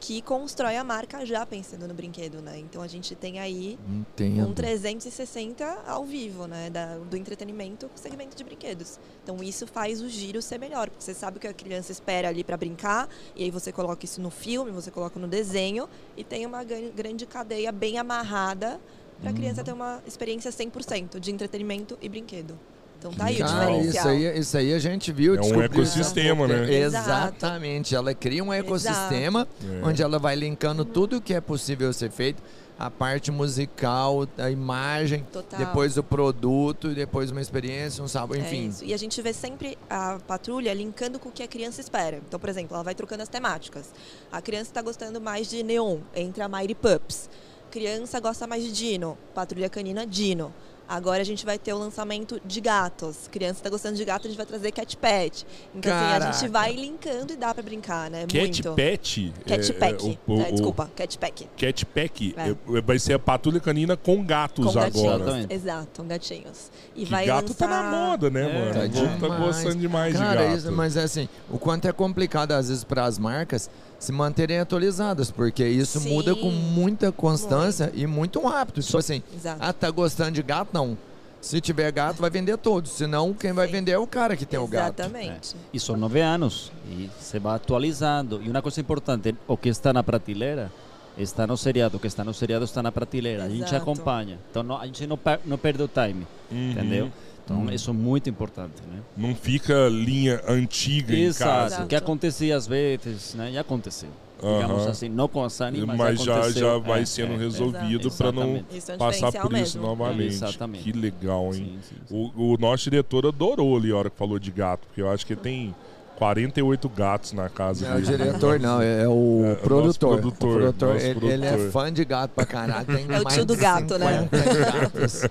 que 0.00 0.22
constrói 0.22 0.76
a 0.76 0.84
marca 0.84 1.26
já 1.26 1.44
pensando 1.44 1.88
no 1.88 1.92
brinquedo, 1.94 2.40
né? 2.40 2.58
Então 2.58 2.80
a 2.80 2.86
gente 2.86 3.14
tem 3.16 3.40
aí 3.40 3.76
Entendo. 3.88 4.46
um 4.48 4.54
360 4.54 5.64
ao 5.86 6.04
vivo, 6.04 6.46
né? 6.46 6.70
Da- 6.70 6.98
do 6.98 7.16
entretenimento 7.16 7.88
com 7.88 7.96
segmento 7.96 8.36
de 8.36 8.44
brinquedos. 8.44 8.98
Então 9.24 9.42
isso 9.42 9.66
faz 9.66 10.00
o 10.00 10.08
giro 10.08 10.40
ser 10.40 10.58
melhor, 10.58 10.88
porque 10.88 11.02
você 11.04 11.14
sabe 11.14 11.38
o 11.38 11.40
que 11.40 11.48
a 11.48 11.52
criança 11.52 11.90
espera 11.90 12.28
ali 12.28 12.44
para 12.44 12.56
brincar, 12.56 13.08
e 13.34 13.42
aí 13.44 13.50
você 13.50 13.72
coloca 13.72 14.04
isso 14.04 14.20
no 14.20 14.30
filme, 14.30 14.70
você 14.70 14.90
coloca 14.90 15.18
no 15.18 15.26
desenho, 15.26 15.88
e 16.16 16.22
tem 16.22 16.46
uma 16.46 16.62
gran- 16.62 16.90
grande 16.94 17.26
cadeia 17.26 17.72
bem 17.72 17.98
amarrada 17.98 18.80
para 19.20 19.30
a 19.30 19.32
criança 19.32 19.64
ter 19.64 19.72
uma 19.72 20.00
experiência 20.06 20.52
100% 20.52 21.18
de 21.18 21.32
entretenimento 21.32 21.98
e 22.00 22.08
brinquedo. 22.08 22.56
Então 22.98 23.12
tá 23.12 23.26
aí 23.26 23.40
o 23.40 23.44
isso 23.44 23.54
diferencial. 23.54 24.08
aí, 24.08 24.38
isso 24.38 24.56
aí 24.56 24.74
a 24.74 24.78
gente 24.78 25.12
viu. 25.12 25.36
É 25.36 25.40
um 25.40 25.62
ecossistema, 25.62 26.46
isso 26.46 26.54
né? 26.54 26.74
Exatamente. 26.74 27.94
Ela 27.94 28.12
cria 28.14 28.42
um 28.42 28.52
ecossistema 28.52 29.46
É. 29.62 29.86
onde 29.86 30.02
ela 30.02 30.18
vai 30.18 30.34
linkando 30.34 30.84
tudo 30.84 31.20
que 31.20 31.32
é 31.32 31.40
possível 31.40 31.92
ser 31.92 32.10
feito. 32.10 32.42
A 32.80 32.88
parte 32.88 33.32
musical, 33.32 34.24
a 34.38 34.50
imagem, 34.52 35.26
Total. 35.32 35.58
depois 35.58 35.96
o 35.96 36.02
produto, 36.02 36.94
depois 36.94 37.28
uma 37.32 37.40
experiência, 37.40 38.04
um 38.04 38.06
sabor, 38.06 38.36
É 38.36 38.40
enfim. 38.40 38.68
isso. 38.68 38.84
E 38.84 38.94
a 38.94 38.96
gente 38.96 39.20
vê 39.20 39.32
sempre 39.32 39.76
a 39.90 40.18
patrulha 40.28 40.72
linkando 40.72 41.18
com 41.18 41.28
o 41.28 41.32
que 41.32 41.42
a 41.42 41.48
criança 41.48 41.80
espera. 41.80 42.20
Então, 42.28 42.38
por 42.38 42.48
exemplo, 42.48 42.76
ela 42.76 42.84
vai 42.84 42.94
trocando 42.94 43.20
as 43.24 43.28
temáticas. 43.28 43.92
A 44.30 44.40
criança 44.40 44.70
está 44.70 44.80
gostando 44.80 45.20
mais 45.20 45.48
de 45.50 45.64
neon, 45.64 45.98
entra 46.14 46.44
a 46.44 46.48
Mighty 46.48 46.76
Pups. 46.76 47.28
Criança 47.68 48.20
gosta 48.20 48.46
mais 48.46 48.62
de 48.62 48.70
Dino, 48.70 49.18
Patrulha 49.34 49.68
Canina 49.68 50.06
Dino. 50.06 50.54
Agora 50.88 51.20
a 51.20 51.24
gente 51.24 51.44
vai 51.44 51.58
ter 51.58 51.72
o 51.74 51.78
lançamento 51.78 52.40
de 52.44 52.60
gatos. 52.60 53.28
Criança 53.30 53.58
está 53.60 53.68
gostando 53.68 53.96
de 53.96 54.04
gato, 54.04 54.26
a 54.26 54.28
gente 54.30 54.36
vai 54.38 54.46
trazer 54.46 54.72
Cat 54.72 54.96
Pet. 54.96 55.46
Então, 55.74 55.92
assim, 55.94 56.04
a 56.06 56.08
Caraca. 56.18 56.32
gente 56.38 56.50
vai 56.50 56.72
linkando 56.72 57.32
e 57.32 57.36
dá 57.36 57.52
para 57.52 57.62
brincar, 57.62 58.10
né? 58.10 58.20
Cat 58.22 58.36
Muito. 58.38 58.72
Pet? 58.72 59.34
Cat 59.46 59.70
é, 59.70 59.74
Pack. 59.74 60.18
é, 60.26 60.32
o- 60.32 60.40
É, 60.40 60.48
o- 60.48 60.52
desculpa, 60.52 60.90
Cat 60.96 61.18
Pack. 61.18 61.46
Cat 61.56 61.84
Pack 61.86 62.34
É. 62.38 62.50
é, 62.78 62.80
vai 62.80 62.98
ser 62.98 63.12
a 63.12 63.18
patrulha 63.18 63.60
canina 63.60 63.96
com 63.98 64.24
gatos 64.24 64.64
Com 64.66 64.72
gatinhos. 64.72 65.04
agora. 65.06 65.22
Exatamente. 65.22 65.54
Exato, 65.54 66.02
gatinhos. 66.04 66.70
E 66.96 67.04
Que 67.04 67.10
vai 67.10 67.26
gato 67.26 67.48
lançar... 67.50 67.68
tá 67.68 67.82
na 67.82 67.90
moda, 67.90 68.30
né, 68.30 68.40
É, 68.48 68.52
mano? 68.58 68.72
Tá 68.90 69.00
o 69.00 69.18
povo 69.20 69.28
tá 69.34 69.38
gostando 69.44 69.76
demais 69.76 70.16
Cara, 70.16 70.40
de 70.40 70.46
gato. 70.48 70.58
isso, 70.58 70.72
mas 70.72 70.96
é 70.96 71.02
assim, 71.02 71.28
o 71.50 71.58
quanto 71.58 71.86
é 71.86 71.92
complicado 71.92 72.52
às 72.52 72.68
vezes 72.68 72.82
para 72.82 73.04
as 73.04 73.18
marcas 73.18 73.68
se 73.98 74.12
manterem 74.12 74.58
atualizadas, 74.60 75.30
porque 75.30 75.66
isso 75.66 75.98
Sim. 76.00 76.10
muda 76.14 76.34
com 76.34 76.50
muita 76.50 77.10
constância 77.10 77.90
e 77.94 78.06
muito 78.06 78.40
rápido. 78.46 78.80
Tipo 78.82 78.98
assim, 78.98 79.22
Exato. 79.34 79.58
ah, 79.60 79.72
tá 79.72 79.90
gostando 79.90 80.32
de 80.32 80.42
gato? 80.42 80.70
Não. 80.72 80.96
Se 81.40 81.60
tiver 81.60 81.90
gato, 81.92 82.20
vai 82.20 82.30
vender 82.30 82.56
todos. 82.58 82.90
Senão, 82.92 83.32
quem 83.32 83.52
vai 83.52 83.66
Sim. 83.66 83.72
vender 83.72 83.92
é 83.92 83.98
o 83.98 84.06
cara 84.06 84.36
que 84.36 84.44
tem 84.44 84.58
o 84.58 84.66
gato. 84.66 85.00
Exatamente. 85.00 85.54
E 85.72 85.78
são 85.78 85.96
nove 85.96 86.20
anos 86.20 86.72
e 86.90 87.08
se 87.20 87.38
vai 87.38 87.54
atualizando. 87.56 88.40
E 88.42 88.48
uma 88.48 88.60
coisa 88.62 88.80
importante, 88.80 89.34
o 89.46 89.56
que 89.56 89.68
está 89.68 89.92
na 89.92 90.02
prateleira 90.02 90.70
está 91.16 91.46
no 91.46 91.56
seriado, 91.56 91.96
o 91.96 92.00
que 92.00 92.06
está 92.08 92.24
no 92.24 92.34
seriado 92.34 92.64
está 92.64 92.82
na 92.82 92.90
prateleira. 92.92 93.44
A 93.44 93.48
gente 93.48 93.62
Exato. 93.62 93.76
acompanha. 93.76 94.38
Então 94.50 94.62
não- 94.64 94.78
a 94.80 94.86
gente 94.86 95.06
não, 95.06 95.16
per- 95.16 95.40
não 95.44 95.56
perde 95.58 95.82
o 95.82 95.88
time, 95.88 96.26
Uhum. 96.50 96.70
entendeu? 96.72 97.12
Então 97.48 97.72
isso 97.72 97.90
é 97.90 97.92
muito 97.94 98.28
importante, 98.28 98.74
né? 98.92 99.00
Não 99.16 99.34
fica 99.34 99.88
linha 99.88 100.40
antiga 100.46 101.14
em 101.14 101.22
Exato. 101.22 101.50
casa. 101.50 101.74
Exato. 101.76 101.88
Que 101.88 101.96
acontecia 101.96 102.54
às 102.56 102.66
vezes, 102.66 103.34
né? 103.34 103.50
Já 103.52 103.62
aconteceu. 103.62 104.10
Digamos 104.40 104.82
Aham. 104.82 104.90
assim, 104.90 105.08
não 105.08 105.26
com 105.26 105.42
a 105.42 105.50
Sani, 105.50 105.84
mas, 105.84 105.96
Mas 105.98 106.22
já, 106.22 106.48
já 106.50 106.78
vai 106.78 107.02
É, 107.02 107.04
sendo 107.06 107.32
é, 107.32 107.34
é. 107.34 107.38
resolvido 107.38 108.10
para 108.12 108.30
não 108.30 108.42
é 108.42 108.46
um 108.94 108.98
passar 108.98 109.32
por 109.32 109.52
isso 109.52 109.78
mesmo. 109.78 109.82
novamente. 109.82 110.26
Exatamente. 110.26 110.84
Que 110.84 110.92
legal, 110.92 111.46
hein? 111.46 111.80
Sim, 111.82 111.96
sim, 111.96 111.96
sim. 112.06 112.32
O, 112.36 112.52
o 112.54 112.56
nosso 112.56 112.84
diretor 112.88 113.26
adorou 113.26 113.76
ali 113.76 113.90
a 113.90 113.96
hora 113.96 114.10
que 114.10 114.16
falou 114.16 114.38
de 114.38 114.52
gato, 114.52 114.86
porque 114.86 115.02
eu 115.02 115.10
acho 115.10 115.26
que 115.26 115.34
tem 115.34 115.74
48 116.18 116.88
gatos 116.88 117.32
na 117.32 117.48
casa 117.48 117.86
Não 117.88 117.94
é 117.94 117.98
o 117.98 118.02
diretor, 118.02 118.58
não, 118.58 118.82
é 118.82 119.06
o 119.08 119.44
É, 119.44 119.48
o 119.48 119.54
nosso 119.54 119.62
produtor. 119.62 120.18
produtor, 120.18 120.50
o 120.50 120.54
produtor, 120.74 120.96
ele, 120.96 121.26
ele 121.32 121.46
é 121.46 121.50
produtor. 121.50 121.70
fã 121.72 121.92
de 121.92 122.04
gato 122.04 122.32
pra 122.34 122.44
caralho. 122.44 122.86
Tem 122.86 123.06
É 123.14 123.20
o 123.20 123.24
tio 123.24 123.44
do 123.44 123.56
gato, 123.56 123.96
né? 123.98 124.28
50 124.32 124.80
gatos. 124.80 125.22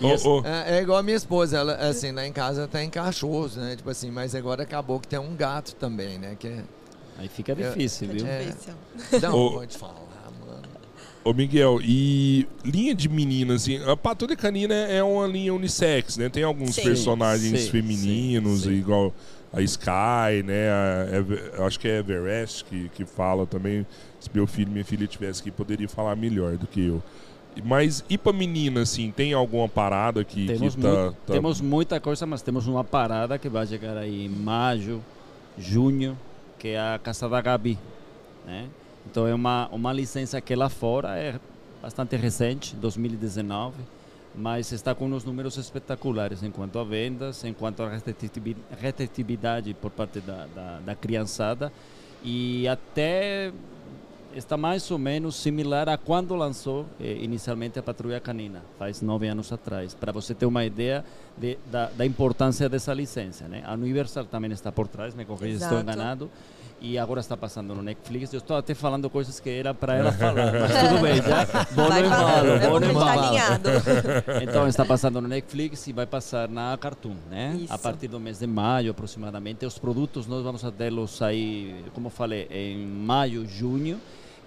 Ô, 0.24 0.38
ô, 0.38 0.46
É, 0.46 0.78
é 0.78 0.82
igual 0.82 0.98
a 0.98 1.02
minha 1.02 1.16
esposa, 1.18 1.58
ela, 1.58 1.74
assim, 1.74 2.12
lá 2.12 2.26
em 2.26 2.32
casa 2.32 2.66
tem 2.66 2.88
cachorros, 2.88 3.56
né? 3.56 3.76
Tipo 3.76 3.90
assim, 3.90 4.10
mas 4.10 4.34
agora 4.34 4.62
acabou 4.62 4.98
que 4.98 5.06
tem 5.06 5.18
um 5.18 5.36
gato 5.36 5.74
também, 5.74 6.18
né? 6.18 6.34
Que 6.38 6.48
é- 6.48 6.64
Aí 7.18 7.28
fica 7.28 7.54
difícil, 7.54 8.08
É 8.08 8.12
viu? 8.14 8.26
É. 8.26 8.38
difícil. 8.44 8.72
Não, 9.20 9.66
te 9.66 9.76
falar, 9.76 9.92
mano. 10.40 10.62
Ô 11.22 11.34
Miguel, 11.34 11.78
e 11.82 12.48
linha 12.64 12.94
de 12.94 13.06
meninas, 13.10 13.64
assim, 13.64 13.76
a 13.84 13.94
Patrulha 13.94 14.34
Canina 14.34 14.72
é 14.72 15.02
uma 15.02 15.26
linha 15.26 15.52
unissex, 15.52 16.16
né? 16.16 16.30
Tem 16.30 16.42
alguns 16.42 16.74
Sim. 16.76 16.82
personagens 16.84 17.60
Sim, 17.64 17.70
femininos, 17.70 18.62
sim, 18.62 18.70
sim. 18.70 18.74
igual 18.76 19.12
a 19.52 19.60
Sky, 19.62 20.42
né? 20.44 20.70
A 20.70 21.16
Ever- 21.16 21.52
acho 21.62 21.78
que 21.80 21.88
é 21.88 21.98
Everest 21.98 22.64
que, 22.64 22.88
que 22.90 23.04
fala 23.04 23.46
também. 23.46 23.86
Se 24.20 24.28
meu 24.32 24.46
filho 24.46 24.68
e 24.68 24.72
minha 24.72 24.84
filha 24.84 25.06
tivesse 25.06 25.40
aqui, 25.40 25.50
poderia 25.50 25.88
falar 25.88 26.14
melhor 26.16 26.56
do 26.56 26.66
que 26.66 26.86
eu. 26.86 27.02
Mas 27.64 28.04
e 28.08 28.16
pra 28.16 28.32
menina, 28.32 28.82
assim, 28.82 29.10
tem 29.10 29.32
alguma 29.32 29.68
parada 29.68 30.22
que, 30.22 30.46
Temos, 30.46 30.74
que 30.76 30.80
tá, 30.82 31.10
tá- 31.26 31.32
temos 31.32 31.60
muita 31.60 31.98
coisa, 31.98 32.24
mas 32.24 32.42
temos 32.42 32.66
uma 32.68 32.84
parada 32.84 33.38
que 33.38 33.48
vai 33.48 33.66
chegar 33.66 33.96
aí 33.96 34.26
em 34.26 34.28
maio, 34.28 35.02
junho, 35.58 36.16
que 36.58 36.68
é 36.68 36.78
a 36.80 36.98
Casa 37.02 37.28
da 37.28 37.40
Gabi. 37.40 37.76
Né? 38.46 38.68
Então 39.10 39.26
é 39.26 39.34
uma, 39.34 39.68
uma 39.72 39.92
licença 39.92 40.40
que 40.40 40.54
lá 40.54 40.68
fora 40.68 41.16
é 41.18 41.40
bastante 41.82 42.14
recente, 42.14 42.76
2019, 42.76 43.74
mas 44.34 44.72
está 44.72 44.94
com 44.94 45.06
uns 45.06 45.24
números 45.24 45.56
espetaculares 45.56 46.42
em 46.42 46.50
quanto 46.50 46.78
a 46.78 46.84
vendas, 46.84 47.44
em 47.44 47.52
quanto 47.52 47.82
a 47.82 47.88
receptivi- 47.88 48.56
receptividade 48.80 49.74
por 49.74 49.90
parte 49.90 50.20
da, 50.20 50.46
da, 50.54 50.78
da 50.80 50.94
criançada 50.94 51.72
e 52.22 52.68
até 52.68 53.52
está 54.34 54.56
mais 54.56 54.88
ou 54.90 54.98
menos 54.98 55.34
similar 55.34 55.88
a 55.88 55.98
quando 55.98 56.36
lançou 56.36 56.86
eh, 57.00 57.18
inicialmente 57.20 57.78
a 57.80 57.82
Patrulha 57.82 58.20
Canina, 58.20 58.62
faz 58.78 59.02
nove 59.02 59.26
anos 59.26 59.52
atrás, 59.52 59.92
para 59.92 60.12
você 60.12 60.34
ter 60.34 60.46
uma 60.46 60.64
ideia 60.64 61.04
de, 61.36 61.58
da, 61.70 61.86
da 61.86 62.06
importância 62.06 62.68
dessa 62.68 62.94
licença. 62.94 63.48
Né? 63.48 63.62
A 63.66 63.74
Universal 63.74 64.26
também 64.26 64.52
está 64.52 64.70
por 64.70 64.86
trás, 64.86 65.14
me 65.16 65.24
corrija 65.24 65.58
se 65.58 65.64
estou 65.64 65.80
enganado, 65.80 66.30
e 66.80 66.98
agora 66.98 67.20
está 67.20 67.36
passando 67.36 67.74
no 67.74 67.82
Netflix. 67.82 68.32
Eu 68.32 68.38
estou 68.38 68.56
até 68.56 68.74
falando 68.74 69.08
coisas 69.10 69.38
que 69.38 69.50
era 69.50 69.74
para 69.74 69.96
ela 69.96 70.12
falar, 70.12 70.52
mas 70.52 70.88
tudo 70.88 71.00
bem, 71.00 71.16
já 71.16 71.46
no 71.76 71.88
Vai 71.88 72.06
embalo, 72.06 72.60
vou 72.60 72.80
bom 72.80 72.86
embalo. 72.86 73.36
Então 74.42 74.66
está 74.66 74.84
passando 74.84 75.20
no 75.20 75.28
Netflix 75.28 75.86
e 75.86 75.92
vai 75.92 76.06
passar 76.06 76.48
na 76.48 76.76
Cartoon, 76.78 77.16
né? 77.30 77.58
Isso. 77.60 77.72
A 77.72 77.78
partir 77.78 78.08
do 78.08 78.18
mês 78.18 78.38
de 78.38 78.46
maio 78.46 78.90
aproximadamente. 78.90 79.64
Os 79.66 79.78
produtos 79.78 80.26
nós 80.26 80.42
vamos 80.42 80.62
tê-los 80.76 81.20
aí, 81.22 81.84
como 81.92 82.08
falei, 82.08 82.46
em 82.50 82.78
maio, 82.86 83.46
junho. 83.46 84.00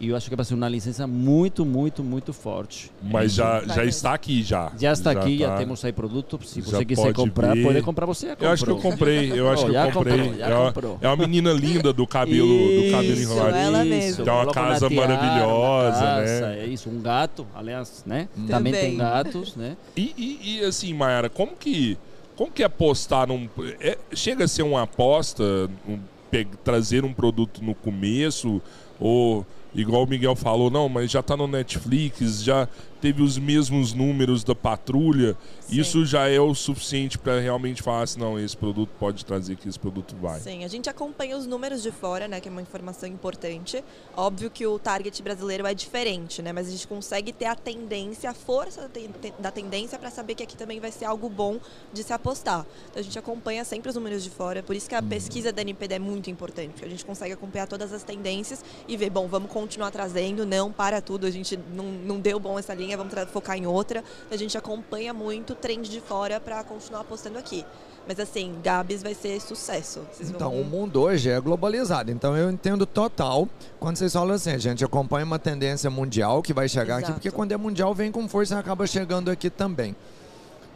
E 0.03 0.09
eu 0.09 0.17
acho 0.17 0.29
que 0.29 0.35
vai 0.35 0.43
ser 0.43 0.53
uma 0.53 0.67
licença 0.67 1.07
muito, 1.07 1.63
muito, 1.65 2.03
muito 2.03 2.33
forte. 2.33 2.91
Mas 3.01 3.33
já, 3.33 3.59
Vai 3.59 3.67
já 3.69 3.75
mesmo. 3.75 3.89
está 3.89 4.13
aqui 4.13 4.43
já. 4.43 4.69
Já 4.77 4.91
está 4.91 5.11
aqui, 5.11 5.37
já 5.37 5.47
tá. 5.51 5.57
temos 5.59 5.85
aí 5.85 5.93
produto. 5.93 6.37
Se 6.45 6.59
Já 6.59 6.67
você 6.79 6.83
quiser 6.85 7.01
pode 7.03 7.13
comprar, 7.15 7.53
ver. 7.55 7.63
pode 7.63 7.81
comprar 7.81 8.05
você. 8.05 8.27
Já 8.27 8.35
Eu 8.37 8.49
acho 8.51 8.65
que 8.65 8.71
eu 8.71 8.75
comprou. 8.75 8.91
comprei, 8.91 9.31
eu 9.39 9.49
acho 9.49 9.63
que 9.67 9.71
Já 9.71 9.87
eu 9.87 9.91
comprei. 9.93 10.17
comprou, 10.17 10.37
já 10.39 10.45
é, 10.49 10.55
uma, 10.55 10.65
comprou. 10.73 10.97
é 10.99 11.07
uma 11.07 11.15
menina 11.15 11.53
linda 11.53 11.93
do 11.93 12.05
cabelo, 12.05 12.47
do 12.49 12.91
cabelo 12.91 13.13
Isso, 13.13 13.21
enroladinho. 13.31 13.61
ela 13.63 13.85
mesmo. 13.85 14.25
Tem 14.25 14.33
uma 14.33 14.41
Coloca 14.41 14.59
casa 14.61 14.89
tiara, 14.89 15.07
maravilhosa, 15.07 15.99
na 16.01 16.15
né? 16.17 16.21
casa, 16.25 16.45
É 16.55 16.65
isso, 16.65 16.89
um 16.89 17.01
gato, 17.01 17.47
aliás, 17.55 18.03
né? 18.05 18.27
Também. 18.35 18.47
Também 18.49 18.73
tem 18.73 18.97
gatos, 18.97 19.55
né? 19.55 19.77
E, 19.95 20.13
e- 20.17 20.57
e, 20.59 20.65
assim, 20.65 20.93
Mayara, 20.93 21.29
como 21.29 21.53
que, 21.55 21.97
como 22.35 22.51
que 22.51 22.61
é 22.61 22.65
apostar 22.65 23.25
num. 23.25 23.47
é- 23.79 23.97
chega 24.13 24.43
a 24.43 24.47
ser 24.49 24.63
uma 24.63 24.81
aposta, 24.81 25.43
um, 25.87 25.97
pe- 26.29 26.45
trazer 26.61 27.05
um 27.05 27.13
produto 27.13 27.63
no 27.63 27.73
começo? 27.73 28.61
Ou, 28.99 29.45
igual 29.73 30.03
o 30.03 30.07
Miguel 30.07 30.35
falou, 30.35 30.69
não, 30.69 30.87
mas 30.89 31.09
já 31.11 31.21
tá 31.23 31.35
no 31.35 31.47
Netflix, 31.47 32.43
já 32.43 32.67
teve 33.01 33.21
os 33.21 33.37
mesmos 33.37 33.91
números 33.91 34.45
da 34.45 34.55
patrulha. 34.55 35.35
Sim. 35.59 35.81
Isso 35.81 36.05
já 36.05 36.29
é 36.29 36.39
o 36.39 36.55
suficiente 36.55 37.17
para 37.17 37.37
realmente 37.39 37.81
falar 37.81 38.03
assim, 38.03 38.17
não, 38.17 38.39
esse 38.39 38.55
produto 38.55 38.91
pode 38.97 39.25
trazer 39.25 39.57
que 39.57 39.67
esse 39.67 39.77
produto 39.77 40.15
vai. 40.21 40.39
Sim, 40.39 40.63
a 40.63 40.69
gente 40.69 40.89
acompanha 40.89 41.35
os 41.37 41.45
números 41.45 41.81
de 41.83 41.91
fora, 41.91 42.29
né, 42.29 42.39
que 42.39 42.47
é 42.47 42.51
uma 42.51 42.61
informação 42.61 43.07
importante. 43.09 43.83
Óbvio 44.15 44.49
que 44.49 44.65
o 44.65 44.79
target 44.79 45.21
brasileiro 45.21 45.67
é 45.67 45.73
diferente, 45.73 46.41
né, 46.41 46.53
mas 46.53 46.67
a 46.69 46.71
gente 46.71 46.87
consegue 46.87 47.33
ter 47.33 47.45
a 47.45 47.55
tendência, 47.55 48.29
a 48.29 48.33
força 48.33 48.83
da 48.83 48.87
ten- 48.89 49.09
ten- 49.21 49.33
da 49.37 49.51
tendência 49.51 49.99
para 49.99 50.09
saber 50.09 50.35
que 50.35 50.43
aqui 50.43 50.55
também 50.55 50.79
vai 50.79 50.91
ser 50.91 51.03
algo 51.03 51.27
bom 51.27 51.59
de 51.91 52.03
se 52.03 52.13
apostar. 52.13 52.65
Então 52.89 53.01
a 53.01 53.03
gente 53.03 53.19
acompanha 53.19 53.65
sempre 53.65 53.89
os 53.89 53.95
números 53.95 54.23
de 54.23 54.29
fora, 54.29 54.63
por 54.63 54.75
isso 54.77 54.87
que 54.87 54.95
a 54.95 55.01
pesquisa 55.01 55.51
da 55.51 55.61
NPD 55.61 55.95
é 55.95 55.99
muito 55.99 56.29
importante, 56.29 56.69
porque 56.69 56.85
a 56.85 56.89
gente 56.89 57.03
consegue 57.03 57.33
acompanhar 57.33 57.67
todas 57.67 57.91
as 57.91 58.03
tendências 58.03 58.63
e 58.87 58.95
ver, 58.95 59.09
bom, 59.09 59.27
vamos 59.27 59.51
continuar 59.63 59.91
trazendo, 59.91 60.45
não 60.45 60.71
para 60.73 61.01
tudo, 61.01 61.25
a 61.25 61.31
gente 61.31 61.57
não, 61.73 61.85
não 61.85 62.19
deu 62.19 62.37
bom 62.37 62.59
essa 62.59 62.73
linha, 62.73 62.97
vamos 62.97 63.13
focar 63.31 63.57
em 63.57 63.65
outra. 63.65 64.03
A 64.29 64.35
gente 64.35 64.57
acompanha 64.57 65.13
muito 65.13 65.53
o 65.53 65.55
trend 65.55 65.89
de 65.89 66.01
fora 66.01 66.37
para 66.39 66.61
continuar 66.65 66.99
apostando 67.01 67.37
aqui. 67.39 67.65
Mas 68.05 68.19
assim, 68.19 68.53
Gabs 68.61 69.01
vai 69.01 69.13
ser 69.13 69.39
sucesso. 69.39 70.01
Vocês 70.11 70.29
vão- 70.29 70.35
Então, 70.35 70.59
o 70.61 70.65
mundo 70.65 71.01
hoje 71.01 71.29
é 71.29 71.39
globalizado. 71.39 72.11
Então, 72.11 72.35
eu 72.35 72.51
entendo 72.51 72.85
total 72.85 73.47
quando 73.79 73.95
vocês 73.95 74.11
falam 74.11 74.35
assim, 74.35 74.51
a 74.51 74.57
gente 74.57 74.83
acompanha 74.83 75.25
uma 75.25 75.39
tendência 75.39 75.89
mundial 75.89 76.41
que 76.43 76.51
vai 76.53 76.67
chegar 76.67 76.95
aqui, 76.95 77.05
Exato. 77.05 77.13
porque 77.13 77.31
quando 77.31 77.53
é 77.53 77.57
mundial 77.57 77.95
vem 77.95 78.11
com 78.11 78.27
força 78.27 78.55
e 78.55 78.57
acaba 78.59 78.85
chegando 78.85 79.31
aqui 79.31 79.49
também. 79.49 79.95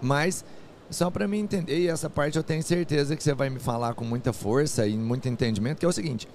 Mas, 0.02 0.46
só 0.90 1.10
para 1.12 1.28
mim 1.28 1.40
entender, 1.40 1.78
e 1.78 1.88
essa 1.90 2.10
parte 2.10 2.38
eu 2.38 2.44
tenho 2.44 2.64
certeza 2.64 3.14
que 3.18 3.22
você 3.22 3.34
vai 3.34 3.50
me 3.50 3.60
falar 3.60 3.94
com 3.96 4.06
muita 4.06 4.32
força 4.32 4.88
e 4.88 4.96
muito 4.96 5.28
entendimento, 5.28 5.80
que 5.80 5.86
é 5.86 5.90
o 5.90 5.92
seguinte. 5.92 6.30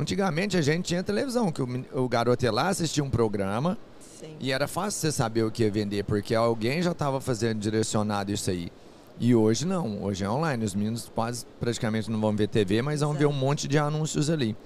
Antigamente 0.00 0.56
a 0.56 0.62
gente 0.62 0.86
tinha 0.86 1.02
televisão, 1.02 1.52
que 1.52 1.60
o, 1.60 1.84
o 1.92 2.08
garoto 2.08 2.42
ia 2.42 2.50
lá 2.50 2.68
assistir 2.68 3.02
um 3.02 3.10
programa 3.10 3.76
Sim. 4.18 4.34
e 4.40 4.50
era 4.50 4.66
fácil 4.66 4.98
você 4.98 5.12
saber 5.12 5.44
o 5.44 5.50
que 5.50 5.62
ia 5.62 5.70
vender, 5.70 6.04
porque 6.04 6.34
alguém 6.34 6.80
já 6.80 6.92
estava 6.92 7.20
fazendo 7.20 7.58
direcionado 7.58 8.32
isso 8.32 8.50
aí. 8.50 8.72
E 9.18 9.34
hoje 9.34 9.66
não, 9.66 10.02
hoje 10.02 10.24
é 10.24 10.30
online. 10.30 10.64
Os 10.64 10.74
meninos 10.74 11.12
quase 11.14 11.44
praticamente 11.60 12.10
não 12.10 12.18
vão 12.18 12.34
ver 12.34 12.48
TV, 12.48 12.80
mas 12.80 13.00
vão 13.00 13.12
ver 13.12 13.26
um 13.26 13.32
monte 13.32 13.68
de 13.68 13.76
anúncios 13.76 14.30
ali. 14.30 14.56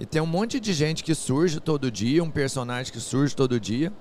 E 0.00 0.06
tem 0.06 0.22
um 0.22 0.26
monte 0.26 0.58
de 0.58 0.72
gente 0.72 1.04
que 1.04 1.14
surge 1.14 1.60
todo 1.60 1.90
dia, 1.90 2.24
um 2.24 2.30
personagem 2.30 2.90
que 2.90 2.98
surge 2.98 3.36
todo 3.36 3.60
dia. 3.60 3.92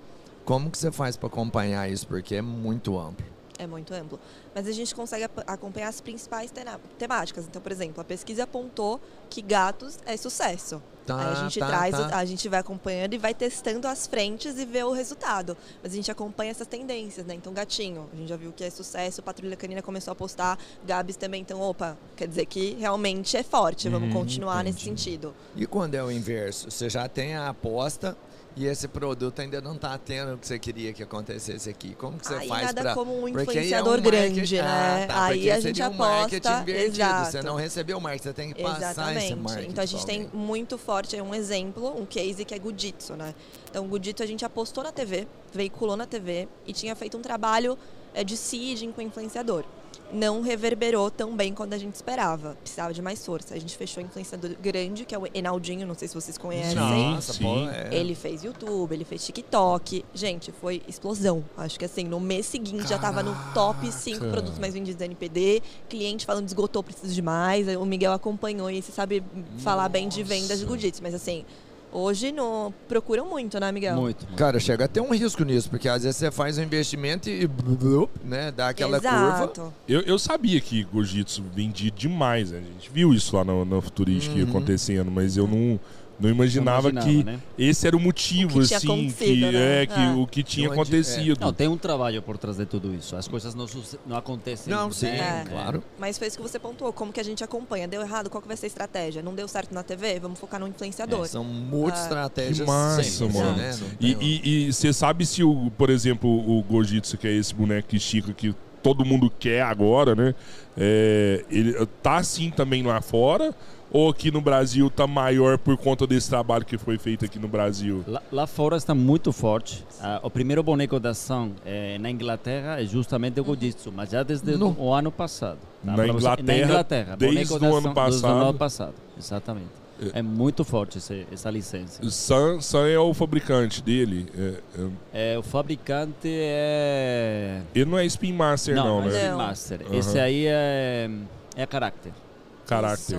Como 0.45 0.71
que 0.71 0.77
você 0.77 0.89
faz 0.89 1.17
para 1.17 1.27
acompanhar 1.27 1.91
isso? 1.91 2.07
Porque 2.07 2.35
é 2.35 2.41
muito 2.41 2.97
amplo. 2.97 3.25
É 3.57 3.65
muito 3.65 3.93
amplo. 3.93 4.19
Mas 4.53 4.67
a 4.67 4.71
gente 4.71 4.93
consegue 4.93 5.25
acompanhar 5.47 5.87
as 5.89 5.99
principais 6.01 6.51
temáticas. 6.97 7.45
Então, 7.45 7.61
por 7.61 7.71
exemplo, 7.71 8.01
a 8.01 8.03
pesquisa 8.03 8.43
apontou 8.43 8.99
que 9.29 9.41
gatos 9.41 9.97
é 10.05 10.15
sucesso. 10.15 10.81
Tá, 11.05 11.17
Aí 11.19 11.27
a 11.27 11.35
gente 11.35 11.57
tá, 11.59 11.67
traz, 11.67 11.95
tá. 11.97 12.17
a 12.17 12.25
gente 12.25 12.49
vai 12.49 12.59
acompanhando 12.59 13.13
e 13.13 13.17
vai 13.17 13.33
testando 13.33 13.87
as 13.87 14.05
frentes 14.05 14.57
e 14.59 14.65
vê 14.65 14.83
o 14.83 14.91
resultado. 14.91 15.55
Mas 15.81 15.93
a 15.93 15.95
gente 15.95 16.11
acompanha 16.11 16.51
essas 16.51 16.67
tendências, 16.67 17.25
né? 17.25 17.33
Então, 17.33 17.53
gatinho, 17.53 18.09
a 18.11 18.15
gente 18.17 18.27
já 18.27 18.35
viu 18.35 18.51
que 18.51 18.61
é 18.63 18.69
sucesso, 18.69 19.23
Patrulha 19.23 19.55
Canina 19.55 19.81
começou 19.81 20.11
a 20.11 20.15
postar, 20.15 20.59
Gabs 20.85 21.15
também, 21.15 21.41
então, 21.41 21.61
opa, 21.61 21.97
quer 22.17 22.27
dizer 22.27 22.45
que 22.45 22.73
realmente 22.75 23.37
é 23.37 23.43
forte, 23.43 23.87
vamos 23.87 24.09
Hum, 24.09 24.13
continuar 24.13 24.65
nesse 24.65 24.81
entendi. 24.81 25.01
sentido. 25.01 25.33
E 25.55 25.65
quando 25.65 25.95
é 25.95 26.03
o 26.03 26.11
inverso? 26.11 26.69
Você 26.69 26.89
já 26.89 27.07
tem 27.07 27.35
a 27.37 27.47
aposta 27.49 28.17
e 28.57 28.65
esse 28.65 28.87
produto 28.87 29.39
ainda 29.39 29.61
não 29.61 29.75
está 29.75 29.95
tendo 29.99 30.33
o 30.33 30.37
que 30.39 30.47
você 30.47 30.57
queria 30.57 30.91
que 30.91 31.03
acontecesse 31.03 31.69
aqui. 31.69 31.93
Como 31.93 32.17
que 32.17 32.25
você 32.25 32.33
Aí 32.33 32.47
faz 32.47 32.65
nada 32.65 32.81
para 32.81 32.93
como 32.95 33.13
um 33.13 33.25
aí 33.27 33.37
é 33.37 33.41
influenciador 33.41 33.99
um 33.99 34.01
grande, 34.01 34.55
né? 34.55 34.63
Ah, 34.63 35.07
tá, 35.07 35.23
Aí 35.25 35.37
porque 35.37 35.51
a 35.51 35.59
gente 35.59 35.81
um 35.83 35.85
aposta. 35.85 36.65
Exato. 36.67 37.31
Você 37.31 37.41
não 37.43 37.55
recebeu 37.55 37.99
o 37.99 38.01
marketing, 38.01 38.23
você 38.23 38.33
tem 38.33 38.53
que 38.53 38.63
passar 38.63 38.75
esse 38.81 38.89
Exatamente. 38.89 39.35
marketing. 39.35 39.69
Então 39.69 39.83
a 39.83 39.85
gente 39.85 40.05
pra 40.05 40.13
tem 40.15 40.29
muito 40.33 40.75
forte 40.75 41.15
aí 41.15 41.21
um 41.21 41.35
exemplo, 41.35 42.01
um 42.01 42.05
case 42.05 42.43
que 42.43 42.55
é 42.55 42.57
Gujitsu, 42.57 43.15
né? 43.15 43.35
Então 43.69 43.85
o 43.85 43.87
Gujitsu 43.87 44.23
a 44.23 44.25
gente 44.25 44.43
apostou 44.43 44.83
na 44.83 44.91
TV, 44.91 45.27
veiculou 45.53 45.95
na 45.95 46.07
TV 46.07 46.47
e 46.65 46.73
tinha 46.73 46.95
feito 46.95 47.15
um 47.15 47.21
trabalho 47.21 47.77
é, 48.11 48.23
de 48.23 48.35
seeding 48.35 48.91
com 48.91 49.03
influenciador. 49.03 49.65
Não 50.11 50.41
reverberou 50.41 51.11
tão 51.11 51.35
bem 51.35 51.53
quanto 51.53 51.73
a 51.73 51.77
gente 51.77 51.95
esperava. 51.95 52.55
Precisava 52.61 52.93
de 52.93 53.01
mais 53.01 53.25
força. 53.25 53.53
A 53.53 53.59
gente 53.59 53.75
fechou 53.77 54.01
um 54.01 54.05
influenciador 54.05 54.51
grande, 54.61 55.05
que 55.05 55.13
é 55.13 55.19
o 55.19 55.27
Enaldinho, 55.33 55.85
não 55.85 55.95
sei 55.95 56.07
se 56.07 56.13
vocês 56.13 56.37
conhecem. 56.37 56.75
Nossa, 56.75 57.33
sim. 57.33 57.67
é. 57.69 57.89
Ele 57.91 58.15
fez 58.15 58.43
YouTube, 58.43 58.93
ele 58.93 59.03
fez 59.03 59.25
TikTok. 59.25 60.05
Gente, 60.13 60.51
foi 60.51 60.81
explosão. 60.87 61.43
Acho 61.57 61.77
que 61.77 61.85
assim, 61.85 62.03
no 62.05 62.19
mês 62.19 62.45
seguinte 62.45 62.87
já 62.87 62.97
tava 62.97 63.21
no 63.21 63.35
top 63.53 63.91
5 63.91 64.19
Caraca. 64.19 64.31
produtos 64.31 64.59
mais 64.59 64.73
vendidos 64.73 64.97
da 64.97 65.05
NPD. 65.05 65.61
Cliente 65.89 66.25
falando 66.25 66.47
esgotou, 66.47 66.81
preciso 66.81 67.13
de 67.13 67.21
mais. 67.21 67.67
O 67.75 67.85
Miguel 67.85 68.13
acompanhou 68.13 68.69
e 68.71 68.81
você 68.81 68.91
sabe 68.91 69.23
falar 69.59 69.89
bem 69.89 70.07
de 70.07 70.23
vendas 70.23 70.59
de 70.59 70.65
Nossa. 70.65 70.77
Gudits. 70.77 71.01
Mas 71.01 71.13
assim, 71.13 71.45
hoje 71.91 72.31
no... 72.31 72.73
procuram 72.87 73.25
muito, 73.27 73.59
né, 73.59 73.71
Miguel? 73.71 73.95
Muito, 73.95 74.25
muito. 74.25 74.37
Cara, 74.37 74.59
chega 74.59 74.85
a 74.85 74.87
ter 74.87 75.01
um 75.01 75.11
risco 75.13 75.43
nisso, 75.43 75.69
porque 75.69 75.87
às 75.87 76.03
vezes 76.03 76.17
você 76.17 76.31
faz 76.31 76.57
um 76.57 76.63
investimento 76.63 77.29
e 77.29 77.47
blup, 77.47 78.09
né, 78.23 78.51
dá 78.51 78.69
aquela 78.69 78.99
curva. 78.99 79.17
Exato. 79.17 79.73
Eu, 79.87 80.01
eu 80.01 80.19
sabia 80.19 80.59
que 80.61 80.83
Gojitsu 80.83 81.43
vendia 81.53 81.91
demais, 81.91 82.51
né? 82.51 82.59
A 82.59 82.73
gente 82.73 82.89
viu 82.91 83.13
isso 83.13 83.35
lá 83.35 83.43
no, 83.43 83.63
no 83.65 83.81
Futurística 83.81 84.35
Uhum. 84.37 84.49
acontecendo, 84.49 85.09
mas 85.09 85.37
eu 85.37 85.47
não, 85.47 85.79
não 86.19 86.29
imaginava, 86.29 86.91
Não 86.91 87.01
que 87.01 87.09
imaginava, 87.09 87.37
né? 87.37 87.43
esse 87.57 87.85
era 87.87 87.95
o 87.95 87.99
motivo, 87.99 88.59
O 88.59 88.61
que 88.61 88.67
tinha 88.67 88.77
assim, 88.77 89.09
que, 89.09 89.35
né? 89.41 89.81
é, 89.83 89.85
que 89.85 89.99
É. 89.99 90.11
o 90.13 90.25
que 90.27 90.43
tinha 90.43 90.69
acontecido. 90.71 91.37
Não, 91.39 91.53
tem 91.53 91.67
um 91.67 91.77
trabalho 91.77 92.21
por 92.21 92.37
trás 92.37 92.57
de 92.57 92.65
tudo 92.65 92.93
isso. 92.93 93.15
As 93.15 93.27
coisas 93.27 93.53
não, 93.53 93.65
não 94.05 94.17
acontecem. 94.17 94.73
Não, 94.73 94.91
sim, 94.91 95.05
né? 95.07 95.43
É. 95.45 95.49
claro. 95.49 95.83
Mas 95.99 96.17
foi 96.17 96.27
isso 96.27 96.37
que 96.37 96.43
você 96.43 96.57
pontuou. 96.59 96.91
Como 96.93 97.11
que 97.13 97.19
a 97.19 97.23
gente 97.23 97.43
acompanha? 97.43 97.87
Deu 97.87 98.01
errado? 98.01 98.29
Qual 98.29 98.41
que 98.41 98.47
vai 98.47 98.57
ser 98.57 98.65
a 98.65 98.67
estratégia? 98.67 99.21
Não 99.21 99.35
deu 99.35 99.47
certo 99.47 99.73
na 99.73 99.83
TV? 99.83 100.19
Vamos 100.19 100.39
focar 100.39 100.59
no 100.59 100.67
influenciador. 100.67 101.27
São 101.27 101.43
muitas 101.43 101.99
Ah. 101.99 102.03
estratégias 102.03 102.59
Que 102.59 102.65
massa, 102.65 103.03
sempre, 103.03 103.37
mano. 103.37 103.57
né? 103.57 103.75
E- 103.99 104.67
E 104.67 104.73
você 104.73 104.91
sabe 104.93 105.25
se, 105.25 105.43
o, 105.43 105.71
por 105.77 105.89
exemplo, 105.89 106.29
o 106.29 106.63
Gojitsu, 106.63 107.17
que 107.17 107.27
é 107.27 107.31
esse 107.33 107.53
boneco 107.53 107.87
que 107.89 107.97
estica 107.97 108.33
que 108.33 108.55
todo 108.87 109.03
mundo 109.03 109.29
quer 109.37 109.61
agora, 109.63 110.15
né? 110.15 110.33
É, 110.77 111.43
ele 111.49 111.73
tá 112.01 112.17
assim 112.17 112.49
também 112.49 112.83
lá 112.83 113.01
fora? 113.01 113.53
Ou 113.91 114.09
aqui 114.09 114.31
no 114.31 114.41
Brasil 114.41 114.89
tá 114.89 115.07
maior 115.07 115.57
por 115.57 115.77
conta 115.77 116.05
desse 116.05 116.29
trabalho 116.29 116.65
que 116.65 116.77
foi 116.77 116.97
feito 116.97 117.23
aqui 117.25 117.39
no 117.39 117.47
Brasil? 117.47 118.03
Lá, 118.07 118.21
lá 118.31 118.47
fora 118.47 118.75
está 118.77 118.93
muito 118.93 119.31
forte. 119.33 119.83
Ah, 120.01 120.19
o 120.23 120.29
primeiro 120.29 120.61
boneco 120.61 120.99
da 120.99 121.09
ação 121.11 121.51
eh, 121.65 121.97
na 121.99 122.09
Inglaterra 122.11 122.81
é 122.81 122.85
justamente 122.85 123.39
o 123.39 123.43
Gojitsu, 123.45 123.91
mas 123.93 124.09
já 124.11 124.23
desde 124.23 124.57
No. 124.57 124.75
o 124.77 124.93
ano 124.93 125.09
passado. 125.11 125.57
Na 125.83 125.93
Pra 125.95 126.05
você- 126.07 126.17
Inglaterra, 126.17 126.57
na 126.59 126.65
Inglaterra, 126.65 127.15
desde 127.17 127.53
o 127.53 127.75
ano 127.77 127.93
passado. 127.93 128.09
Desde 128.11 128.25
o 128.27 128.29
ano 128.29 128.53
passado, 128.53 128.93
exatamente. 129.17 129.86
É 130.13 130.21
muito 130.21 130.63
forte 130.63 130.97
esse, 130.97 131.25
essa 131.31 131.49
licença. 131.49 132.01
Sun 132.09 132.59
é 132.87 132.99
o 132.99 133.13
fabricante 133.13 133.81
dele. 133.81 134.27
É, 134.37 134.81
é- 135.13 135.33
É, 135.33 135.37
o 135.39 135.43
fabricante 135.43 136.27
é. 136.27 137.61
ele 137.73 137.85
não 137.89 137.97
é 137.97 138.05
Spin 138.05 138.33
Master, 138.33 138.75
não, 138.75 139.01
não, 139.01 139.07
né? 139.09 139.25
é 139.25 139.29
Não. 139.31 139.37
Master. 139.37 139.81
Aham. 139.81 139.95
Esse 139.95 140.19
aí 140.19 140.45
é, 140.47 141.09
é. 141.55 141.65
Caráter. 141.65 142.13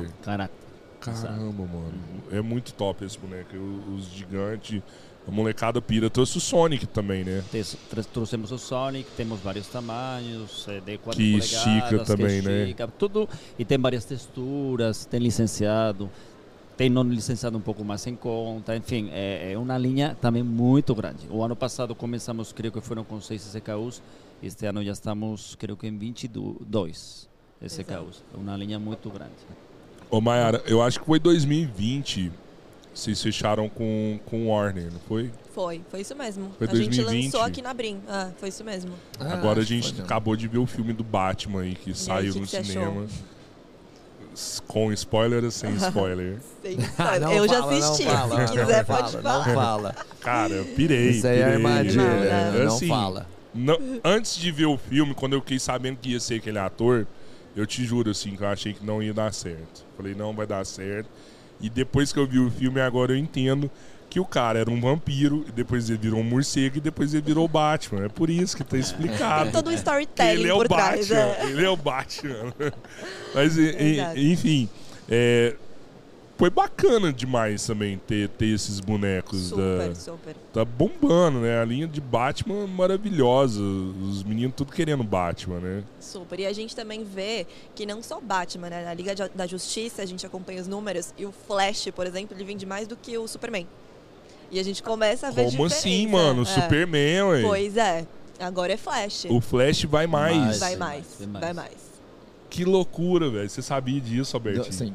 Isso. 0.03 0.07
Caráter. 0.23 0.55
Caramba, 1.01 1.65
mano. 1.65 1.95
É 2.31 2.41
muito 2.41 2.73
top 2.75 3.05
esse 3.05 3.19
boneco. 3.19 3.57
Os 3.97 4.07
gigantes, 4.11 4.83
a 5.27 5.31
molecada 5.31 5.81
pira. 5.81 6.11
Trouxe 6.11 6.39
o 6.39 6.41
Sonic 6.41 6.87
também, 6.87 7.25
né? 7.25 7.43
Trouxemos 8.13 8.51
o 8.53 8.59
Sonic, 8.59 9.09
temos 9.17 9.41
vários 9.41 9.67
tamanhos, 9.69 10.67
é, 10.69 10.81
de 10.81 10.99
4 10.99 11.19
Que 11.21 11.33
polegadas, 11.33 11.53
estica 11.53 12.05
também, 12.05 12.43
que 12.75 12.83
né? 12.83 12.89
tudo. 12.99 13.29
E 13.59 13.65
tem 13.65 13.79
várias 13.79 14.05
texturas, 14.05 15.07
tem 15.07 15.21
licenciado, 15.21 16.11
tem 16.79 16.89
não 16.89 17.03
licenciado 17.03 17.59
um 17.59 17.61
pouco 17.61 17.85
mais 17.85 18.07
em 18.07 18.15
conta, 18.15 18.75
enfim, 18.77 19.11
é, 19.13 19.53
é 19.53 19.59
uma 19.59 19.77
linha 19.77 20.17
também 20.21 20.45
muito 20.45 20.95
grande. 20.95 21.27
O 21.29 21.43
ano 21.43 21.57
passado 21.57 21.93
começamos, 21.95 22.53
creio 22.53 22.73
que 22.73 22.81
foram 22.81 23.03
com 23.03 23.21
6 23.21 23.55
SKUs, 23.57 24.01
este 24.41 24.65
ano 24.65 24.83
já 24.85 24.93
estamos, 24.93 25.57
creio 25.57 25.77
que 25.77 25.89
em 25.89 25.99
22 25.99 27.29
SKUs. 27.61 28.23
É 28.33 28.37
uma 28.37 28.57
linha 28.57 28.79
muito 28.79 29.11
grande. 29.11 29.33
Ô, 30.09 30.21
Mayara, 30.21 30.63
eu 30.67 30.81
acho 30.81 31.01
que 31.01 31.07
foi 31.07 31.19
2020. 31.19 32.31
Vocês 32.95 33.21
fecharam 33.23 33.69
com, 33.69 34.19
com 34.27 34.49
Warner, 34.49 34.93
não 34.93 35.01
foi? 35.01 35.31
Foi, 35.53 35.81
foi 35.91 36.01
isso 36.01 36.15
mesmo. 36.17 36.51
Foi 36.59 36.67
a 36.69 36.75
gente 36.75 36.97
2020? 36.97 37.25
lançou 37.25 37.43
aqui 37.43 37.61
na 37.63 37.75
Brim. 37.75 38.01
Ah, 38.09 38.31
foi 38.39 38.49
isso 38.49 38.65
mesmo. 38.65 38.93
Ah, 39.21 39.35
Agora 39.35 39.61
a 39.61 39.65
gente 39.65 40.01
acabou 40.01 40.35
de 40.37 40.49
ver 40.49 40.59
o 40.59 40.67
filme 40.67 40.93
do 40.93 41.05
Batman 41.05 41.63
aí, 41.63 41.75
que 41.75 41.93
saiu 41.95 42.33
que 42.35 42.41
no 42.41 42.47
que 42.47 42.65
cinema. 42.65 43.05
S- 43.05 43.23
Com 44.67 44.93
spoiler 44.93 45.45
ou 45.45 45.51
sem 45.51 45.75
spoiler? 45.77 46.39
Sem 46.63 46.77
Ah, 46.79 46.83
spoiler. 46.83 47.21
não 47.21 47.33
eu 47.33 47.49
já 47.49 47.61
fala, 47.61 47.73
não 47.73 47.79
assisti. 47.93 48.05
fala, 48.05 48.29
Se 48.29 48.55
não 48.57 48.65
quiser, 48.65 48.85
fala, 48.85 49.03
pode 49.03 49.17
Não 49.17 49.23
falar. 49.23 49.55
fala. 49.55 49.95
Cara, 50.21 50.53
eu 50.55 50.65
pirei. 50.65 51.11
Isso 51.11 51.27
aí 51.27 51.39
é 51.39 51.45
pirei. 51.45 51.55
armadilha. 51.55 52.51
Não, 52.53 52.59
Não, 52.65 52.67
Assim, 52.75 52.89
fala. 52.89 53.27
Não, 53.55 53.79
antes 54.05 54.37
de 54.37 54.51
ver 54.53 54.67
o 54.67 54.77
filme, 54.77 55.15
quando 55.15 55.33
eu 55.33 55.41
fiquei 55.41 55.59
sabendo 55.59 55.97
que 55.99 56.11
ia 56.11 56.21
ser 56.21 56.35
aquele 56.37 56.59
ator, 56.59 57.07
eu 57.57 57.67
te 57.67 57.85
juro 57.85 58.11
assim, 58.11 58.37
que 58.37 58.43
eu 58.43 58.49
achei 58.49 58.73
que 58.75 58.85
não 58.85 59.03
ia 59.03 59.13
dar 59.15 59.33
certo. 59.33 59.85
Falei, 59.97 60.15
não 60.15 60.35
vai 60.35 60.47
dar 60.47 60.65
certo. 60.65 61.09
E 61.61 61.69
depois 61.69 62.13
que 62.13 62.19
eu 62.21 62.27
vi 62.27 62.39
o 62.39 62.51
filme, 62.51 62.81
agora 62.81 63.13
eu 63.13 63.17
entendo 63.17 63.69
que 64.11 64.19
o 64.19 64.25
cara 64.25 64.59
era 64.59 64.71
um 64.71 64.81
vampiro, 64.81 65.45
e 65.49 65.53
depois 65.53 65.89
ele 65.91 65.99
virou 65.99 66.21
um 66.21 66.25
morcego, 66.25 66.79
e 66.79 66.81
depois 66.81 67.13
ele 67.13 67.23
virou 67.23 67.45
o 67.45 67.49
Batman. 67.49 68.07
É 68.07 68.09
por 68.09 68.31
isso 68.31 68.57
que 68.57 68.65
tá 68.65 68.77
explicado. 68.79 69.45
Tem 69.45 69.53
todo 69.53 69.69
um 69.71 69.75
storytelling 69.75 70.41
ele 70.41 70.49
é 70.49 70.55
o 70.55 70.59
por 70.59 70.69
trás. 70.69 71.09
Batman. 71.09 71.19
é. 71.21 71.47
Ele 71.51 71.65
é 71.65 71.71
o 71.71 71.77
Batman. 71.77 72.55
Mas, 73.35 73.57
e- 73.59 74.01
enfim, 74.17 74.69
é, 75.09 75.55
foi 76.39 76.51
bacana 76.51 77.13
demais 77.13 77.67
também 77.67 78.01
ter, 78.07 78.29
ter 78.29 78.47
esses 78.47 78.79
bonecos 78.79 79.49
Super, 79.49 79.89
da, 79.89 79.95
super. 79.97 80.37
tá 80.53 80.65
bombando, 80.65 81.41
né? 81.41 81.61
A 81.61 81.65
linha 81.65 81.87
de 81.89 82.01
Batman 82.01 82.65
maravilhosa. 82.67 83.61
Os 83.61 84.23
meninos 84.23 84.55
tudo 84.57 84.73
querendo 84.73 85.03
Batman, 85.03 85.59
né? 85.59 85.83
Super. 85.99 86.39
E 86.39 86.47
a 86.47 86.53
gente 86.53 86.77
também 86.77 87.03
vê 87.03 87.45
que 87.75 87.85
não 87.85 88.03
só 88.03 88.21
Batman, 88.21 88.71
né? 88.71 88.85
Na 88.85 88.95
Liga 88.95 89.15
da 89.35 89.47
Justiça, 89.49 90.01
a 90.01 90.07
gente 90.07 90.25
acompanha 90.25 90.61
os 90.61 90.69
números 90.69 91.13
e 91.19 91.27
o 91.27 91.33
Flash, 91.33 91.89
por 91.95 92.07
exemplo, 92.07 92.37
ele 92.37 92.45
vende 92.45 92.65
mais 92.65 92.87
do 92.87 92.97
que 92.97 93.19
o 93.19 93.27
Superman. 93.27 93.67
E 94.51 94.59
a 94.59 94.63
gente 94.63 94.83
começa 94.83 95.29
a 95.29 95.31
ver 95.31 95.45
Como 95.45 95.51
diferença. 95.69 95.77
assim, 95.77 96.07
mano? 96.07 96.43
É. 96.43 96.45
Superman, 96.47 97.23
ué. 97.25 97.43
Pois 97.43 97.77
é. 97.77 98.07
Agora 98.41 98.73
é 98.73 98.77
Flash. 98.77 99.27
O 99.29 99.41
Flash 99.41 99.85
vai 99.85 100.07
mais. 100.07 100.37
Mais. 100.37 100.59
Vai 100.61 100.69
Vai 100.71 100.77
mais. 100.79 101.05
mais, 101.27 101.41
vai 101.43 101.53
mais. 101.53 101.89
Que 102.49 102.65
loucura, 102.65 103.29
velho. 103.31 103.49
Você 103.51 103.61
sabia 103.61 104.01
disso, 104.01 104.37
Albertinho? 104.37 104.73
Sim. 104.73 104.95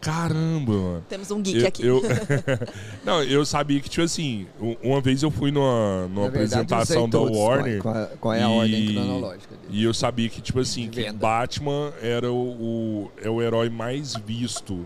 Caramba, 0.00 0.72
mano. 0.72 1.04
Temos 1.08 1.30
um 1.30 1.40
geek 1.40 1.60
Eu, 1.62 1.66
aqui. 1.68 1.86
eu- 1.86 2.02
não, 3.04 3.22
eu 3.22 3.44
sabia 3.46 3.80
que, 3.80 3.88
tipo 3.88 4.02
assim, 4.04 4.46
uma 4.82 5.00
vez 5.00 5.22
eu 5.22 5.30
fui 5.30 5.50
numa, 5.50 6.06
numa 6.08 6.24
Na 6.26 6.28
verdade, 6.30 6.54
eu 6.72 6.76
apresentação 6.76 7.02
sei 7.02 7.10
da 7.10 7.18
Warner 7.38 7.82
Qual, 7.82 7.96
é- 7.96 8.06
qual 8.20 8.34
é 8.34 8.42
a 8.42 8.48
e- 8.48 8.52
ordem 8.58 8.92
cronológica 8.94 9.54
dele. 9.56 9.68
e 9.70 9.82
eu 9.84 9.94
sabia 9.94 10.28
que, 10.28 10.42
tipo 10.42 10.60
assim, 10.60 10.88
que. 10.90 11.10
Batman 11.12 11.90
era 12.02 12.30
o, 12.30 12.36
o- 12.36 13.10
é 13.22 13.30
o 13.30 13.40
herói 13.40 13.70
mais 13.70 14.14
visto 14.14 14.84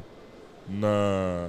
na. 0.68 1.48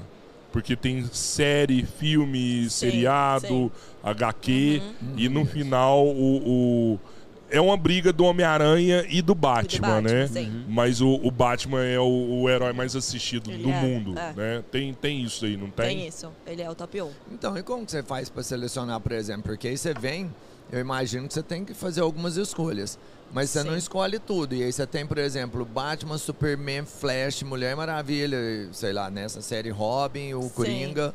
Porque 0.51 0.75
tem 0.75 1.05
série, 1.11 1.83
filme, 1.85 2.63
Sim, 2.63 2.69
seriado, 2.69 3.47
sim. 3.47 3.71
HQ, 4.03 4.81
Uhum. 5.01 5.13
e 5.17 5.29
no 5.29 5.45
final 5.45 6.05
o, 6.07 6.93
o- 6.93 6.99
é 7.51 7.59
uma 7.59 7.75
briga 7.77 8.13
do 8.13 8.23
Homem-Aranha 8.25 9.05
e 9.09 9.21
do 9.21 9.33
Batman, 9.33 10.01
né? 10.01 10.27
Sim. 10.27 10.65
Mas 10.67 11.01
o, 11.01 11.09
o 11.23 11.31
Batman 11.31 11.83
é 11.83 11.99
o, 11.99 12.41
o 12.41 12.49
herói 12.49 12.73
mais 12.73 12.95
assistido 12.95 13.49
Ele 13.51 13.63
do 13.63 13.69
é, 13.71 13.81
mundo, 13.81 14.17
é. 14.19 14.33
né? 14.33 14.63
Tem, 14.71 14.93
tem 14.93 15.23
isso 15.23 15.45
aí, 15.45 15.57
não 15.57 15.69
tem? 15.69 15.97
Tem 15.97 16.07
isso. 16.07 16.31
Ele 16.45 16.61
é 16.61 16.69
o 16.69 16.75
top 16.75 17.01
1. 17.01 17.09
Então, 17.31 17.57
e 17.57 17.63
como 17.63 17.85
que 17.85 17.91
você 17.91 18.03
faz 18.03 18.29
para 18.29 18.43
selecionar, 18.43 18.99
por 18.99 19.11
exemplo? 19.13 19.43
Porque 19.43 19.67
aí 19.67 19.77
você 19.77 19.93
vem, 19.95 20.29
eu 20.71 20.79
imagino 20.79 21.27
que 21.27 21.33
você 21.33 21.41
tem 21.43 21.65
que 21.65 21.73
fazer 21.73 22.01
algumas 22.01 22.37
escolhas. 22.37 22.99
Mas 23.31 23.49
você 23.51 23.63
não 23.63 23.73
Sim. 23.73 23.77
escolhe 23.77 24.17
tudo. 24.19 24.55
E 24.55 24.63
aí 24.63 24.71
você 24.71 24.87
tem, 24.87 25.05
por 25.05 25.17
exemplo, 25.17 25.63
Batman, 25.63 26.17
Superman, 26.17 26.83
Flash, 26.85 27.43
Mulher 27.43 27.75
Maravilha, 27.75 28.37
sei 28.71 28.91
lá, 28.91 29.09
nessa 29.09 29.41
série 29.41 29.69
Robin, 29.69 30.33
o 30.33 30.43
Sim. 30.43 30.49
Coringa. 30.49 31.13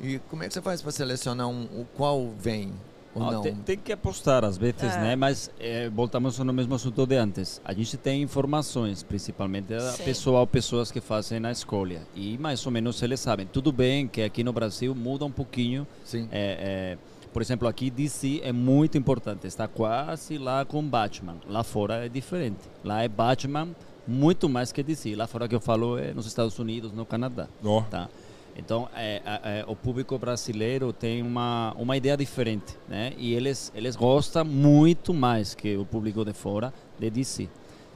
E 0.00 0.18
como 0.30 0.42
é 0.44 0.48
que 0.48 0.54
você 0.54 0.60
faz 0.62 0.80
para 0.82 0.92
selecionar 0.92 1.48
um, 1.48 1.64
o 1.64 1.86
qual 1.96 2.30
vem 2.38 2.72
ou 3.14 3.22
Ah, 3.22 3.32
não? 3.32 3.42
Tem, 3.42 3.54
tem 3.56 3.76
que 3.78 3.90
apostar 3.92 4.44
às 4.44 4.56
vezes, 4.56 4.82
É. 4.94 4.98
né? 5.00 5.16
Mas 5.16 5.50
eh, 5.58 5.88
voltamos 5.88 6.38
no 6.38 6.52
mesmo 6.52 6.74
assunto 6.74 7.04
de 7.06 7.16
antes. 7.16 7.60
A 7.64 7.72
gente 7.72 7.96
tem 7.96 8.22
informações, 8.22 9.02
principalmente 9.02 9.68
da 9.68 9.92
Sim. 9.92 10.04
pessoal, 10.04 10.46
pessoas 10.46 10.92
que 10.92 11.00
fazem 11.00 11.44
a 11.44 11.50
escolha. 11.50 12.02
E 12.14 12.38
mais 12.38 12.64
ou 12.64 12.70
menos 12.70 13.02
eles 13.02 13.18
sabem. 13.18 13.46
Tudo 13.46 13.72
bem 13.72 14.06
que 14.06 14.22
aqui 14.22 14.44
no 14.44 14.52
Brasil 14.52 14.94
muda 14.94 15.24
um 15.24 15.32
pouquinho. 15.32 15.84
Sim. 16.04 16.28
É, 16.30 16.96
é, 16.96 16.98
por 17.38 17.42
exemplo, 17.42 17.68
aqui 17.68 17.88
DC 17.88 18.40
é 18.42 18.50
muito 18.50 18.98
importante. 18.98 19.46
Está 19.46 19.68
quase 19.68 20.38
lá 20.38 20.64
com 20.64 20.82
Batman. 20.82 21.36
Lá 21.46 21.62
fora 21.62 22.04
é 22.04 22.08
diferente. 22.08 22.58
Lá 22.82 23.04
é 23.04 23.06
Batman 23.06 23.68
muito 24.08 24.48
mais 24.48 24.72
que 24.72 24.82
DC. 24.82 25.14
Lá 25.14 25.28
fora 25.28 25.46
que 25.46 25.54
eu 25.54 25.60
falo 25.60 25.96
é 25.96 26.12
nos 26.12 26.26
Estados 26.26 26.58
Unidos, 26.58 26.90
no 26.92 27.06
Canadá. 27.06 27.46
Ó, 27.64 27.82
Tá? 27.82 28.08
Então, 28.56 28.88
é, 28.92 29.22
é, 29.24 29.60
é, 29.60 29.64
o 29.68 29.76
público 29.76 30.18
brasileiro 30.18 30.92
tem 30.92 31.22
uma, 31.22 31.72
uma 31.78 31.96
ideia 31.96 32.16
diferente, 32.16 32.76
né? 32.88 33.12
E 33.16 33.32
eles, 33.34 33.70
eles 33.72 33.94
gostam 33.94 34.44
muito 34.44 35.14
mais 35.14 35.54
que 35.54 35.76
o 35.76 35.84
público 35.84 36.24
de 36.24 36.32
fora 36.32 36.74
de 36.98 37.08
DC. 37.08 37.48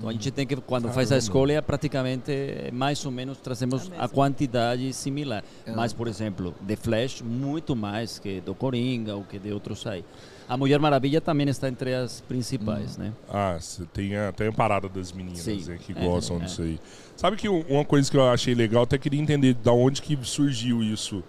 Então, 0.02 0.10
a 0.10 0.12
gente 0.12 0.30
tem 0.32 0.44
que, 0.44 0.56
quando 0.56 0.88
faz 0.88 1.12
a 1.12 1.16
escolha, 1.16 1.62
praticamente, 1.62 2.32
é, 2.32 2.70
mais 2.72 3.04
ou 3.06 3.12
menos, 3.12 3.38
trazemos 3.38 3.88
A 3.96 4.06
a, 4.06 4.08
quantidade 4.08 4.92
similar. 4.92 5.44
Ah. 5.64 5.72
Mas, 5.76 5.92
por 5.92 6.08
exemplo, 6.08 6.52
de 6.60 6.74
Flash, 6.74 7.22
muito 7.22 7.76
mais 7.76 8.18
que 8.18 8.40
do 8.40 8.52
Coringa 8.52 9.14
ou 9.14 9.22
que 9.22 9.38
de 9.38 9.52
outros 9.52 9.86
aí. 9.86 10.04
A 10.48 10.56
Mulher 10.56 10.80
Maravilha 10.80 11.20
também 11.20 11.48
está 11.48 11.68
entre 11.68 11.94
as 11.94 12.20
principais, 12.20 12.96
né? 12.98 13.12
Ah, 13.32 13.56
você 13.60 13.84
tem 13.94 14.16
até 14.16 14.48
a 14.48 14.52
parada 14.52 14.88
das 14.88 15.12
meninas 15.12 15.46
né, 15.46 15.78
que 15.80 15.92
É, 15.92 16.04
gostam 16.04 16.38
é. 16.38 16.40
disso 16.40 16.62
aí. 16.62 16.80
Sabe 17.16 17.36
que 17.36 17.48
um- 17.48 17.64
uma 17.68 17.84
coisa 17.84 18.10
que 18.10 18.16
eu 18.16 18.28
achei 18.28 18.54
legal, 18.56 18.82
até 18.82 18.98
queria 18.98 19.20
entender 19.20 19.54
da 19.54 19.72
onde 19.72 20.02
que 20.02 20.18
surgiu 20.22 20.82
isso 20.82 21.22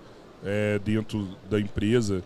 é, 0.43 0.79
dentro 0.83 1.27
da 1.47 1.59
empresa, 1.59 2.23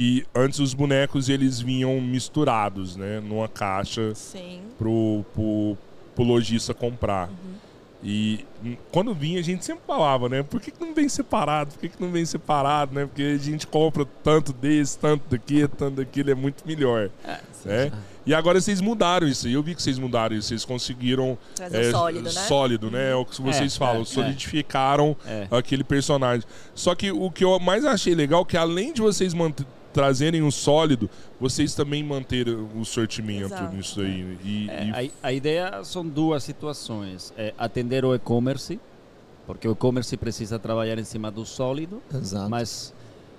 que 0.00 0.24
antes 0.34 0.58
os 0.60 0.72
bonecos 0.72 1.28
eles 1.28 1.60
vinham 1.60 2.00
misturados, 2.00 2.96
né, 2.96 3.20
numa 3.20 3.46
caixa 3.48 4.14
Sim. 4.14 4.62
pro, 4.78 5.22
pro, 5.34 5.76
pro 6.14 6.24
lojista 6.24 6.72
comprar. 6.72 7.28
E 8.02 8.46
hum, 8.64 8.76
quando 8.90 9.12
vinha, 9.12 9.38
a 9.38 9.42
gente 9.42 9.62
sempre 9.62 9.82
falava, 9.86 10.26
né? 10.26 10.42
Por 10.42 10.58
que, 10.58 10.70
que 10.70 10.80
não 10.80 10.94
vem 10.94 11.06
separado? 11.06 11.72
Por 11.72 11.80
que, 11.80 11.90
que 11.90 12.00
não 12.02 12.10
vem 12.10 12.24
separado, 12.24 12.94
né? 12.94 13.04
Porque 13.04 13.22
a 13.22 13.36
gente 13.36 13.66
compra 13.66 14.06
tanto 14.24 14.54
desse, 14.54 14.98
tanto 14.98 15.22
daqui, 15.28 15.68
tanto 15.76 15.96
daquilo, 15.96 16.30
é 16.30 16.34
muito 16.34 16.66
melhor. 16.66 17.10
né? 17.62 17.92
E 18.24 18.32
agora 18.32 18.58
vocês 18.58 18.80
mudaram 18.80 19.28
isso. 19.28 19.46
E 19.48 19.52
eu 19.52 19.62
vi 19.62 19.74
que 19.74 19.82
vocês 19.82 19.98
mudaram 19.98 20.34
isso. 20.34 20.48
Vocês 20.48 20.64
conseguiram. 20.64 21.36
Trazer 21.54 21.76
é, 21.88 21.90
sólido, 21.90 22.24
né? 22.24 22.30
Sólido, 22.30 22.90
né? 22.90 23.10
É 23.10 23.14
o 23.14 23.26
que 23.26 23.42
vocês 23.42 23.74
É, 23.74 23.78
falam. 23.78 23.98
é, 23.98 24.02
é. 24.02 24.04
solidificaram 24.06 25.14
É. 25.26 25.46
aquele 25.50 25.84
personagem. 25.84 26.46
Só 26.74 26.94
que 26.94 27.12
o 27.12 27.30
que 27.30 27.44
eu 27.44 27.60
mais 27.60 27.84
achei 27.84 28.14
legal 28.14 28.40
é 28.40 28.44
que 28.46 28.56
além 28.56 28.94
de 28.94 29.02
vocês 29.02 29.34
mant- 29.34 29.60
trazerem 29.92 30.42
o 30.42 30.50
sólido, 30.50 31.08
vocês 31.40 31.74
também 31.74 32.02
manteram 32.02 32.68
o 32.76 32.84
sortimento 32.84 33.54
Exato. 33.54 33.74
nisso 33.74 34.00
aí. 34.00 34.38
E, 34.44 34.70
É, 34.70 34.84
e 34.84 35.12
a, 35.22 35.28
a 35.28 35.32
ideia 35.32 35.84
são 35.84 36.06
duas 36.06 36.44
situações. 36.44 37.32
É 37.36 37.52
atender 37.58 38.04
o 38.04 38.14
e-commerce, 38.14 38.78
porque 39.46 39.66
o 39.66 39.72
e-commerce 39.72 40.16
precisa 40.16 40.58
trabalhar 40.58 40.98
em 40.98 41.04
cima 41.04 41.30
do 41.30 41.44
sólido, 41.44 42.00
Exato. 42.14 42.48
mas 42.48 42.94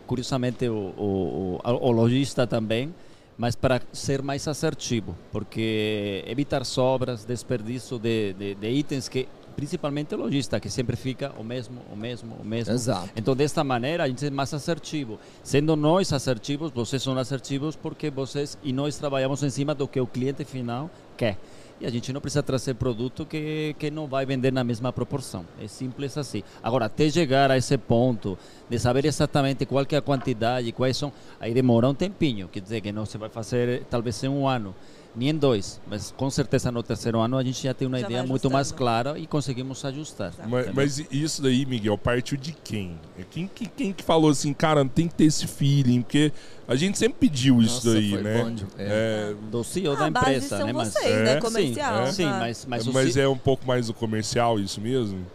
curiosamente 0.06 0.68
o, 0.68 0.94
o, 0.98 1.60
o, 1.64 1.88
o 1.88 1.92
lojista 1.92 2.46
também, 2.46 2.94
mas 3.38 3.56
para 3.56 3.82
ser 3.94 4.22
mais 4.22 4.48
assertivo, 4.48 5.16
porque 5.32 6.24
evitar 6.28 6.66
sobras, 6.66 7.24
desperdício 7.24 7.98
de, 7.98 8.34
de, 8.34 8.56
de 8.56 8.70
itens 8.70 9.08
que 9.08 9.28
principalmente 9.56 10.16
o 10.16 10.18
lojista 10.18 10.60
que 10.60 10.70
sempre 10.70 10.96
fica 10.96 11.34
o 11.38 11.44
mesmo, 11.44 11.82
o 11.92 11.96
mesmo, 11.96 12.36
o 12.42 12.46
mesmo. 12.46 12.74
Exato. 12.74 13.10
Então, 13.16 13.36
desta 13.36 13.64
maneira, 13.64 14.04
a 14.04 14.08
gente 14.08 14.26
é 14.26 14.30
mais 14.30 14.54
assertivo. 14.54 15.20
Sendo 15.44 15.76
nós 15.76 16.12
assertivos, 16.14 16.72
vocês 16.72 17.02
são 17.02 17.18
assertivos 17.18 17.76
porque 17.76 18.10
vocês 18.10 18.58
e 18.64 18.72
nós 18.74 18.98
trabalhamos 18.98 19.44
em 19.44 19.50
cima 19.50 19.76
do 19.76 19.88
que 19.88 20.00
o 20.00 20.08
cliente 20.08 20.44
final 20.46 20.90
quer. 21.18 21.38
E 21.82 21.86
a 21.88 21.90
gente 21.90 22.14
não 22.14 22.22
precisa 22.22 22.44
trazer 22.44 22.76
produto 22.76 23.26
que, 23.26 23.76
que 23.80 23.90
não 23.90 24.06
vai 24.06 24.24
vender 24.24 24.54
na 24.54 24.64
mesma 24.64 24.94
proporção. 24.94 25.44
É 25.60 25.68
simples 25.68 26.16
assim. 26.16 26.44
Agora, 26.62 26.86
até 26.86 27.10
chegar 27.10 27.50
a 27.50 27.58
esse 27.58 27.76
ponto 27.76 28.38
de 28.70 28.78
saber 28.78 29.04
exatamente 29.06 29.66
qual 29.66 29.84
que 29.84 29.96
é 29.96 29.98
a 29.98 30.02
quantidade, 30.02 30.72
quais 30.74 30.96
são, 30.96 31.12
aí 31.40 31.56
demora 31.56 31.90
um 31.90 31.96
tempinho. 31.96 32.48
Quer 32.50 32.60
dizer 32.60 32.82
que 32.82 32.92
não 32.92 33.04
se 33.04 33.18
vai 33.18 33.30
fazer 33.30 33.84
talvez 33.90 34.24
em 34.24 34.28
um 34.28 34.48
ano, 34.48 34.76
nem 35.16 35.30
em 35.30 35.36
dois, 35.36 35.82
mas 35.90 36.14
com 36.16 36.30
certeza 36.30 36.72
no 36.72 36.82
terceiro 36.82 37.20
ano 37.20 37.38
a 37.38 37.44
gente 37.44 37.62
já 37.64 37.74
tem 37.74 37.88
uma 37.88 38.00
Já 38.00 38.06
ideia 38.08 38.24
muito 38.24 38.50
mais 38.50 38.72
clara 38.72 39.20
e 39.20 39.28
conseguimos 39.28 39.84
ajustar. 39.84 40.32
Mas, 40.48 40.74
mas 40.74 41.04
isso 41.12 41.42
daí, 41.42 41.66
Miguel, 41.66 41.98
partiu 41.98 42.38
de 42.38 42.54
quem? 42.54 42.98
É 43.20 43.24
Quem, 43.30 43.48
que- 43.48 43.66
quem 43.68 43.92
que 43.92 44.04
falou 44.04 44.30
assim, 44.30 44.54
cara, 44.54 44.86
tem 44.86 45.08
que 45.08 45.16
ter 45.16 45.26
esse 45.26 45.46
feeling? 45.48 46.02
Porque 46.02 46.32
a 46.68 46.76
gente 46.76 46.98
sempre 46.98 47.18
pediu 47.20 47.62
isso 47.62 47.76
Nossa, 47.86 47.94
daí, 47.94 48.18
né? 48.22 48.44
bom 48.44 48.52
de- 48.56 48.66
É, 48.78 49.34
Do 49.52 49.64
CEO 49.64 49.94
Ah, 49.94 49.96
da 49.96 50.08
empresa, 50.08 50.66
né? 50.66 50.72
Mas, 50.74 50.88
vocês, 50.94 51.06
É? 51.06 51.24
né? 51.24 51.34
Sim, 51.36 51.40
Comercial. 51.42 52.08
sim, 52.08 52.24
Ah. 52.26 52.38
mas, 52.40 52.66
mas, 52.66 52.88
o 52.88 52.94
mas 52.94 53.14
CEO 53.14 53.24
é 53.26 53.28
um 53.30 53.38
pouco 53.38 53.68
mais 53.68 53.88
do 53.88 53.94
comercial, 53.94 54.60
isso 54.60 54.80
mesmo? 54.80 55.26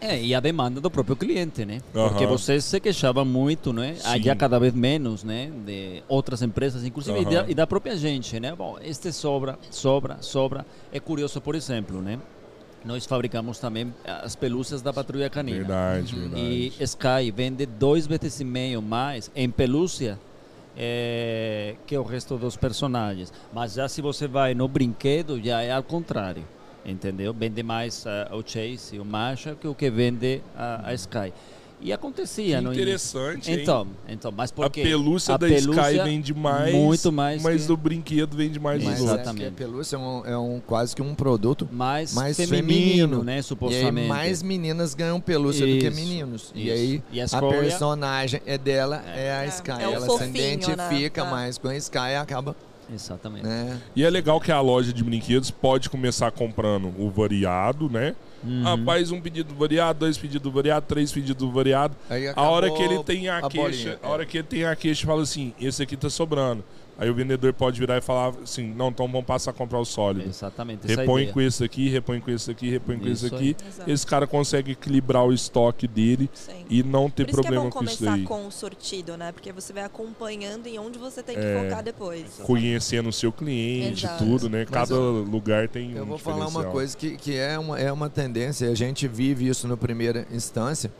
É, 0.00 0.22
e 0.22 0.34
a 0.34 0.40
demanda 0.40 0.80
do 0.80 0.90
próprio 0.90 1.16
cliente, 1.16 1.64
né? 1.64 1.80
Porque 1.92 2.26
você 2.26 2.60
se 2.60 2.78
queixava 2.80 3.24
muito, 3.24 3.72
né? 3.72 3.94
Sim. 3.94 4.34
Cada 4.36 4.58
vez 4.58 4.74
menos, 4.74 5.24
né? 5.24 5.50
De 5.64 6.02
outras 6.08 6.42
empresas, 6.42 6.84
inclusive, 6.84 7.20
e 7.20 7.24
da, 7.24 7.44
e 7.48 7.54
da 7.54 7.66
própria 7.66 7.96
gente, 7.96 8.38
né? 8.38 8.54
Bom, 8.54 8.76
este 8.82 9.10
sobra, 9.12 9.58
sobra, 9.70 10.18
sobra. 10.20 10.66
É 10.92 11.00
curioso, 11.00 11.40
por 11.40 11.54
exemplo, 11.54 12.00
né? 12.02 12.18
Nós 12.84 13.04
fabricamos 13.04 13.58
também 13.58 13.92
as 14.04 14.36
pelúcias 14.36 14.80
da 14.80 14.92
patrulha 14.92 15.28
canina. 15.28 15.58
Verdade, 15.58 16.14
E 16.14 16.18
verdade. 16.18 16.84
Sky 16.84 17.30
vende 17.34 17.66
dois 17.66 18.06
vezes 18.06 18.38
e 18.38 18.44
meio 18.44 18.80
mais 18.80 19.30
em 19.34 19.50
pelúcia 19.50 20.18
é, 20.76 21.74
que 21.86 21.96
o 21.96 22.02
resto 22.02 22.36
dos 22.36 22.56
personagens. 22.56 23.32
Mas 23.52 23.74
já 23.74 23.88
se 23.88 24.00
você 24.02 24.28
vai 24.28 24.54
no 24.54 24.68
brinquedo, 24.68 25.40
já 25.42 25.62
é 25.62 25.72
ao 25.72 25.82
contrário. 25.82 26.44
Entendeu? 26.86 27.34
Vende 27.34 27.62
mais 27.62 28.06
ah, 28.06 28.28
o 28.32 28.42
Chase, 28.46 28.98
o 29.00 29.04
Masha, 29.04 29.56
que 29.60 29.66
o 29.66 29.74
que 29.74 29.90
vende 29.90 30.40
a, 30.56 30.88
a 30.90 30.94
Sky. 30.94 31.32
E 31.78 31.92
acontecia 31.92 32.56
Que 32.56 32.62
no 32.64 32.68
início. 32.72 32.82
interessante, 32.84 33.50
hein? 33.50 33.58
Então, 33.60 33.86
então, 34.08 34.32
mas 34.34 34.50
A 34.50 34.54
porque 34.54 34.82
pelúcia 34.82 35.34
a 35.34 35.36
da 35.36 35.46
pelúcia 35.46 35.82
Sky 35.92 36.04
vende 36.04 36.32
mais, 36.32 36.74
muito 36.74 37.12
mais 37.12 37.42
mas 37.42 37.62
que- 37.62 37.68
do 37.68 37.76
brinquedo 37.76 38.34
vende 38.34 38.58
mais 38.58 38.82
Mas 38.82 38.98
dos 38.98 39.04
Exatamente. 39.10 39.44
é 39.44 39.48
a 39.48 39.52
pelúcia 39.52 39.96
é, 39.96 39.98
um, 39.98 40.26
é 40.26 40.38
um- 40.38 40.58
quase 40.66 40.96
que 40.96 41.02
um 41.02 41.14
produto 41.14 41.68
mais, 41.70 42.14
mais 42.14 42.34
feminino, 42.34 42.66
feminino, 42.66 43.24
né, 43.24 43.34
E 43.34 43.36
aí 43.36 43.42
supostamente. 43.42 44.08
mais 44.08 44.42
meninas 44.42 44.94
ganham 44.94 45.20
pelúcia 45.20 45.66
do 45.66 45.78
que 45.78 45.86
Isso, 45.88 45.96
meninos. 45.96 46.50
E 46.54 46.62
isso. 46.64 46.72
aí 46.72 47.02
E 47.12 47.20
a 47.20 47.24
a 47.30 47.42
personagem 47.42 48.40
é 48.46 48.56
dela, 48.56 49.04
é, 49.14 49.32
a 49.32 49.44
É, 49.44 49.48
Sky. 49.48 49.70
é 49.72 49.88
o 49.88 49.92
Ela 49.92 50.06
fofinho, 50.06 50.32
se 50.32 50.38
identifica 50.38 51.24
né? 51.24 51.30
mais 51.30 51.58
com 51.58 51.68
a 51.68 51.76
Sky 51.76 51.98
e 52.12 52.16
acaba, 52.16 52.56
Exatamente. 52.92 53.44
né? 53.44 53.80
E 53.94 54.04
é 54.04 54.10
legal 54.10 54.40
que 54.40 54.52
a 54.52 54.60
loja 54.60 54.92
de 54.92 55.02
brinquedos 55.02 55.50
pode 55.50 55.90
começar 55.90 56.30
comprando 56.30 56.92
o 56.98 57.10
variado, 57.10 57.90
né? 57.90 58.14
Uhum. 58.44 58.62
Rapaz, 58.62 59.10
um 59.10 59.20
pedido 59.20 59.54
variado, 59.54 60.00
dois 60.00 60.16
pedidos 60.16 60.52
variado, 60.52 60.86
três 60.86 61.10
pedidos 61.10 61.52
variado. 61.52 61.96
Aí 62.08 62.28
A 62.28 62.42
hora 62.42 62.70
que 62.70 62.82
ele 62.82 63.02
tem 63.02 63.28
a, 63.28 63.38
a 63.38 63.48
queixa, 63.48 63.62
bolinha, 63.62 63.98
a 64.02 64.08
hora 64.08 64.24
que 64.24 64.38
ele 64.38 64.46
tem 64.46 64.64
a 64.64 64.76
queixa, 64.76 65.06
fala 65.06 65.22
assim: 65.22 65.52
esse 65.60 65.82
aqui 65.82 65.96
tá 65.96 66.08
sobrando. 66.08 66.64
Aí 66.98 67.10
o 67.10 67.14
vendedor 67.14 67.52
pode 67.52 67.78
virar 67.78 67.98
e 67.98 68.00
falar 68.00 68.32
assim: 68.42 68.72
não, 68.74 68.88
então 68.88 69.06
vamos 69.06 69.26
passar 69.26 69.50
a 69.50 69.54
comprar 69.54 69.78
o 69.78 69.84
sólido. 69.84 70.28
Exatamente. 70.30 70.90
essa 70.90 71.00
Repõe 71.02 71.26
com 71.30 71.40
esse 71.42 71.62
aqui, 71.62 71.90
repõe 71.90 72.20
com 72.20 72.30
esse 72.30 72.50
aqui, 72.50 72.70
repõe 72.70 72.98
com 72.98 73.06
esse 73.06 73.26
Isso 73.26 73.34
aqui. 73.34 73.56
Exato. 73.68 73.90
Esse 73.90 74.06
cara 74.06 74.26
consegue 74.26 74.72
equilibrar 74.72 75.22
o 75.26 75.32
estoque 75.32 75.86
dele 75.86 76.30
Sim. 76.32 76.64
e 76.70 76.82
não 76.82 77.10
ter 77.10 77.24
Por 77.26 77.32
isso 77.32 77.40
que 77.42 77.46
é 77.48 77.50
problema 77.50 77.64
bom 77.64 77.70
com 77.70 77.84
isso 77.84 77.98
começar 77.98 78.16
daí. 78.16 78.24
com 78.24 78.46
o 78.46 78.50
sortido, 78.50 79.14
né? 79.18 79.30
Porque 79.30 79.52
você 79.52 79.74
vai 79.74 79.84
acompanhando 79.84 80.66
em 80.66 80.78
onde 80.78 80.98
você 80.98 81.22
tem 81.22 81.34
que 81.34 81.42
É. 81.44 81.62
focar 81.64 81.82
depois. 81.84 82.24
Conhecendo 82.42 83.10
o 83.10 83.12
seu 83.12 83.30
cliente, 83.30 84.06
Exato. 84.06 84.24
tudo, 84.24 84.48
né? 84.48 84.60
Mas 84.60 84.88
Cada 84.88 84.94
eu- 84.94 85.22
lugar 85.22 85.68
tem 85.68 85.92
Eu 85.92 86.04
um 86.04 86.06
vou 86.06 86.18
falar 86.18 86.46
uma 86.48 86.64
coisa 86.64 86.96
que, 86.96 87.16
que 87.18 87.36
é, 87.36 87.58
uma, 87.58 87.78
é 87.78 87.92
uma 87.92 88.08
tendência, 88.08 88.70
a 88.70 88.74
gente 88.74 89.06
vive 89.06 89.46
isso 89.46 89.68
na 89.68 89.76
primeira 89.76 90.26
instância, 90.32 90.90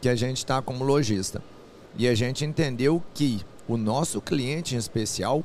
que 0.00 0.08
a 0.08 0.16
gente 0.16 0.38
está 0.38 0.60
como 0.60 0.82
lojista. 0.84 1.40
E 1.96 2.08
a 2.08 2.14
gente 2.16 2.44
entendeu 2.44 3.00
que 3.14 3.40
o 3.68 3.76
nosso 3.76 4.20
cliente 4.20 4.74
em 4.74 4.78
especial, 4.78 5.42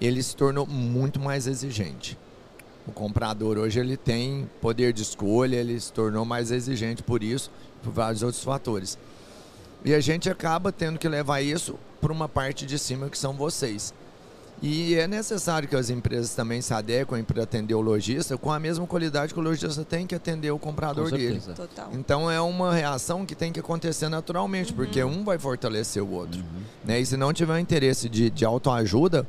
ele 0.00 0.22
se 0.22 0.36
tornou 0.36 0.66
muito 0.66 1.18
mais 1.18 1.46
exigente. 1.46 2.18
O 2.86 2.92
comprador 2.92 3.58
hoje 3.58 3.80
ele 3.80 3.96
tem 3.96 4.48
poder 4.60 4.92
de 4.92 5.02
escolha, 5.02 5.56
ele 5.56 5.78
se 5.80 5.92
tornou 5.92 6.24
mais 6.24 6.50
exigente 6.50 7.02
por 7.02 7.22
isso, 7.22 7.50
por 7.82 7.92
vários 7.92 8.22
outros 8.22 8.44
fatores. 8.44 8.96
E 9.84 9.92
a 9.92 10.00
gente 10.00 10.30
acaba 10.30 10.70
tendo 10.70 10.98
que 10.98 11.08
levar 11.08 11.40
isso 11.40 11.78
para 12.00 12.12
uma 12.12 12.28
parte 12.28 12.64
de 12.64 12.78
cima 12.78 13.08
que 13.08 13.18
são 13.18 13.32
vocês. 13.32 13.92
E 14.62 14.94
é 14.94 15.06
necessário 15.06 15.68
que 15.68 15.76
as 15.76 15.90
empresas 15.90 16.34
também 16.34 16.62
se 16.62 16.72
adequem 16.72 17.22
para 17.22 17.42
atender 17.42 17.74
o 17.74 17.80
lojista 17.80 18.38
com 18.38 18.50
a 18.50 18.58
mesma 18.58 18.86
qualidade 18.86 19.34
que 19.34 19.38
o 19.38 19.42
lojista 19.42 19.84
tem 19.84 20.06
que 20.06 20.14
atender 20.14 20.50
o 20.50 20.58
Com 20.58 20.68
comprador 20.68 21.10
dele. 21.10 21.40
certeza. 21.40 21.52
Total. 21.54 21.90
Então 21.92 22.30
é 22.30 22.40
uma 22.40 22.72
reação 22.74 23.26
que 23.26 23.34
tem 23.34 23.52
que 23.52 23.60
acontecer 23.60 24.08
naturalmente, 24.08 24.72
porque 24.72 25.02
um 25.04 25.24
vai 25.24 25.38
fortalecer 25.38 26.02
o 26.02 26.10
outro. 26.10 26.40
Uhum. 26.40 26.62
Né? 26.84 27.00
E 27.00 27.06
se 27.06 27.16
não 27.16 27.32
tiver 27.32 27.58
interesse 27.60 28.08
de, 28.08 28.30
de 28.30 28.44
autoajuda, 28.44 29.26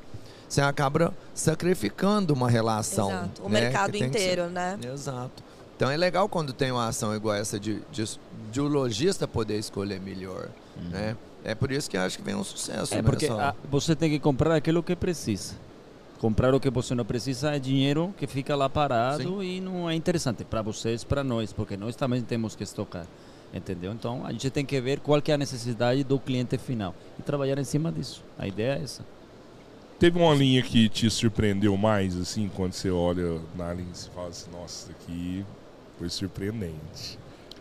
você 0.47 0.61
acaba 0.61 1.13
sacrificando 1.33 2.33
uma 2.33 2.49
relação. 2.49 3.09
Exato. 3.09 3.41
O 3.43 3.49
né? 3.49 3.61
mercado 3.61 3.91
que 3.91 3.99
ser- 3.99 4.05
inteiro, 4.05 4.49
né? 4.49 4.79
Exato. 4.93 5.43
Então 5.75 5.91
é 5.91 5.97
legal 5.97 6.27
quando 6.29 6.53
tem 6.53 6.71
uma 6.71 6.87
ação 6.87 7.13
igual 7.15 7.35
essa 7.35 7.59
de, 7.59 7.81
de, 7.91 8.03
de 8.51 8.61
o 8.61 8.67
lojista 8.67 9.27
poder 9.27 9.59
escolher 9.59 9.99
melhor. 9.99 10.47
Né? 10.89 11.15
É 11.43 11.56
por 11.56 11.71
isso 11.71 11.89
que 11.89 11.97
eu 11.97 12.02
acho 12.02 12.17
que 12.17 12.23
vem 12.23 12.36
um 12.36 12.43
sucesso. 12.43 12.93
É 12.93 12.97
né? 12.97 13.04
porque 13.04 13.28
ah, 13.28 13.56
você 13.69 13.95
tem 13.95 14.10
que 14.10 14.19
comprar 14.19 14.56
aquilo 14.56 14.84
que 14.84 14.95
precisa. 14.95 15.56
Comprar 16.19 16.54
o 16.54 16.60
que 16.60 16.69
você 16.69 16.95
não 16.95 17.06
precisa 17.06 17.56
é 17.56 17.60
dinheiro 17.60 18.13
que 18.17 18.26
fica 18.26 18.56
lá 18.56 18.67
parado 18.67 19.43
e 19.43 19.62
não 19.62 19.89
é 19.89 19.93
interessante 19.93 20.43
para 20.43 20.62
vocês, 20.62 21.04
para 21.04 21.23
nós, 21.23 21.54
porque 21.54 21.78
nós 21.78 21.95
também 21.95 22.21
temos 22.21 22.56
que 22.56 22.63
estocar. 22.63 23.06
Entendeu? 23.54 23.93
Então 23.93 24.26
a 24.26 24.32
gente 24.32 24.50
tem 24.50 24.65
que 24.65 24.82
ver 24.82 25.00
qual 25.00 25.21
que 25.21 25.32
é 25.32 25.36
a 25.36 25.38
necessidade 25.38 26.04
do 26.04 26.19
cliente 26.19 26.58
final 26.58 26.93
e 27.17 27.21
trabalhar 27.21 27.58
em 27.60 27.63
cima 27.63 27.91
disso. 27.91 28.23
A 28.38 28.47
ideia 28.47 28.80
é 28.80 28.84
essa. 28.84 29.06
Teve 30.00 30.19
uma 30.19 30.34
linha 30.36 30.62
que 30.62 30.89
te 30.89 31.10
surpreendeu 31.10 31.76
mais, 31.76 32.15
assim, 32.15 32.52
quando 32.56 32.73
você 32.73 32.91
olha 32.91 33.39
na 33.56 33.73
linha 33.73 33.89
e 33.91 34.10
fala 34.13 34.28
assim, 34.28 34.52
nossa, 34.52 34.91
isso 34.91 34.91
aqui 34.91 35.45
foi 35.97 36.08
surpreendente. 36.10 37.17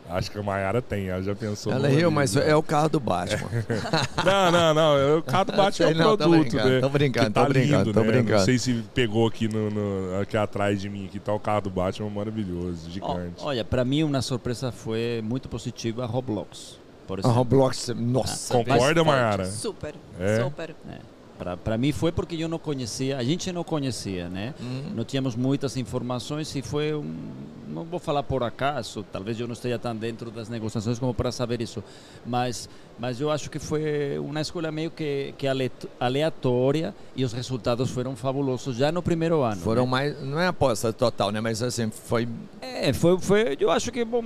Acho 0.09 0.31
que 0.31 0.38
a 0.38 0.42
Mayara 0.42 0.81
tem, 0.81 1.09
ela 1.09 1.23
já 1.23 1.35
pensou 1.35 1.73
Ela 1.73 1.88
riu, 1.88 2.11
mas 2.11 2.37
é 2.37 2.55
o 2.55 2.62
carro 2.62 2.88
do 2.88 3.01
Batman. 3.01 3.49
Não, 4.25 4.51
não, 4.53 4.75
não. 4.75 5.19
O 5.19 5.23
carro 5.23 5.47
bate 5.57 5.83
é 5.83 5.87
Sei 5.87 5.95
o 5.95 5.99
não, 5.99 6.16
tô 6.16 6.29
produto, 6.29 6.40
brincando, 6.51 6.69
né? 6.71 6.81
tô 6.81 6.88
brincando, 6.88 7.27
Que 7.27 7.33
tá 7.33 7.42
tô 7.45 7.49
brincando, 7.49 7.77
lindo, 7.85 7.92
tô 7.92 8.01
né? 8.01 8.07
brincando. 8.07 8.38
Não 8.38 8.45
sei 8.45 8.59
se 8.59 8.85
pegou 8.95 9.27
aqui, 9.27 9.49
no, 9.49 9.71
no- 9.71 10.21
aqui 10.21 10.37
atrás 10.37 10.81
de 10.81 10.88
mim, 10.88 11.07
aqui 11.07 11.19
tá 11.19 11.33
o 11.33 11.40
carro 11.40 11.62
do 11.62 11.71
Batman 11.71 12.09
maravilhoso, 12.11 12.90
gigante. 12.90 13.35
olha, 13.40 13.64
para 13.64 13.85
mim 13.85 14.03
uma 14.05 14.23
surpresa 14.23 14.71
foi 14.71 15.21
muito 15.25 15.49
positiva 15.49 16.05
a 16.05 16.07
Roblox, 16.07 16.79
por 17.07 17.19
A. 17.25 17.29
Roblox, 17.29 17.88
nossa. 17.97 18.55
Concorda, 18.55 19.03
Mayara? 19.05 19.47
Super. 19.47 19.95
É? 20.21 20.42
Super. 20.42 20.75
Para 21.37 21.79
mim 21.79 21.92
foi 21.92 22.11
porque 22.11 22.35
eu 22.37 22.49
não 22.49 22.59
conhecia, 22.59 23.18
a 23.18 23.25
gente 23.25 23.53
não 23.53 23.62
conhecia, 23.62 24.29
né? 24.29 24.55
Uhum. 24.59 24.94
Não 24.94 25.05
tínhamos 25.05 25.37
muitas 25.37 25.77
informações 25.77 26.55
e 26.55 26.62
foi 26.62 26.94
um, 26.94 27.14
não 27.68 27.85
vou 27.85 28.01
falar 28.01 28.22
por 28.22 28.42
acaso, 28.42 29.05
talvez 29.12 29.38
eu 29.38 29.46
não 29.46 29.53
esteja 29.53 29.79
tão 29.79 29.94
dentro 29.94 30.31
das 30.31 30.49
negociações 30.49 30.99
como 30.99 31.12
para 31.12 31.31
saber 31.31 31.61
isso, 31.61 31.85
mas 32.25 32.68
mas 32.99 33.21
eu 33.21 33.31
acho 33.31 33.51
que 33.51 33.59
foi 33.59 34.19
uma 34.19 34.41
escolha 34.41 34.73
meio 34.73 34.91
que, 34.91 35.35
que 35.37 35.47
ale- 35.47 35.71
aleatória 36.01 36.95
e 37.15 37.25
os 37.25 37.33
resultados 37.33 37.91
foram 37.91 38.17
fabulosos 38.17 38.77
já 38.77 38.91
no 38.91 39.03
primeiro 39.03 39.43
ano. 39.43 39.61
Foram 39.61 39.85
né? 39.85 39.91
mais. 39.91 40.23
Não 40.23 40.41
é 40.41 40.47
aposta 40.47 40.93
total, 40.93 41.31
né? 41.31 41.41
Mas 41.41 41.63
assim, 41.63 41.91
foi. 41.91 42.29
É, 42.61 42.93
foi, 42.93 43.19
foi, 43.19 43.57
eu 43.61 43.71
acho 43.71 43.91
que 43.93 44.05
bom, 44.05 44.23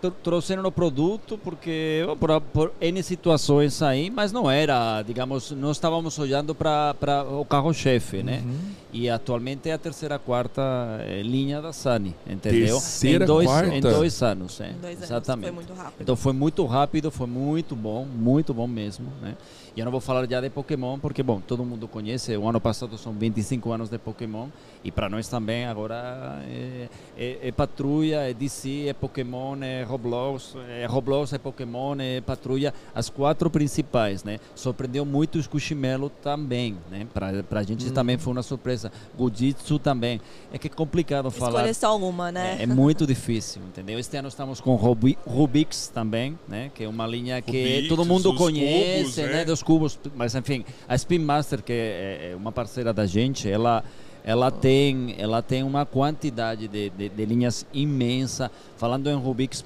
tr- 0.00 0.08
trouxeram 0.22 0.64
o 0.64 0.72
produto 0.72 1.38
porque 1.38 2.04
por, 2.18 2.40
por 2.40 2.72
N 2.80 3.02
situações 3.02 3.82
aí, 3.82 4.10
mas 4.10 4.32
não 4.32 4.50
era, 4.50 5.02
digamos, 5.02 5.50
não 5.50 5.70
estávamos 5.70 6.18
olhando 6.18 6.54
para 6.54 7.24
o 7.30 7.44
carro-chefe, 7.44 8.22
né? 8.22 8.42
E 8.92 9.08
atualmente 9.08 9.70
é 9.70 9.72
a 9.72 9.78
terceira, 9.78 10.18
quarta 10.18 10.62
eh, 11.00 11.22
linha 11.22 11.62
da 11.62 11.72
Sani, 11.72 12.14
entendeu? 12.26 12.76
Terceira, 12.76 13.24
em 13.24 13.26
dois, 13.26 13.46
quarta? 13.46 13.74
Em 13.74 13.80
dois 13.80 14.22
anos, 14.22 14.60
é, 14.60 14.70
Em 14.70 14.74
dois 14.74 14.96
anos. 14.96 15.04
exatamente. 15.04 15.46
Foi 15.46 15.54
muito 15.54 15.72
rápido. 15.72 16.02
Então 16.02 16.16
foi 16.16 16.32
muito 16.34 16.66
rápido, 16.66 17.10
foi 17.10 17.26
muito 17.26 17.74
bom, 17.74 18.04
muito 18.04 18.52
bom 18.52 18.66
mesmo, 18.66 19.06
né? 19.22 19.34
E 19.74 19.80
eu 19.80 19.86
não 19.86 19.92
vou 19.92 20.02
falar 20.02 20.28
já 20.28 20.38
de 20.38 20.50
Pokémon, 20.50 20.98
porque, 20.98 21.22
bom, 21.22 21.40
todo 21.40 21.64
mundo 21.64 21.88
conhece, 21.88 22.36
o 22.36 22.46
ano 22.46 22.60
passado 22.60 22.98
são 22.98 23.14
25 23.14 23.72
anos 23.72 23.88
de 23.88 23.96
Pokémon, 23.96 24.48
e 24.84 24.90
para 24.90 25.08
nós 25.08 25.28
também 25.28 25.64
agora 25.64 26.42
é, 26.46 26.88
é, 27.16 27.48
é 27.48 27.52
Patrulha, 27.52 28.28
é 28.28 28.34
DC, 28.34 28.88
é 28.88 28.92
Pokémon, 28.92 29.56
é 29.62 29.82
Roblox, 29.82 30.54
é 30.68 30.84
Roblox, 30.84 31.32
é 31.32 31.38
Pokémon, 31.38 31.96
é 31.98 32.20
Patrulha, 32.20 32.74
as 32.94 33.08
quatro 33.08 33.48
principais, 33.48 34.22
né? 34.22 34.38
Surpreendeu 34.54 35.06
muito 35.06 35.38
o 35.38 35.42
Squishmallow 35.42 36.10
também, 36.10 36.76
né? 36.90 37.06
Para 37.14 37.60
a 37.60 37.62
gente 37.62 37.90
também 37.92 38.18
foi 38.18 38.32
uma 38.32 38.42
surpresa. 38.42 38.81
Gujitsu 39.16 39.78
também. 39.78 40.20
É 40.52 40.58
que 40.58 40.66
é 40.66 40.70
complicado 40.70 41.30
falar. 41.30 41.60
Escolher 41.60 41.74
só 41.74 41.96
uma, 41.96 42.32
né? 42.32 42.56
É, 42.58 42.62
é 42.62 42.66
muito 42.66 43.06
difícil, 43.06 43.62
entendeu? 43.68 43.98
Este 43.98 44.16
ano 44.16 44.28
estamos 44.28 44.60
com 44.60 44.74
Rubi, 44.74 45.18
Rubix 45.26 45.88
também, 45.88 46.38
né? 46.48 46.70
Que 46.74 46.84
é 46.84 46.88
uma 46.88 47.06
linha 47.06 47.40
que 47.40 47.50
Rubix, 47.50 47.88
todo 47.88 48.04
mundo 48.04 48.34
conhece, 48.34 49.02
cubos, 49.02 49.16
né? 49.16 49.26
né? 49.26 49.44
Dos 49.44 49.62
cubos. 49.62 49.98
Mas 50.14 50.34
enfim, 50.34 50.64
a 50.88 50.94
Spin 50.94 51.18
Master, 51.18 51.62
que 51.62 51.72
é 51.72 52.12
é 52.22 52.36
uma 52.36 52.52
parceira 52.52 52.92
da 52.92 53.06
gente, 53.06 53.48
ela 53.48 53.84
ela 54.24 54.50
tem, 54.50 55.16
ela 55.18 55.42
tem 55.42 55.64
uma 55.64 55.84
quantidade 55.84 56.68
de, 56.68 56.90
de, 56.90 57.08
de 57.08 57.24
linhas 57.24 57.66
imensa. 57.72 58.50
Falando 58.76 59.10
em 59.10 59.16
Rubik's, 59.16 59.64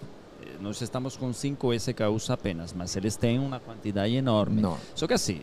nós 0.61 0.81
estamos 0.81 1.17
com 1.17 1.33
5 1.33 1.73
SKUs 1.75 2.31
apenas, 2.31 2.73
mas 2.73 2.97
eles 2.97 3.17
têm 3.17 3.39
uma 3.39 3.59
quantidade 3.61 4.15
enorme. 4.15 4.61
Não. 4.61 4.77
Só 4.95 5.07
que 5.07 5.15
assim, 5.15 5.41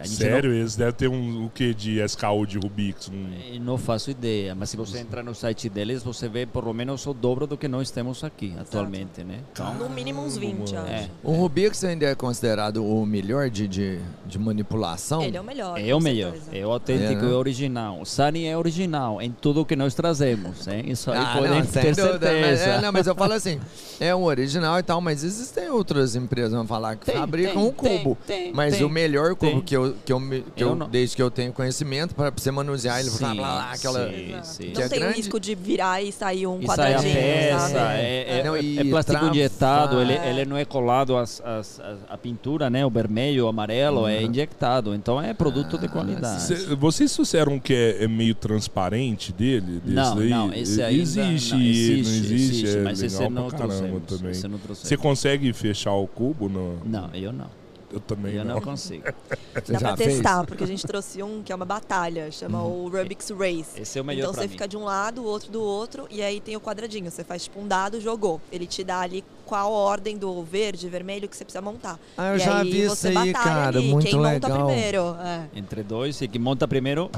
a 0.00 0.04
gente 0.06 0.16
Sério? 0.16 0.52
Eles 0.52 0.76
devem 0.76 0.94
ter 0.94 1.08
um, 1.08 1.46
o 1.46 1.50
que 1.50 1.72
de 1.74 2.00
SKU 2.04 2.46
de 2.46 2.58
Rubik's? 2.58 3.08
Um... 3.08 3.12
não, 3.12 3.30
eh, 3.54 3.58
não 3.58 3.78
faço 3.78 4.10
ideia, 4.10 4.54
mas 4.54 4.70
se 4.70 4.76
você 4.76 4.98
entrar 4.98 5.22
no 5.22 5.34
site 5.34 5.68
deles, 5.68 6.02
você 6.02 6.28
vê 6.28 6.46
por 6.46 6.64
lo 6.64 6.72
menos 6.74 7.06
o 7.06 7.12
dobro 7.14 7.46
do 7.46 7.56
que 7.56 7.68
nós 7.68 7.90
temos 7.90 8.22
aqui 8.24 8.54
atualmente, 8.58 9.22
né? 9.24 9.40
Então, 9.52 9.74
No 9.74 9.88
mínimo 9.88 10.22
uns 10.22 10.36
20, 10.36 10.72
eu 10.74 10.80
acho. 10.80 10.90
é, 10.90 11.08
O 11.22 11.32
Rubix 11.32 11.84
ainda 11.84 12.06
é 12.06 12.14
considerado 12.14 12.84
o 12.84 13.04
melhor 13.06 13.50
de, 13.50 13.68
de, 13.68 13.98
de 14.26 14.38
manipulação? 14.38 15.22
Ele 15.22 15.36
é 15.36 15.40
o 15.40 15.44
melhor. 15.44 15.78
é 15.80 15.94
o 15.94 16.00
melhor, 16.00 16.32
certeza. 16.32 16.56
é 16.56 16.66
o 16.66 16.70
autêntico 16.72 17.24
É, 17.24 17.28
né? 17.28 17.34
original. 17.34 18.00
O 18.00 18.04
Sunny 18.06 18.46
é 18.46 18.56
original 18.56 19.20
em 19.22 19.30
tudo 19.30 19.64
que 19.64 19.76
nós 19.76 19.94
trazemos, 19.94 20.66
hein? 20.66 20.84
Isso 20.88 21.10
aí 21.10 21.18
Ah, 21.18 21.34
podem 21.36 21.50
não, 21.60 21.66
ter 21.66 21.94
dúvida, 21.94 22.18
mas, 22.32 22.58
certeza. 22.58 22.64
é, 22.64 22.80
não, 22.80 22.92
mas 22.92 23.06
eu 23.06 23.14
falo 23.14 23.32
assim, 23.32 23.60
é 24.00 24.14
um 24.14 24.24
original 24.24 24.47
e 24.54 24.82
tal, 24.82 25.00
mas 25.00 25.24
existem 25.24 25.68
outras 25.70 26.14
empresas, 26.16 26.52
vamos 26.52 26.68
falar, 26.68 26.96
que 26.96 27.06
Tem, 27.06 27.14
fabricam 27.16 27.54
tem, 27.54 27.66
o 27.68 27.72
cubo. 27.72 28.18
tem, 28.26 28.42
tem, 28.44 28.52
mas 28.52 28.76
tem, 28.76 28.84
o 28.84 28.88
melhor 28.88 29.34
cubo 29.34 29.62
que 29.62 29.76
eu, 29.76 29.94
que 30.04 30.12
eu, 30.12 30.20
que 30.54 30.62
Eu 30.62 30.68
eu- 30.68 30.74
não- 30.74 30.88
desde 30.88 31.16
que 31.16 31.22
eu 31.22 31.30
tenho 31.30 31.52
conhecimento, 31.52 32.14
para 32.14 32.30
você 32.30 32.50
manusear 32.50 33.00
ele, 33.00 33.10
blá, 33.10 33.34
blá, 33.34 33.34
blá, 33.34 33.72
aquela... 33.72 34.08
sim, 34.10 34.34
sim. 34.42 34.70
Que 34.70 34.78
Não 34.78 34.82
é 34.82 34.88
tem 34.88 35.00
grande. 35.00 35.16
risco 35.16 35.40
de 35.40 35.54
virar 35.54 36.02
e 36.02 36.12
sair 36.12 36.46
um 36.46 36.60
E 36.60 36.66
sai 36.66 36.94
a 36.94 36.96
quadradinho, 36.96 37.14
peça, 37.14 37.78
é, 37.92 38.38
é, 38.40 38.42
Não, 38.44 38.56
é 38.56 38.60
e 38.62 38.84
plástico 38.90 39.24
injetado, 39.26 40.00
ele, 40.00 40.12
É. 40.12 40.30
ele 40.30 40.44
não 40.44 40.56
é 40.56 40.64
colado 40.64 41.16
às, 41.16 41.40
às- 41.40 41.80
às- 41.80 41.98
à 42.08 42.16
pintura, 42.16 42.68
né? 42.70 42.84
O 42.84 42.90
vermelho, 42.90 43.46
o 43.46 43.48
amarelo, 43.48 44.06
é 44.06 44.22
injectado. 44.22 44.94
Então 44.94 45.20
é 45.20 45.32
produto 45.34 45.78
de 45.78 45.88
qualidade. 45.88 46.42
Cê- 46.42 46.74
vocês 46.76 47.12
trouxeram 47.12 47.58
que 47.58 47.74
é, 47.74 48.04
é 48.04 48.08
meio 48.08 48.34
transparente 48.34 49.32
dele? 49.32 49.80
Desse 49.84 49.94
Não, 49.94 50.14
não, 50.16 50.52
esse 50.54 50.82
ainda 50.82 51.02
existe, 51.02 51.18
não, 51.52 51.58
não 51.58 51.64
existe, 51.66 51.92
existe, 52.00 52.32
existe, 52.34 52.76
é 52.78 52.82
mas 52.82 53.02
esse 53.02 53.28
não 53.28 53.48
caramba 53.48 53.56
trouxemos, 53.56 54.02
também. 54.42 54.50
não 54.58 54.58
trouxemos. 54.58 54.88
Você 54.88 54.96
consegue 54.96 55.52
fechar 55.52 55.92
o 55.94 56.06
cubo? 56.06 56.48
Não, 56.48 56.76
Não, 56.84 57.10
eu 57.14 57.32
não. 57.32 57.46
eu 57.92 58.00
também 58.00 58.34
Eu 58.34 58.44
não. 58.44 58.56
não 58.56 58.60
consigo. 58.62 59.04
Você 59.54 59.72
Dá 59.72 59.78
já 59.78 59.88
pra 59.88 59.96
fez? 59.96 60.14
testar, 60.14 60.44
porque 60.44 60.62
a 60.62 60.66
gente 60.66 60.86
trouxe 60.86 61.22
um 61.22 61.42
que 61.42 61.50
é 61.50 61.54
uma 61.54 61.64
batalha, 61.64 62.30
chama 62.30 62.62
o 62.62 62.88
Rubik's 62.88 63.30
Race. 63.30 63.80
Esse 63.80 63.98
é 63.98 64.02
o 64.02 64.04
melhor 64.04 64.22
Então 64.24 64.32
pra 64.34 64.42
você 64.42 64.46
mim. 64.46 64.52
fica 64.52 64.68
de 64.68 64.76
um 64.76 64.84
lado, 64.84 65.22
o 65.22 65.24
outro 65.24 65.50
do 65.50 65.62
outro, 65.62 66.06
e 66.10 66.22
aí 66.22 66.38
tem 66.40 66.54
o 66.56 66.60
quadradinho. 66.60 67.10
Você 67.10 67.24
faz 67.24 67.44
tipo 67.44 67.58
um 67.60 67.66
dado, 67.66 68.00
jogou. 68.00 68.40
Ele 68.52 68.66
te 68.66 68.84
dá 68.84 69.00
ali 69.00 69.24
qual 69.46 69.72
ordem 69.72 70.18
do 70.18 70.42
verde, 70.42 70.86
vermelho 70.88 71.26
que 71.28 71.34
você 71.36 71.44
precisa 71.44 71.62
montar. 71.62 71.98
Ah, 72.16 72.30
eu 72.32 72.36
e 72.36 72.38
já 72.38 72.60
aí 72.60 72.70
vi 72.70 72.82
isso 72.84 72.96
você 72.96 73.08
aí, 73.08 73.14
batalha 73.14 73.32
cara, 73.34 73.78
ali, 73.78 73.88
muito 73.90 74.04
quem 74.06 74.14
monta 74.16 74.28
legal. 74.48 74.66
primeiro. 74.66 75.16
É. 75.24 75.44
Entre 75.54 75.82
dois, 75.82 76.20
e 76.20 76.28
que 76.28 76.38
monta 76.38 76.68
primeiro, 76.68 77.10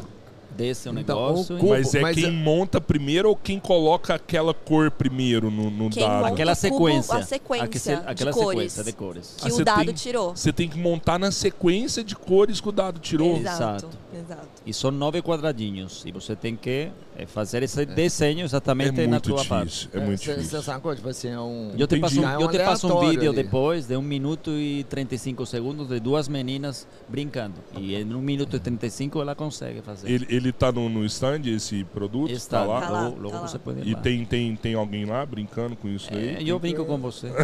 desce 0.56 0.88
o 0.88 0.98
Então, 0.98 1.16
negócio. 1.28 1.56
o 1.56 1.58
cubo- 1.58 1.70
Mas 1.72 1.94
é 1.94 2.00
Mas 2.00 2.16
quem 2.16 2.26
é- 2.26 2.30
monta 2.30 2.80
primeiro 2.80 3.28
ou 3.28 3.36
quem 3.36 3.58
coloca 3.58 4.14
aquela 4.14 4.52
cor 4.54 4.90
primeiro 4.90 5.50
no, 5.50 5.70
no 5.70 5.90
Quem 5.90 6.02
dado? 6.02 6.14
monta 6.22 6.28
Aquela 6.32 6.52
o 6.52 6.56
cubo, 6.56 6.60
sequência. 6.86 7.14
a 7.16 7.22
sequência 7.22 7.64
Aque- 7.64 7.78
se- 7.78 7.92
aquela 7.92 8.30
de 8.32 8.38
cores. 8.38 8.72
sequência 8.72 8.84
de 8.84 8.92
cores. 8.92 9.34
Ah, 9.40 9.44
Que 9.44 9.50
você 9.52 9.62
o 9.62 9.64
dado 9.64 9.84
tem- 9.86 9.94
tirou. 9.94 10.36
Você 10.36 10.52
tem 10.52 10.68
que 10.68 10.78
montar 10.78 11.18
na 11.18 11.30
sequência 11.30 12.02
de 12.04 12.14
cores 12.16 12.60
que 12.60 12.68
o 12.68 12.72
dado 12.72 12.98
tirou. 13.00 13.36
Exato, 13.36 13.86
Exato. 13.86 13.88
Exato. 14.14 14.48
E 14.66 14.72
são 14.74 14.90
nove 14.90 15.20
quadradinhos. 15.22 16.02
E 16.06 16.12
você 16.12 16.34
tem 16.36 16.56
que 16.56 16.90
eh, 17.16 17.26
fazer 17.26 17.62
esse 17.62 17.84
desenho 17.86 18.44
exatamente 18.44 19.00
É 19.00 19.06
na 19.06 19.20
tua 19.20 19.44
parte. 19.44 19.86
difícil. 19.86 19.90
É 19.94 20.04
muito 20.04 20.22
Você 20.24 20.34
difícil. 20.34 20.62
sacou? 20.62 20.94
Tipo 20.94 21.08
assim, 21.08 21.28
é 21.28 21.40
um... 21.40 21.72
Eu 21.78 21.86
te, 21.86 21.98
passo, 21.98 22.20
um- 22.20 22.28
é 22.28 22.38
um 22.38 22.40
eu 22.42 22.48
te 22.48 22.58
passo 22.58 22.86
um 22.96 23.00
vídeo 23.08 23.30
ali. 23.30 23.42
depois 23.42 23.86
de 23.86 23.96
1 23.96 24.02
minuto 24.02 24.50
e 24.50 24.84
35 24.84 25.44
segundos 25.46 25.88
de 25.88 26.00
duas 26.00 26.28
meninas 26.28 26.86
brincando. 27.08 27.54
E 27.76 27.94
em 27.94 28.04
1 28.14 28.20
minuto 28.20 28.56
e 28.56 28.60
35 28.60 29.20
ela 29.20 29.34
consegue 29.34 29.80
fazer. 29.82 30.10
Ele, 30.10 30.26
ele 30.28 30.52
tá 30.52 30.70
no, 30.72 30.88
no 30.88 31.04
stand, 31.06 31.42
esse 31.46 31.84
produto? 31.84 32.30
Está 32.32 32.60
tá 32.60 32.64
lá? 32.66 32.80
Tá 32.80 32.90
lá, 32.90 33.02
logo, 33.04 33.16
logo 33.20 33.30
tá 33.34 33.40
lá. 33.42 33.48
você 33.48 33.58
pode 33.58 33.80
ir 33.80 33.86
E 33.88 33.92
lá. 33.94 34.00
tem, 34.00 34.24
tem, 34.24 34.56
tem 34.56 34.74
alguém 34.74 35.04
lá 35.04 35.24
brincando 35.26 35.76
com 35.76 35.88
isso 35.88 36.08
É, 36.12 36.36
aí? 36.38 36.48
eu 36.48 36.58
brinco 36.58 36.84
com 36.84 36.98
você. 36.98 37.28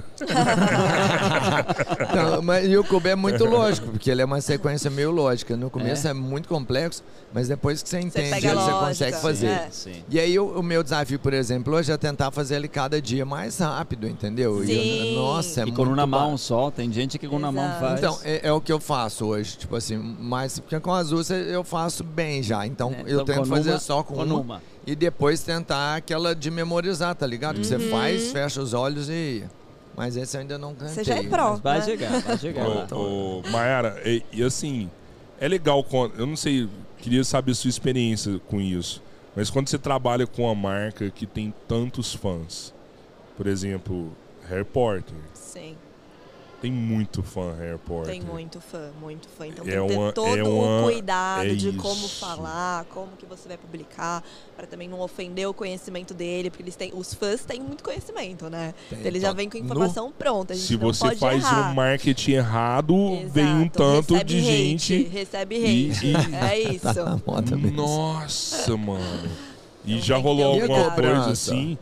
Não, 2.15 2.43
mas 2.43 2.67
e 2.67 2.77
o 2.77 2.85
cubo 2.85 3.09
é 3.09 3.15
muito 3.15 3.45
lógico, 3.45 3.89
porque 3.89 4.11
ele 4.11 4.23
é 4.23 4.25
uma 4.25 4.41
sequência 4.41 4.91
meio 4.91 5.11
lógica. 5.11 5.57
No 5.57 5.71
começo 5.71 6.07
é, 6.09 6.13
muito 6.13 6.49
complexo, 6.59 7.03
mas 7.33 7.49
depois 7.49 7.83
que 7.83 7.89
você 7.89 8.01
entende, 8.01 8.41
você 8.41 8.53
lógica. 8.53 8.79
consegue 8.87 9.17
fazer. 9.19 9.47
É. 9.47 9.69
Sim. 9.71 10.03
E 10.09 10.19
aí 10.19 10.39
o, 10.39 10.59
o 10.59 10.63
meu 10.63 10.83
desafio, 10.83 11.19
por 11.19 11.33
exemplo, 11.35 11.75
hoje 11.75 11.93
é 11.93 11.97
tentar 11.97 12.31
fazer 12.31 12.57
ele 12.57 12.69
cada 12.69 13.01
dia 13.01 13.25
mais 13.27 13.59
rápido, 13.59 14.07
entendeu? 14.09 14.65
E 14.65 14.71
eu- 14.73 14.83
Sim. 14.83 15.15
nossa, 15.17 15.61
é 15.61 15.65
e 15.65 15.73
com 15.73 15.85
muito 15.85 15.93
uma 15.99 16.07
mão 16.07 16.37
só, 16.39 16.71
tem 16.71 16.91
gente 16.93 17.19
que 17.19 17.29
com 17.29 17.37
uma 17.37 17.53
mão 17.53 17.69
faz. 17.81 17.99
Então, 17.99 18.19
é, 18.25 18.49
é 18.49 18.53
o 18.53 18.61
que 18.61 18.73
eu 18.73 18.81
faço 18.81 19.27
hoje, 19.27 19.57
tipo 19.59 19.77
assim, 19.77 19.97
mas 20.21 20.59
porque 20.59 20.79
com 20.81 20.93
azul 20.93 21.23
cê- 21.23 21.47
eu 21.55 21.63
faço 21.65 22.03
bem 22.03 22.43
já, 22.43 22.67
então 22.67 22.91
É, 22.93 23.03
eu 23.07 23.21
então, 23.21 23.25
tento 23.25 23.47
fazer 23.47 23.71
uma- 23.73 23.79
só 23.79 24.03
com, 24.03 24.15
com 24.15 24.23
uma, 24.25 24.35
uma. 24.41 24.63
e 24.87 24.95
depois 24.97 25.41
tentar 25.43 25.97
aquela 25.97 26.35
de 26.35 26.51
memorizar, 26.51 27.15
tá 27.15 27.27
ligado? 27.27 27.61
Que 27.61 27.67
você 27.67 27.77
Uhum. 27.77 27.91
faz, 27.91 28.31
fecha 28.33 28.61
os 28.63 28.73
olhos 28.73 29.09
e... 29.11 29.45
Mas 29.97 30.15
esse 30.15 30.37
eu 30.37 30.43
ainda 30.43 30.59
não 30.59 30.75
cantei. 30.75 30.95
Você 30.95 31.05
já 31.05 31.15
é 31.15 31.23
pró. 31.23 31.53
Mas 31.53 31.61
vai 31.63 31.79
né? 31.79 31.85
chegar, 31.87 32.21
vai 32.21 32.39
chegar. 32.39 32.67
Ô, 32.93 33.39
ô, 33.39 33.43
Mayara, 33.51 33.99
e, 34.05 34.23
e 34.31 34.43
assim, 34.43 34.91
é 35.41 35.49
legal 35.49 35.83
quando. 35.85 36.19
Eu 36.19 36.27
não 36.27 36.37
sei, 36.37 36.69
queria 36.99 37.25
saber 37.25 37.55
sua 37.55 37.69
experiência 37.71 38.39
com 38.49 38.61
isso. 38.61 39.03
Mas 39.35 39.51
quando 39.51 39.69
você 39.69 39.79
trabalha 39.79 40.27
com 40.27 40.45
uma 40.45 40.55
marca 40.55 41.11
que 41.11 41.27
tem 41.27 41.53
tantos 41.69 42.15
fãs, 42.15 42.73
por 43.37 43.47
exemplo, 43.47 44.11
Harry 44.49 44.65
Potter, 44.65 45.15
Sim, 45.35 45.77
tem 46.61 46.73
muito 46.73 47.23
fã 47.23 47.55
Harry 47.59 47.79
Potter. 47.79 48.13
tem 48.13 48.21
muito 48.23 48.61
fã, 48.61 48.91
muito 49.01 49.29
fã. 49.29 49.47
Então 49.47 49.65
É 49.67 49.71
tem 49.71 49.81
que 49.83 49.89
ter 49.89 49.99
uma- 49.99 50.13
todo 50.13 50.37
é 50.37 50.43
uma- 50.43 50.81
o 50.81 50.85
cuidado 50.85 51.47
é 51.47 51.55
de 51.55 51.73
como 51.73 51.95
isso. 52.07 52.19
falar, 52.21 52.85
como 52.87 53.09
que 53.19 53.27
você 53.27 53.47
vai 53.49 53.57
publicar, 53.59 54.25
para 54.57 54.67
também 54.67 54.89
não 54.89 55.01
ofender 55.01 55.47
o 55.49 55.55
conhecimento 55.55 56.15
dele, 56.15 56.49
porque 56.51 56.63
eles 56.63 56.75
têm, 56.75 56.93
os 56.95 57.13
fãs 57.15 57.45
têm 57.45 57.61
muito 57.61 57.85
conhecimento, 57.85 58.49
né? 58.49 58.75
Tem, 58.89 58.99
Então, 58.99 59.09
eles 59.11 59.23
já 59.23 59.29
to- 59.31 59.37
vêm 59.37 59.49
com 59.51 59.59
no- 59.59 59.65
informação 59.65 60.11
pronta. 60.11 60.55
A 60.55 60.57
gente 60.57 60.67
Se 60.67 60.77
não 60.77 60.81
você 60.93 61.05
pode 61.05 61.21
faz 61.21 61.45
errar. 61.45 61.71
um 61.71 61.75
marketing 61.75 62.31
errado, 62.33 62.95
vem 63.31 63.45
um 63.47 63.61
Exato, 63.63 63.71
tanto 63.79 64.15
recebe 64.15 64.25
de 64.25 64.39
hate, 64.41 64.49
gente. 64.89 65.03
Recebe 65.05 65.57
e- 65.57 65.91
hate. 65.91 66.07
e- 66.07 66.35
É 66.35 66.59
isso. 66.75 66.83
Tá 66.85 66.95
na 67.05 67.21
moda 67.27 67.57
mesmo. 67.57 67.77
Nossa, 67.77 68.77
mano. 68.77 69.29
E 69.85 69.93
Então 69.93 70.05
já 70.05 70.17
rolou 70.17 70.45
alguma 70.47 70.67
coisa 70.67 70.91
Cobrança. 70.91 71.31
assim? 71.31 71.79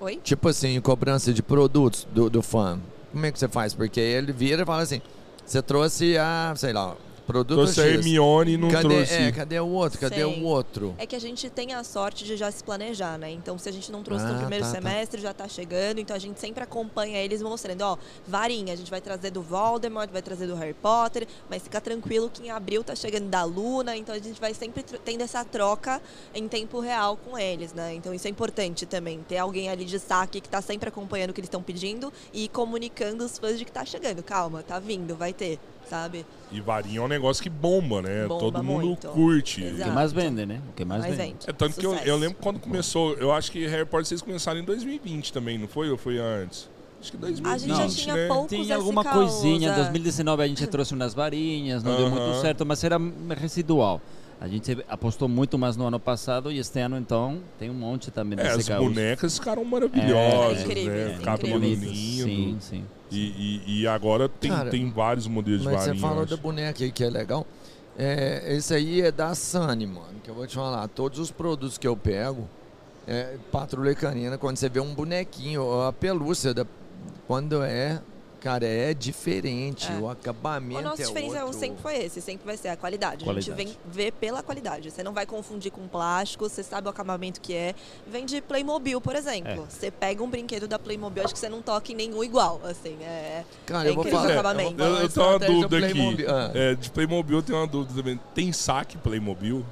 Oi? 0.00 0.16
Tipo 0.22 0.48
assim, 0.48 0.80
cobrança 0.80 1.32
de 1.34 1.42
produtos 1.42 2.06
do, 2.12 2.30
do 2.30 2.40
fã. 2.42 2.80
Como 3.12 3.26
é 3.26 3.30
que 3.30 3.38
você 3.38 3.48
faz? 3.48 3.74
Porque 3.74 4.00
ele 4.00 4.32
vira 4.32 4.62
e 4.62 4.66
fala 4.66 4.82
assim, 4.82 5.00
você 5.44 5.62
trouxe 5.62 6.16
a, 6.16 6.54
sei 6.56 6.72
lá, 6.72 6.96
produto 7.22 7.56
Trouxe 7.56 7.80
a 7.80 7.84
X. 7.84 7.94
Hermione 7.94 8.52
e 8.52 8.56
não 8.56 8.70
cadê, 8.70 8.88
trouxe. 8.88 9.14
É, 9.14 9.32
cadê 9.32 9.60
o 9.60 9.66
outro? 9.68 9.98
Cadê 9.98 10.24
Sim. 10.24 10.42
o 10.42 10.44
outro? 10.44 10.94
É 10.98 11.06
que 11.06 11.16
a 11.16 11.20
gente 11.20 11.48
tem 11.48 11.72
a 11.72 11.82
sorte 11.84 12.24
de 12.24 12.36
já 12.36 12.50
se 12.50 12.62
planejar, 12.62 13.18
né? 13.18 13.30
Então, 13.30 13.56
se 13.58 13.68
a 13.68 13.72
gente 13.72 13.90
não 13.90 14.02
trouxe 14.02 14.24
no 14.24 14.34
Ah, 14.34 14.38
primeiro 14.38 14.64
tá, 14.64 14.70
tá. 14.72 14.76
semestre, 14.80 15.20
já 15.20 15.32
tá 15.32 15.48
chegando. 15.48 15.98
Então, 15.98 16.14
a 16.14 16.18
gente 16.18 16.38
sempre 16.40 16.62
acompanha 16.62 17.18
eles 17.18 17.40
mostrando, 17.42 17.82
ó, 17.82 17.96
varinha, 18.26 18.72
a 18.72 18.76
gente 18.76 18.90
vai 18.90 19.00
trazer 19.00 19.30
do 19.30 19.42
Voldemort, 19.42 20.10
vai 20.10 20.22
trazer 20.22 20.46
do 20.46 20.54
Harry 20.56 20.74
Potter, 20.74 21.26
mas 21.48 21.62
fica 21.62 21.80
tranquilo 21.80 22.28
que 22.28 22.42
em 22.46 22.50
abril 22.50 22.82
tá 22.84 22.94
chegando 22.94 23.28
da 23.28 23.44
Luna. 23.44 23.96
Então, 23.96 24.14
a 24.14 24.18
gente 24.18 24.40
vai 24.40 24.52
sempre 24.54 24.82
tendo 25.04 25.22
essa 25.22 25.44
troca 25.44 26.00
em 26.34 26.48
tempo 26.48 26.80
real 26.80 27.16
com 27.16 27.38
eles, 27.38 27.72
né? 27.72 27.94
Então, 27.94 28.12
isso 28.12 28.26
é 28.26 28.30
importante 28.30 28.84
também, 28.86 29.20
ter 29.28 29.38
alguém 29.38 29.68
ali 29.70 29.84
de 29.84 29.98
saque 29.98 30.40
que 30.40 30.48
tá 30.48 30.60
sempre 30.60 30.88
acompanhando 30.88 31.30
o 31.30 31.32
que 31.32 31.40
eles 31.40 31.48
estão 31.48 31.62
pedindo 31.62 32.12
e 32.32 32.48
comunicando 32.48 33.24
os 33.24 33.38
fãs 33.38 33.58
de 33.58 33.64
que 33.64 33.72
tá 33.72 33.84
chegando. 33.84 34.22
Calma, 34.22 34.62
tá 34.62 34.78
vindo, 34.78 35.14
vai 35.14 35.32
ter, 35.32 35.58
sabe? 35.88 36.24
E 36.50 36.60
varinha 36.60 36.98
é 36.98 37.02
um 37.02 37.08
negócio 37.08 37.42
que 37.42 37.50
bomba, 37.50 38.02
né? 38.02 38.26
Bomba 38.26 38.40
Todo 38.40 38.62
mundo 38.64 38.86
muito. 38.86 39.08
curte. 39.08 39.60
O 39.60 39.64
que 39.64 39.70
Exato. 39.74 39.92
mais 39.92 40.12
vende, 40.12 40.46
né? 40.46 40.60
O 40.68 40.72
que 40.72 40.84
mais, 40.84 41.02
Mais 41.02 41.16
vende. 41.16 41.32
vende. 41.32 41.50
É 41.50 41.52
tanto 41.52 41.78
que 41.78 41.86
eu, 41.86 41.90
Sucesso. 41.90 42.08
eu 42.08 42.16
lembro 42.16 42.36
quando 42.40 42.58
começou, 42.60 43.14
eu 43.14 43.32
acho 43.32 43.50
que 43.52 43.66
Harry 43.66 43.84
Potter 43.86 44.06
vocês 44.06 44.22
começaram 44.22 44.60
em 44.60 44.64
2020 44.64 45.32
também, 45.32 45.58
não 45.58 45.68
foi? 45.68 45.90
Ou 45.90 45.96
foi 45.98 46.18
antes? 46.18 46.68
Acho 47.00 47.10
que 47.10 47.16
2020, 47.16 47.52
A 47.54 47.58
gente 47.58 47.96
já 47.96 48.02
tinha 48.02 48.14
né? 48.14 48.28
poucos 48.28 48.50
Tinha 48.50 48.76
alguma 48.76 49.02
coisinha, 49.04 49.68
em 49.68 49.72
é. 49.72 49.74
2019 49.74 50.42
a 50.42 50.46
gente 50.46 50.66
trouxe 50.68 50.94
umas 50.94 51.12
varinhas, 51.14 51.82
não 51.82 51.96
deu 51.96 52.08
muito 52.10 52.40
certo, 52.40 52.64
mas 52.64 52.82
era 52.84 52.96
residual. 53.36 54.00
A 54.40 54.48
gente 54.48 54.76
apostou 54.88 55.28
muito 55.28 55.56
mais 55.56 55.76
no 55.76 55.86
ano 55.86 56.00
passado 56.00 56.50
e 56.50 56.58
este 56.58 56.80
ano, 56.80 56.96
então, 56.98 57.38
tem 57.60 57.70
um 57.70 57.74
monte 57.74 58.10
também 58.10 58.36
É, 58.40 58.48
as 58.48 58.58
SKUs. 58.66 58.76
bonecas 58.78 59.38
ficaram 59.38 59.64
maravilhosas, 59.64 60.62
É, 60.68 60.74
né? 60.84 61.16
é 61.20 61.24
Cabelo 61.24 61.60
bonitas. 61.60 61.82
lindo. 61.88 62.24
Sim, 62.24 62.56
sim. 62.60 62.84
E, 63.12 63.62
e, 63.66 63.80
e 63.82 63.86
agora 63.86 64.28
tem, 64.28 64.50
Cara, 64.50 64.70
tem 64.70 64.90
vários 64.90 65.26
modelos 65.26 65.62
de 65.62 65.66
varinha. 65.66 65.94
você 65.94 66.00
falou 66.00 66.26
da 66.26 66.36
boneca 66.36 66.82
aí 66.82 66.90
que 66.90 67.04
é 67.04 67.10
legal. 67.10 67.46
É, 67.96 68.54
esse 68.54 68.72
aí 68.74 69.02
é 69.02 69.12
da 69.12 69.34
Sunny, 69.34 69.86
mano. 69.86 70.20
Que 70.22 70.30
eu 70.30 70.34
vou 70.34 70.46
te 70.46 70.54
falar. 70.54 70.88
Todos 70.88 71.18
os 71.18 71.30
produtos 71.30 71.76
que 71.76 71.86
eu 71.86 71.96
pego, 71.96 72.48
é, 73.06 73.36
patrulha 73.50 73.94
canina, 73.94 74.38
quando 74.38 74.56
você 74.56 74.68
vê 74.68 74.80
um 74.80 74.94
bonequinho, 74.94 75.82
a 75.82 75.92
pelúcia, 75.92 76.54
da, 76.54 76.64
quando 77.26 77.62
é, 77.62 78.00
cara, 78.42 78.66
é 78.66 78.92
diferente. 78.92 79.90
É. 79.90 79.96
O 79.96 80.08
acabamento 80.08 80.80
O 80.80 80.82
nosso 80.82 81.02
é 81.02 81.06
diferencial 81.06 81.44
outro. 81.46 81.60
sempre 81.60 81.80
foi 81.82 81.96
esse, 81.96 82.20
sempre 82.20 82.44
vai 82.44 82.56
ser 82.56 82.68
a 82.68 82.76
qualidade. 82.76 83.22
A 83.22 83.26
Qualidade. 83.26 83.46
gente 83.46 83.56
vem 83.56 83.76
ver 83.86 84.12
pela 84.12 84.42
qualidade. 84.42 84.90
Você 84.90 85.02
não 85.02 85.12
vai 85.12 85.24
confundir 85.24 85.70
com 85.70 85.86
plástico, 85.88 86.48
você 86.48 86.62
sabe 86.62 86.86
o 86.86 86.90
acabamento 86.90 87.40
que 87.40 87.54
é. 87.54 87.74
Vem 88.06 88.26
de 88.26 88.40
Playmobil, 88.40 89.00
por 89.00 89.14
exemplo. 89.16 89.52
É. 89.52 89.70
Você 89.70 89.90
pega 89.90 90.22
um 90.22 90.28
brinquedo 90.28 90.66
da 90.66 90.78
Playmobil, 90.78 91.24
acho 91.24 91.32
que 91.34 91.40
você 91.40 91.48
não 91.48 91.62
toca 91.62 91.92
em 91.92 91.94
nenhum 91.94 92.22
igual, 92.24 92.60
assim. 92.64 92.96
É... 93.02 93.44
Cara, 93.66 93.86
É 93.88 93.90
eu 93.90 93.94
vou 93.94 94.02
incrível 94.04 94.20
falar. 94.20 94.30
o 94.30 94.32
acabamento. 94.40 94.76
vou 94.76 94.86
Eu, 94.86 94.96
eu 94.96 95.08
tenho 95.08 95.26
uma 95.28 95.38
dúvida 95.38 95.86
aqui. 95.86 96.26
Ah. 96.28 96.50
É, 96.54 96.74
de 96.74 96.90
Playmobil 96.90 97.38
eu 97.38 97.42
tenho 97.42 97.58
uma 97.58 97.66
dúvida 97.66 97.94
também. 97.94 98.20
Tem 98.34 98.52
saque 98.52 98.98
Playmobil? 98.98 99.64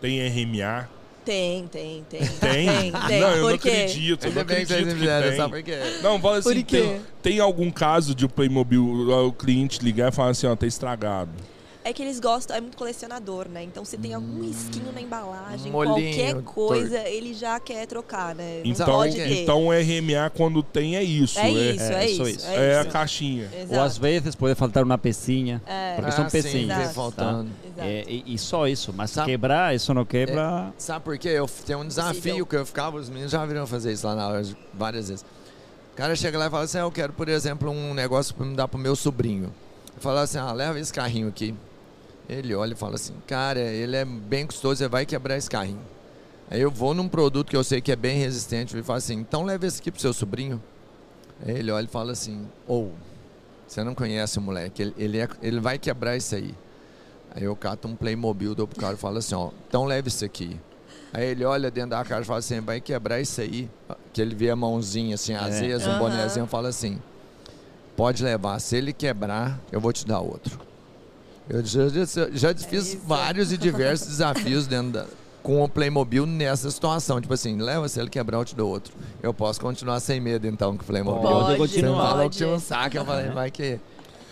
Tem 0.00 0.20
RMA? 0.28 0.88
Tem, 1.28 1.66
tem, 1.66 2.02
tem. 2.08 2.20
Tem? 2.40 2.92
tem. 3.06 3.20
Não, 3.20 3.30
eu 3.36 3.50
não 3.50 3.58
quê? 3.58 3.68
acredito. 3.68 4.24
Eu 4.24 4.32
não 4.32 4.40
acredito 4.40 4.96
que 4.96 5.06
tem. 5.06 5.36
sabe 5.36 5.50
por 5.50 5.62
quê? 5.62 5.78
Não, 6.02 6.18
fala 6.18 6.38
assim, 6.38 6.54
Por 6.54 6.62
quê? 6.64 6.80
tem, 6.80 7.00
tem 7.22 7.38
algum 7.38 7.70
caso 7.70 8.14
de 8.14 8.24
o 8.24 8.30
Playmobil, 8.30 8.82
o 8.82 9.30
cliente 9.30 9.84
ligar 9.84 10.10
e 10.10 10.14
falar 10.14 10.30
assim, 10.30 10.46
ó, 10.46 10.56
tá 10.56 10.66
estragado. 10.66 11.30
É 11.88 11.92
que 11.94 12.02
eles 12.02 12.20
gostam, 12.20 12.54
é 12.54 12.60
muito 12.60 12.76
colecionador, 12.76 13.48
né? 13.48 13.62
Então 13.64 13.82
se 13.82 13.96
tem 13.96 14.12
algum 14.12 14.42
risquinho 14.42 14.92
na 14.92 15.00
embalagem, 15.00 15.72
molinho, 15.72 15.94
qualquer 16.14 16.42
coisa, 16.42 16.98
ele 17.08 17.32
já 17.32 17.58
quer 17.58 17.86
trocar, 17.86 18.34
né? 18.34 18.60
Não 18.62 18.70
Então, 18.70 18.86
pode 18.86 19.16
ter. 19.16 19.42
então 19.42 19.66
o 19.68 19.70
RMA 19.72 20.28
quando 20.36 20.62
tem 20.62 20.96
é 20.96 21.02
isso. 21.02 21.38
é 21.38 21.48
é, 21.48 21.50
isso, 21.72 21.82
é, 21.82 21.94
é 22.04 22.06
isso. 22.10 22.16
só 22.18 22.28
isso. 22.28 22.46
É, 22.46 22.72
é 22.72 22.76
a 22.78 22.82
isso. 22.82 22.90
caixinha. 22.90 23.48
Ou 23.54 23.62
Exato. 23.62 23.80
às 23.80 23.96
vezes 23.96 24.34
pode 24.34 24.54
faltar 24.54 24.82
uma 24.84 24.98
pecinha, 24.98 25.62
É, 25.66 25.94
porque 25.96 26.10
são 26.12 26.26
Ah, 26.26 26.28
sim, 26.28 26.42
pecinhas. 26.42 26.90
exato. 26.90 27.46
É, 27.78 28.04
e, 28.06 28.34
e 28.34 28.38
só 28.38 28.68
isso, 28.68 28.92
mas 28.94 29.10
Sabe- 29.10 29.30
quebrar, 29.30 29.74
isso 29.74 29.94
não 29.94 30.04
quebra. 30.04 30.70
Sabe 30.76 31.02
por 31.06 31.16
quê? 31.16 31.28
Eu 31.30 31.48
tenho 31.64 31.78
um 31.78 31.86
desafio 31.88 32.16
Possível. 32.20 32.44
que 32.46 32.56
eu 32.56 32.66
ficava, 32.66 32.98
os 32.98 33.08
meninos 33.08 33.32
já 33.32 33.46
viram 33.46 33.66
fazer 33.66 33.92
isso 33.94 34.06
lá 34.06 34.14
na 34.14 34.28
hora 34.28 34.42
várias 34.74 35.08
vezes. 35.08 35.24
O 35.94 35.96
cara 35.96 36.14
chega 36.14 36.36
lá 36.38 36.48
e 36.48 36.50
fala 36.50 36.64
assim: 36.64 36.76
"Ah, 36.76 36.82
Eu 36.82 36.92
quero, 36.92 37.14
por 37.14 37.30
exemplo, 37.30 37.70
um 37.70 37.94
negócio 37.94 38.34
para 38.34 38.44
me 38.44 38.54
dar 38.54 38.68
pro 38.68 38.78
meu 38.78 38.94
sobrinho. 38.94 39.50
Eu 39.96 40.02
falo 40.02 40.18
assim: 40.18 40.36
Ah, 40.36 40.52
leva 40.52 40.78
esse 40.78 40.92
carrinho 40.92 41.28
aqui. 41.28 41.54
Ele 42.28 42.54
olha 42.54 42.72
e 42.72 42.76
fala 42.76 42.96
assim: 42.96 43.14
Cara, 43.26 43.58
ele 43.60 43.96
é 43.96 44.04
bem 44.04 44.46
custoso, 44.46 44.76
você 44.76 44.88
vai 44.88 45.06
quebrar 45.06 45.36
esse 45.36 45.48
carrinho. 45.48 45.80
Aí 46.50 46.60
eu 46.60 46.70
vou 46.70 46.94
num 46.94 47.08
produto 47.08 47.48
que 47.50 47.56
eu 47.56 47.64
sei 47.64 47.80
que 47.80 47.92
é 47.92 47.96
bem 47.96 48.18
resistente 48.18 48.76
e 48.76 48.82
falo 48.82 48.98
assim: 48.98 49.14
Então 49.14 49.44
leva 49.44 49.66
esse 49.66 49.80
aqui 49.80 49.90
pro 49.90 50.00
seu 50.00 50.12
sobrinho. 50.12 50.62
Aí 51.44 51.56
ele 51.58 51.70
olha 51.70 51.84
e 51.84 51.88
fala 51.88 52.12
assim: 52.12 52.46
Ou, 52.66 52.92
você 53.66 53.82
não 53.82 53.94
conhece 53.94 54.38
o 54.38 54.42
moleque, 54.42 54.82
ele, 54.82 54.94
ele, 54.98 55.18
é- 55.18 55.28
ele 55.42 55.60
vai 55.60 55.78
quebrar 55.78 56.16
isso 56.16 56.34
aí. 56.34 56.54
Aí 57.34 57.44
eu 57.44 57.54
cato 57.56 57.86
um 57.88 57.94
Playmobil, 57.94 58.54
dou 58.54 58.66
pro 58.66 58.78
cara 58.80 58.94
e 58.94 58.98
falo 58.98 59.18
assim: 59.18 59.34
Ó, 59.34 59.50
então 59.68 59.84
leve 59.84 60.08
isso 60.08 60.24
aqui. 60.24 60.58
Aí 61.12 61.24
ele 61.26 61.44
olha 61.44 61.70
dentro 61.70 61.90
da 61.90 62.04
caixa 62.04 62.22
e 62.22 62.24
fala 62.26 62.38
assim: 62.40 62.60
vai 62.60 62.80
quebrar 62.80 63.20
isso 63.20 63.40
aí. 63.40 63.70
Que 64.12 64.20
ele 64.20 64.34
vê 64.34 64.50
a 64.50 64.56
mãozinha 64.56 65.14
assim, 65.14 65.32
às 65.34 65.54
É. 65.62 65.66
vezes, 65.68 65.86
um 65.86 65.90
Aham. 65.92 65.98
bonezinho, 65.98 66.46
fala 66.46 66.68
assim: 66.68 66.98
pode 67.96 68.22
levar, 68.22 68.58
se 68.58 68.76
ele 68.76 68.92
quebrar, 68.92 69.58
eu 69.72 69.80
vou 69.80 69.92
te 69.94 70.06
dar 70.06 70.20
outro. 70.20 70.60
Eu 71.48 71.64
já, 71.64 71.88
já- 71.88 72.28
já 72.32 72.54
fiz 72.54 72.88
isso. 72.94 72.98
vários 73.06 73.52
e 73.52 73.56
diversos 73.56 74.08
desafios 74.18 74.66
dentro 74.66 74.92
da, 74.92 75.06
com 75.42 75.62
o 75.64 75.68
Playmobil 75.68 76.26
nessa 76.26 76.70
situação. 76.70 77.20
Tipo 77.20 77.32
assim, 77.34 77.56
leva, 77.60 77.88
se 77.88 77.98
ele 78.00 78.10
quebrar, 78.10 78.38
eu 78.38 78.44
te 78.44 78.54
dou 78.54 78.68
outro. 78.70 78.92
Eu 79.22 79.32
posso 79.32 79.60
continuar 79.60 79.98
sem 80.00 80.20
medo 80.20 80.46
então 80.46 80.76
com 80.76 80.82
o 80.82 80.86
Playmobil. 80.86 81.22
Pode 81.22 81.52
Você 81.52 81.56
continuar. 81.80 82.10
falou 82.10 82.30
que 82.30 82.36
tinha 82.36 82.48
um 82.48 82.52
Pode. 82.52 82.62
saco, 82.64 82.96
eu 82.96 83.04
falei, 83.04 83.30
vai 83.30 83.50
que, 83.50 83.80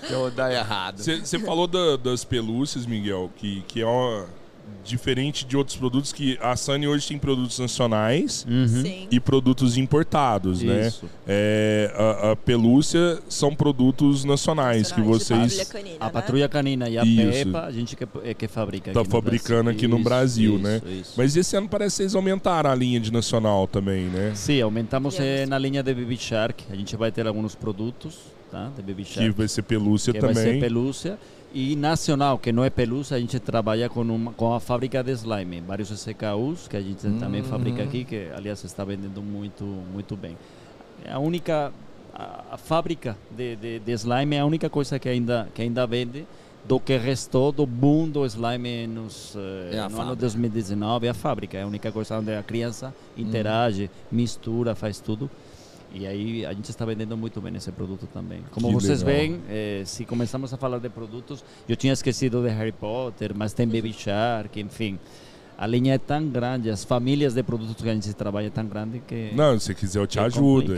que 0.06 0.12
eu 0.12 0.30
dar 0.30 0.52
errado. 0.52 0.98
Você 1.02 1.38
falou 1.38 1.66
da- 1.66 1.96
das 1.96 2.22
pelúcias, 2.24 2.84
Miguel, 2.84 3.30
que, 3.36 3.62
que 3.62 3.80
é 3.80 3.86
uma, 3.86 4.26
diferente 4.84 5.44
de 5.44 5.56
outros 5.56 5.76
produtos, 5.76 6.12
que 6.12 6.38
a 6.40 6.54
Sunny 6.54 6.86
hoje 6.86 7.08
tem 7.08 7.18
produtos 7.18 7.58
nacionais 7.58 8.46
Uhum. 8.48 9.08
E 9.10 9.18
produtos 9.18 9.76
importados, 9.76 10.62
né? 10.62 10.86
Isso. 10.88 11.06
É, 11.26 11.92
a, 11.96 12.30
a 12.32 12.36
pelúcia 12.36 13.18
são 13.28 13.54
produtos 13.54 14.24
nacionais 14.24 14.92
que 14.92 15.00
Nacionais 15.00 15.18
de 15.18 15.24
vocês 15.24 15.56
patrulha 15.58 15.66
canina, 15.82 15.96
A 16.00 16.04
né? 16.06 16.10
patrulha 16.12 16.48
canina 16.48 16.88
e 16.88 16.98
a 16.98 17.04
Isso. 17.04 17.46
Pepa, 17.46 17.60
a 17.62 17.72
gente 17.72 17.96
que, 17.96 18.06
é 18.22 18.34
que 18.34 18.46
fabrica 18.46 18.92
Tá 18.92 19.00
aqui 19.00 19.08
no 19.08 19.12
fabricando 19.12 19.64
Brasil. 19.64 19.76
aqui 19.76 19.88
no 19.88 19.96
Isso, 19.96 20.04
Brasil, 20.04 20.54
isso, 20.54 20.62
né? 20.62 20.82
Isso. 21.00 21.12
Mas 21.16 21.36
esse 21.36 21.56
ano 21.56 21.68
parece 21.68 21.96
que 21.96 22.02
vocês 22.02 22.14
aumentaram 22.14 22.70
a 22.70 22.74
linha 22.74 23.00
de 23.00 23.12
nacional 23.12 23.66
também, 23.66 24.04
né? 24.04 24.32
Sim, 24.34 24.60
aumentamos 24.60 25.18
eh, 25.18 25.46
na 25.46 25.58
linha 25.58 25.82
de 25.82 25.92
Baby 25.92 26.16
Shark. 26.16 26.64
A 26.70 26.76
gente 26.76 26.94
vai 26.96 27.10
ter 27.10 27.26
alguns 27.26 27.54
produtos 27.56 28.18
tá, 28.50 28.70
de 28.76 28.82
Baby 28.82 29.04
Que 29.04 29.14
Shark. 29.14 29.30
vai 29.30 29.48
ser 29.48 29.62
pelúcia 29.62 30.12
que 30.12 30.20
vai 30.20 30.32
ser 30.34 30.44
também. 30.44 30.60
pelúcia. 30.60 31.18
E 31.58 31.74
nacional, 31.74 32.38
que 32.38 32.52
não 32.52 32.62
é 32.62 32.68
pelúcia, 32.68 33.16
a 33.16 33.20
gente 33.20 33.40
trabalha 33.40 33.88
com, 33.88 34.02
uma, 34.02 34.30
com 34.34 34.52
a 34.52 34.60
fábrica 34.60 35.02
de 35.02 35.10
slime. 35.12 35.62
Vários 35.62 35.90
SKUs 35.90 36.68
que 36.68 36.76
a 36.76 36.82
gente 36.82 37.00
também 37.18 37.40
Hum. 37.40 37.44
fabrica 37.44 37.82
aqui, 37.82 38.04
que 38.04 38.28
aliás 38.36 38.62
está 38.62 38.84
vendendo 38.84 39.22
muito, 39.22 39.64
muito 39.64 40.14
bem. 40.14 40.36
A 41.10 41.18
única 41.18 41.72
a, 42.14 42.44
a 42.52 42.56
fábrica 42.58 43.16
de, 43.30 43.56
de, 43.56 43.78
de 43.78 43.92
slime 43.92 44.36
é 44.36 44.40
a 44.40 44.44
única 44.44 44.68
coisa 44.68 44.98
que 44.98 45.08
ainda, 45.08 45.48
que 45.54 45.62
ainda 45.62 45.86
vende 45.86 46.26
do 46.68 46.78
que 46.78 46.94
restou 46.98 47.50
do 47.50 47.64
boom 47.64 48.06
do 48.06 48.26
slime 48.26 48.86
nos, 48.86 49.34
É 49.70 49.76
no 49.76 49.84
ano 49.84 49.90
fábrica. 49.96 50.16
2019. 50.16 51.06
É 51.06 51.10
a 51.10 51.14
fábrica, 51.14 51.56
é 51.56 51.62
a 51.62 51.66
única 51.66 51.90
coisa 51.90 52.18
onde 52.18 52.34
a 52.34 52.42
criança 52.42 52.92
interage, 53.16 53.90
mistura, 54.12 54.74
faz 54.74 55.00
tudo. 55.00 55.30
E 55.96 56.06
aí 56.06 56.44
a 56.44 56.52
gente 56.52 56.68
está 56.68 56.84
vendendo 56.84 57.16
muito 57.16 57.40
bem 57.40 57.56
esse 57.56 57.72
produto 57.72 58.06
também. 58.12 58.42
Como 58.50 58.68
Que 58.68 58.74
vocês 58.74 59.00
veem, 59.00 59.40
eh, 59.48 59.82
se 59.86 60.04
começamos 60.04 60.52
a 60.52 60.58
falar 60.58 60.78
de 60.78 60.90
produtos, 60.90 61.42
eu 61.66 61.74
tinha 61.74 61.94
esquecido 61.94 62.42
de 62.42 62.50
Harry 62.50 62.70
Potter, 62.72 63.32
mas 63.34 63.54
tem 63.54 63.66
Baby 63.66 63.94
Shark, 63.94 64.60
enfim. 64.60 64.98
A 65.58 65.66
linha 65.66 65.94
é 65.94 65.98
tão 65.98 66.22
grande, 66.28 66.68
as 66.68 66.84
famílias 66.84 67.32
de 67.32 67.42
produtos 67.42 67.82
que 67.82 67.88
a 67.88 67.94
gente 67.94 68.12
trabalha 68.12 68.48
é 68.48 68.50
tão 68.50 68.66
grande 68.66 69.00
que 69.06 69.30
Não, 69.34 69.58
se 69.58 69.74
quiser 69.74 70.00
eu 70.00 70.06
te 70.06 70.18
é 70.18 70.22
ajudo. 70.22 70.76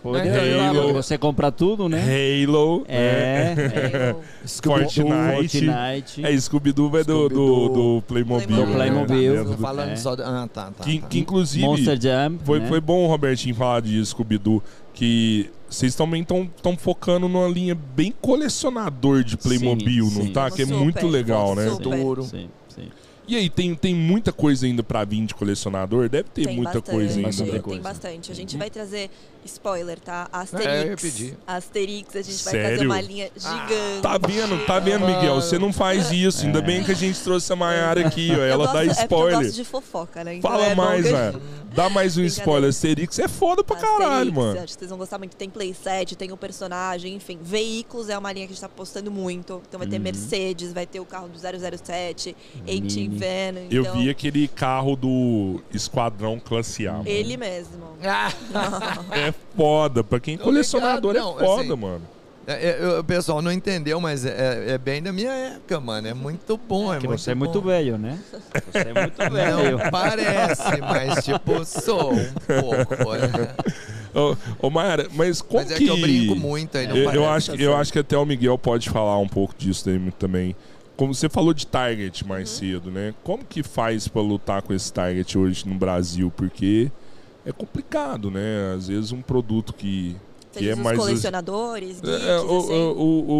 Pode, 0.00 0.28
Halo. 0.28 0.92
você 0.92 1.18
compra 1.18 1.50
tudo, 1.50 1.88
né? 1.88 2.00
Halo. 2.00 2.84
É, 2.86 3.54
né? 3.56 4.10
Eu- 4.10 4.22
Fortnite. 4.62 5.34
Fortnite. 5.34 6.24
É, 6.24 6.38
Scooby-Doo 6.40 6.96
é 6.96 7.02
do, 7.02 7.28
do, 7.28 7.68
do 7.68 8.02
Playmobil. 8.06 8.46
Do 8.56 8.66
né? 8.66 8.72
Playmobil. 8.72 9.44
Do- 9.44 9.56
falando 9.58 9.90
é. 9.90 9.96
só... 9.96 10.14
do- 10.14 10.22
Ah, 10.22 10.48
tá, 10.52 10.70
tá. 10.70 10.84
Que, 10.84 11.00
tá. 11.00 11.08
que 11.08 11.18
inclusive 11.18 11.64
Monster 11.66 12.00
Jam. 12.00 12.38
foi, 12.44 12.60
né? 12.60 12.68
foi 12.68 12.80
bom 12.80 13.04
o 13.04 13.08
Robertinho 13.08 13.54
falar 13.56 13.80
de 13.80 14.04
Scooby-Doo, 14.06 14.62
que 14.94 15.50
vocês 15.68 15.94
também 15.96 16.22
estão 16.22 16.76
focando 16.78 17.28
numa 17.28 17.48
linha 17.48 17.74
bem 17.74 18.14
colecionador 18.20 19.24
de 19.24 19.36
Playmobil, 19.36 20.04
Sim, 20.06 20.18
não 20.18 20.24
sim. 20.26 20.32
tá? 20.32 20.50
Que 20.52 20.62
é 20.62 20.66
muito 20.66 21.06
legal, 21.08 21.56
né? 21.56 21.68
Futuro. 21.68 22.22
Sim. 22.22 22.48
E 23.30 23.36
aí, 23.36 23.48
tem, 23.48 23.76
tem 23.76 23.94
muita 23.94 24.32
coisa 24.32 24.66
ainda 24.66 24.82
para 24.82 25.04
vir 25.04 25.24
de 25.24 25.36
colecionador? 25.36 26.08
Deve 26.08 26.28
ter 26.30 26.46
tem 26.46 26.56
muita 26.56 26.80
bastante, 26.80 26.90
coisa 26.90 27.16
ainda. 27.16 27.30
Tem, 27.30 27.62
tem 27.62 27.80
bastante. 27.80 28.32
A 28.32 28.34
gente 28.34 28.54
uhum. 28.54 28.58
vai 28.58 28.68
trazer, 28.68 29.08
spoiler, 29.44 30.00
tá? 30.00 30.28
Asterix. 30.32 31.22
É, 31.22 31.36
Asterix, 31.46 32.16
a 32.16 32.22
gente 32.22 32.34
Sério? 32.34 32.60
vai 32.60 32.70
trazer 32.70 32.86
uma 32.86 33.00
linha 33.00 33.30
ah, 33.36 33.38
gigante. 33.38 34.02
Tá 34.02 34.18
vendo, 34.18 34.66
tá 34.66 34.80
vendo, 34.80 35.06
Miguel? 35.06 35.36
Você 35.36 35.60
não 35.60 35.72
faz 35.72 36.10
isso. 36.10 36.44
Ainda 36.44 36.60
bem 36.60 36.82
que 36.82 36.90
a 36.90 36.94
gente 36.94 37.20
trouxe 37.20 37.52
a 37.52 37.54
Mayara 37.54 38.04
aqui, 38.04 38.32
ó. 38.32 38.42
Ela 38.42 38.64
gosto, 38.64 38.78
é 38.78 38.86
dá 38.86 38.92
spoiler. 38.94 39.32
É 39.32 39.36
eu 39.36 39.42
gosto 39.44 39.54
de 39.54 39.64
fofoca, 39.64 40.24
né? 40.24 40.34
Então 40.34 40.50
Fala 40.50 40.66
é 40.66 40.74
mais, 40.74 41.04
velho. 41.04 41.40
Dá 41.72 41.88
mais 41.88 42.16
um 42.16 42.24
spoiler. 42.24 42.70
Asterix 42.70 43.16
é 43.20 43.28
foda 43.28 43.62
pra 43.62 43.76
Asterix, 43.76 43.98
caralho, 43.98 44.32
mano. 44.32 44.58
Acho 44.58 44.72
que 44.72 44.80
vocês 44.80 44.88
vão 44.88 44.98
gostar 44.98 45.18
muito. 45.18 45.36
Tem 45.36 45.48
playset, 45.48 46.16
tem 46.16 46.32
o 46.32 46.34
um 46.34 46.36
personagem, 46.36 47.14
enfim. 47.14 47.38
Veículos 47.40 48.08
é 48.08 48.18
uma 48.18 48.32
linha 48.32 48.46
que 48.48 48.52
a 48.52 48.54
gente 48.56 48.60
tá 48.60 48.68
postando 48.68 49.08
muito. 49.08 49.62
Então 49.68 49.78
vai 49.78 49.86
ter 49.86 49.98
uhum. 49.98 50.02
Mercedes, 50.02 50.72
vai 50.72 50.84
ter 50.84 50.98
o 50.98 51.04
carro 51.04 51.28
do 51.28 51.38
007, 51.38 52.36
18 52.64 53.19
então... 53.26 53.66
Eu 53.70 53.92
vi 53.92 54.10
aquele 54.10 54.48
carro 54.48 54.96
do 54.96 55.60
Esquadrão 55.72 56.38
Classe 56.38 56.86
A. 56.86 56.92
Mano. 56.94 57.08
Ele 57.08 57.36
mesmo. 57.36 57.90
Ah. 58.02 58.32
É 59.12 59.32
foda. 59.54 60.02
Pra 60.02 60.18
quem 60.18 60.38
colecionador 60.38 61.14
é 61.14 61.18
não, 61.18 61.38
é 61.38 61.44
foda, 61.44 61.60
assim, 61.60 61.76
mano. 61.76 62.02
É, 62.46 62.80
é, 62.80 62.98
o 62.98 63.04
pessoal 63.04 63.40
não 63.40 63.52
entendeu, 63.52 64.00
mas 64.00 64.24
é, 64.24 64.70
é, 64.70 64.78
bem 64.78 65.02
da 65.02 65.12
minha 65.12 65.30
época, 65.30 65.78
mano. 65.78 66.08
É 66.08 66.14
muito 66.14 66.56
bom. 66.56 66.92
É, 66.92 66.98
que 66.98 67.06
muito 67.06 67.20
você 67.20 67.30
é 67.30 67.34
muito 67.34 67.60
velho, 67.60 67.98
né? 67.98 68.18
Você 68.72 68.78
é 68.78 68.94
muito 68.94 69.30
velho. 69.32 69.78
Não 69.78 69.90
parece, 69.90 70.80
mas 70.80 71.24
tipo, 71.24 71.64
sou 71.64 72.14
um 72.14 72.32
pouco. 72.46 73.14
Né? 73.14 73.54
Ô, 74.14 74.66
ô 74.66 74.70
Mayara, 74.70 75.06
mas 75.12 75.40
como 75.40 75.62
mas 75.62 75.70
é 75.70 75.76
que... 75.76 75.84
que... 75.84 75.90
eu 75.90 75.96
brinco 75.98 76.34
muito 76.34 76.76
aí, 76.76 76.86
no 76.88 76.96
eu, 76.96 77.12
eu 77.12 77.28
acho, 77.28 77.52
assim. 77.52 77.62
eu 77.62 77.76
acho 77.76 77.92
que 77.92 77.98
até 78.00 78.16
o 78.16 78.24
Miguel 78.24 78.58
pode 78.58 78.90
falar 78.90 79.18
um 79.18 79.28
pouco 79.28 79.54
disso 79.56 79.84
também. 80.18 80.56
Como 81.00 81.14
você 81.14 81.30
falou 81.30 81.54
de 81.54 81.66
target 81.66 82.26
mais 82.26 82.50
cedo, 82.50 82.90
né? 82.90 83.14
Como 83.24 83.42
que 83.42 83.62
faz 83.62 84.06
pra 84.06 84.20
lutar 84.20 84.60
com 84.60 84.74
esse 84.74 84.92
target 84.92 85.38
hoje 85.38 85.66
no 85.66 85.74
Brasil? 85.74 86.30
Porque 86.36 86.92
é 87.46 87.50
complicado, 87.52 88.30
né? 88.30 88.74
Às 88.76 88.88
vezes 88.88 89.10
um 89.10 89.22
produto 89.22 89.72
que, 89.72 90.14
que 90.52 90.68
é 90.68 90.74
mais... 90.74 90.98
colecionadores, 90.98 92.02
geeks, 92.02 92.22
É, 92.26 92.38
o, 92.40 92.58
assim. 92.58 92.72
o- 92.74 92.92
o- 92.98 93.32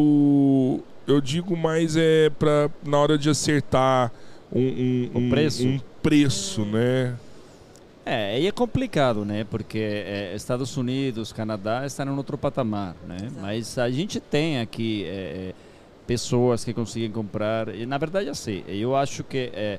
o- 0.78 0.80
eu 1.06 1.20
digo 1.20 1.54
mais 1.54 1.96
é 1.98 2.30
pra, 2.30 2.70
na 2.82 2.96
hora 2.96 3.18
de 3.18 3.28
acertar 3.28 4.10
um, 4.50 4.58
um, 4.62 5.10
O 5.12 5.18
um- 5.18 5.28
preço. 5.28 5.66
um 5.68 5.78
preço, 6.02 6.64
né? 6.64 7.14
É, 8.06 8.36
aí 8.36 8.46
é 8.46 8.52
complicado, 8.52 9.22
né? 9.22 9.44
Porque 9.44 9.78
é, 9.78 10.32
Estados 10.34 10.74
Unidos, 10.78 11.30
Canadá 11.30 11.84
estão 11.84 12.06
em 12.06 12.16
outro 12.16 12.38
patamar, 12.38 12.96
né? 13.06 13.16
Exato. 13.20 13.34
Mas 13.42 13.76
a 13.76 13.90
gente 13.90 14.18
tem 14.18 14.60
aqui 14.60 15.04
é, 15.04 15.08
é, 15.10 15.54
pessoas 16.10 16.64
que 16.64 16.74
conseguem 16.74 17.08
comprar. 17.08 17.72
E 17.72 17.86
na 17.86 17.96
verdade, 17.96 18.28
assim, 18.28 18.64
eu 18.66 18.96
acho 18.96 19.22
que 19.22 19.48
é, 19.54 19.78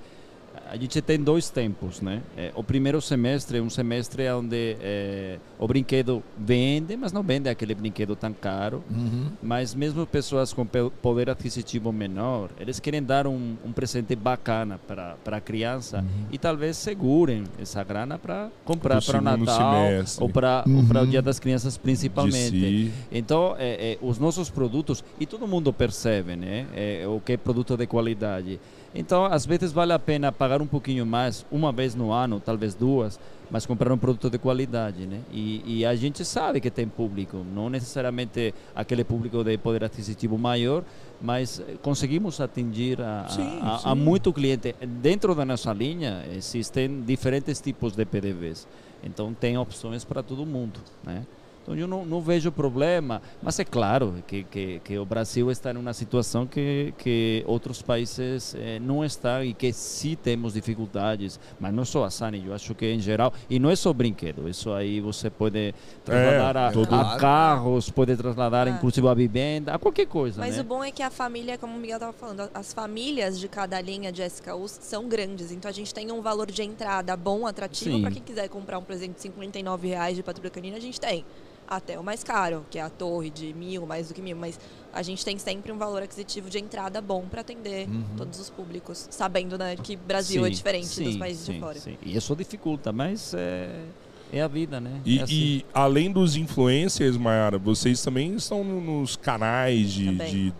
a 0.71 0.77
gente 0.77 1.01
tem 1.01 1.19
dois 1.19 1.49
tempos, 1.49 1.99
né? 1.99 2.21
É, 2.37 2.49
o 2.55 2.63
primeiro 2.63 3.01
semestre 3.01 3.57
é 3.57 3.61
um 3.61 3.69
semestre 3.69 4.29
onde 4.31 4.77
é, 4.79 5.37
o 5.59 5.67
brinquedo 5.67 6.23
vende, 6.37 6.95
mas 6.95 7.11
não 7.11 7.21
vende 7.21 7.49
aquele 7.49 7.75
brinquedo 7.75 8.15
tão 8.15 8.31
caro. 8.31 8.81
Uhum. 8.89 9.31
Mas 9.43 9.75
mesmo 9.75 10.07
pessoas 10.07 10.53
com 10.53 10.65
poder 10.65 11.29
aquisitivo 11.29 11.91
menor, 11.91 12.51
eles 12.57 12.79
querem 12.79 13.03
dar 13.03 13.27
um, 13.27 13.57
um 13.65 13.73
presente 13.73 14.15
bacana 14.15 14.79
para 14.87 15.17
a 15.25 15.41
criança 15.41 16.05
e 16.31 16.37
talvez 16.37 16.77
segurem 16.77 17.43
essa 17.61 17.83
grana 17.83 18.17
para 18.17 18.49
comprar 18.63 19.01
para 19.03 19.17
o 19.17 19.21
Natal 19.21 19.87
semestre. 19.87 20.23
ou 20.23 20.29
para 20.29 20.63
para 20.87 21.01
o 21.01 21.03
Uhum. 21.03 21.09
Dia 21.09 21.21
das 21.21 21.37
Crianças 21.39 21.77
principalmente. 21.77 22.49
si. 22.49 22.91
Então, 23.11 23.55
é, 23.57 23.93
é, 23.93 23.97
os 24.01 24.17
nossos 24.17 24.49
produtos, 24.49 25.03
e 25.19 25.25
todo 25.25 25.45
mundo 25.47 25.73
percebe, 25.73 26.35
né? 26.35 26.65
É, 26.73 27.05
o 27.07 27.19
que 27.19 27.33
é 27.33 27.37
produto 27.37 27.75
de 27.75 27.85
qualidade. 27.87 28.59
Então, 28.93 29.25
às 29.25 29.45
vezes 29.45 29.71
vale 29.71 29.93
a 29.93 29.99
pena 29.99 30.31
pagar 30.31 30.61
um 30.61 30.67
pouquinho 30.67 31.05
mais, 31.05 31.45
uma 31.49 31.71
vez 31.71 31.95
no 31.95 32.11
ano, 32.11 32.41
talvez 32.43 32.73
duas, 32.73 33.17
mas 33.49 33.65
comprar 33.65 33.91
um 33.93 33.97
produto 33.97 34.29
de 34.29 34.37
qualidade, 34.37 35.05
né? 35.05 35.21
E, 35.31 35.79
e, 35.79 35.85
a 35.85 35.95
gente 35.95 36.23
sabe 36.25 36.59
que 36.59 36.69
tem 36.69 36.87
público, 36.87 37.37
não 37.53 37.69
necessariamente 37.69 38.53
aquele 38.75 39.03
público 39.03 39.43
de 39.43 39.57
poder 39.57 39.83
aquisitivo 39.83 40.37
maior, 40.37 40.83
mas 41.21 41.61
conseguimos 41.81 42.39
atingir 42.39 43.01
a, 43.01 43.27
sim, 43.29 43.59
a, 43.61 43.77
sim. 43.77 43.89
a 43.89 43.95
muito 43.95 44.31
cliente. 44.33 44.75
Dentro 45.01 45.35
da 45.35 45.45
nossa 45.45 45.71
linha 45.73 46.23
existem 46.33 47.01
diferentes 47.01 47.59
tipos 47.61 47.93
de 47.93 48.05
PDVs, 48.05 48.67
então 49.03 49.33
tem 49.33 49.57
opções 49.57 50.03
para 50.03 50.21
todo 50.23 50.45
mundo, 50.45 50.79
né? 51.03 51.25
Então 51.61 51.75
eu 51.75 51.87
não, 51.87 52.05
não 52.05 52.21
vejo 52.21 52.51
problema, 52.51 53.21
mas 53.41 53.59
é 53.59 53.63
claro 53.63 54.15
que, 54.25 54.43
que, 54.43 54.81
que, 54.83 54.97
o 54.97 55.05
Brasil 55.05 55.51
está 55.51 55.71
em 55.71 55.77
uma 55.77 55.93
situação 55.93 56.47
que, 56.47 56.93
que 56.97 57.43
outros 57.45 57.81
países 57.83 58.55
eh, 58.55 58.79
não 58.79 59.05
estão 59.05 59.43
e 59.43 59.53
que 59.53 59.71
sim 59.71 60.15
temos 60.15 60.53
dificuldades, 60.53 61.39
mas 61.59 61.71
não 61.71 61.85
só 61.85 62.03
a 62.03 62.09
Sani, 62.09 62.43
eu 62.47 62.53
acho 62.53 62.73
que 62.73 62.91
em 62.91 62.99
geral, 62.99 63.31
e 63.47 63.59
não 63.59 63.69
é 63.69 63.75
só 63.75 63.93
brinquedo, 63.93 64.49
isso 64.49 64.71
aí 64.71 64.99
você 64.99 65.29
pode 65.29 65.73
trasladar 66.03 66.73
é, 66.73 66.77
a, 66.89 67.01
a, 67.01 67.17
carros, 67.17 67.91
pode 67.91 68.17
trasladar 68.17 68.67
ah. 68.67 68.71
inclusive 68.71 69.07
a 69.07 69.13
vivenda, 69.13 69.75
a 69.75 69.79
qualquer 69.79 70.07
coisa. 70.07 70.41
Mas 70.41 70.55
né? 70.55 70.61
o 70.61 70.65
bom 70.65 70.83
é 70.83 70.91
que 70.91 71.03
a 71.03 71.11
família, 71.11 71.59
como 71.59 71.77
o 71.77 71.79
Miguel 71.79 71.97
estava 71.97 72.13
falando, 72.13 72.49
as 72.55 72.73
famílias 72.73 73.39
de 73.39 73.47
cada 73.47 73.79
linha 73.79 74.11
de 74.11 74.23
SKUs 74.23 74.79
são 74.81 75.07
grandes, 75.07 75.51
então 75.51 75.69
a 75.69 75.73
gente 75.73 75.93
tem 75.93 76.11
um 76.11 76.23
valor 76.23 76.49
de 76.49 76.63
entrada 76.63 77.15
bom, 77.15 77.45
atrativo, 77.45 78.01
para 78.01 78.09
quem 78.09 78.23
quiser 78.23 78.49
comprar 78.49 78.79
um 78.79 78.83
presente 78.83 79.13
de 79.15 79.21
59 79.21 79.87
reais 79.87 80.15
de 80.15 80.23
patrulha 80.23 80.49
canina, 80.49 80.77
a 80.77 80.79
gente 80.79 80.99
tem 80.99 81.23
até 81.71 81.97
o 81.97 82.03
mais 82.03 82.21
caro, 82.21 82.65
que 82.69 82.77
é 82.77 82.81
a 82.81 82.89
torre 82.89 83.29
de 83.29 83.53
mil, 83.53 83.85
mais 83.85 84.09
do 84.09 84.13
que 84.13 84.21
mil. 84.21 84.35
Mas 84.35 84.59
a 84.91 85.01
gente 85.01 85.23
tem 85.23 85.37
sempre 85.37 85.71
um 85.71 85.77
valor 85.77 86.03
aquisitivo 86.03 86.49
de 86.49 86.59
entrada 86.59 86.99
bom 87.01 87.25
para 87.31 87.39
atender 87.39 87.87
uhum. 87.87 88.03
todos 88.17 88.39
os 88.41 88.49
públicos, 88.49 89.07
sabendo 89.09 89.57
né, 89.57 89.77
que 89.77 89.95
Brasil 89.95 90.41
é 90.41 90.49
sim, 90.49 90.51
é 90.51 90.55
diferente 90.55 90.87
sim, 90.87 91.03
dos 91.05 91.15
países 91.15 91.45
sim, 91.45 91.53
de 91.53 91.59
fora. 91.61 91.79
Sim. 91.79 91.97
E 92.03 92.17
isso 92.17 92.35
dificulta, 92.35 92.91
mas 92.91 93.33
é, 93.33 93.85
é 94.33 94.41
a 94.41 94.49
vida, 94.49 94.81
né? 94.81 94.99
E, 95.05 95.19
é 95.19 95.21
assim. 95.23 95.33
e 95.33 95.65
além 95.73 96.11
dos 96.11 96.35
influencers, 96.35 97.15
Mayara, 97.15 97.57
vocês 97.57 98.01
também 98.03 98.35
estão 98.35 98.65
nos 98.65 99.15
canais 99.15 99.91
de, 99.93 100.13
de 100.29 100.53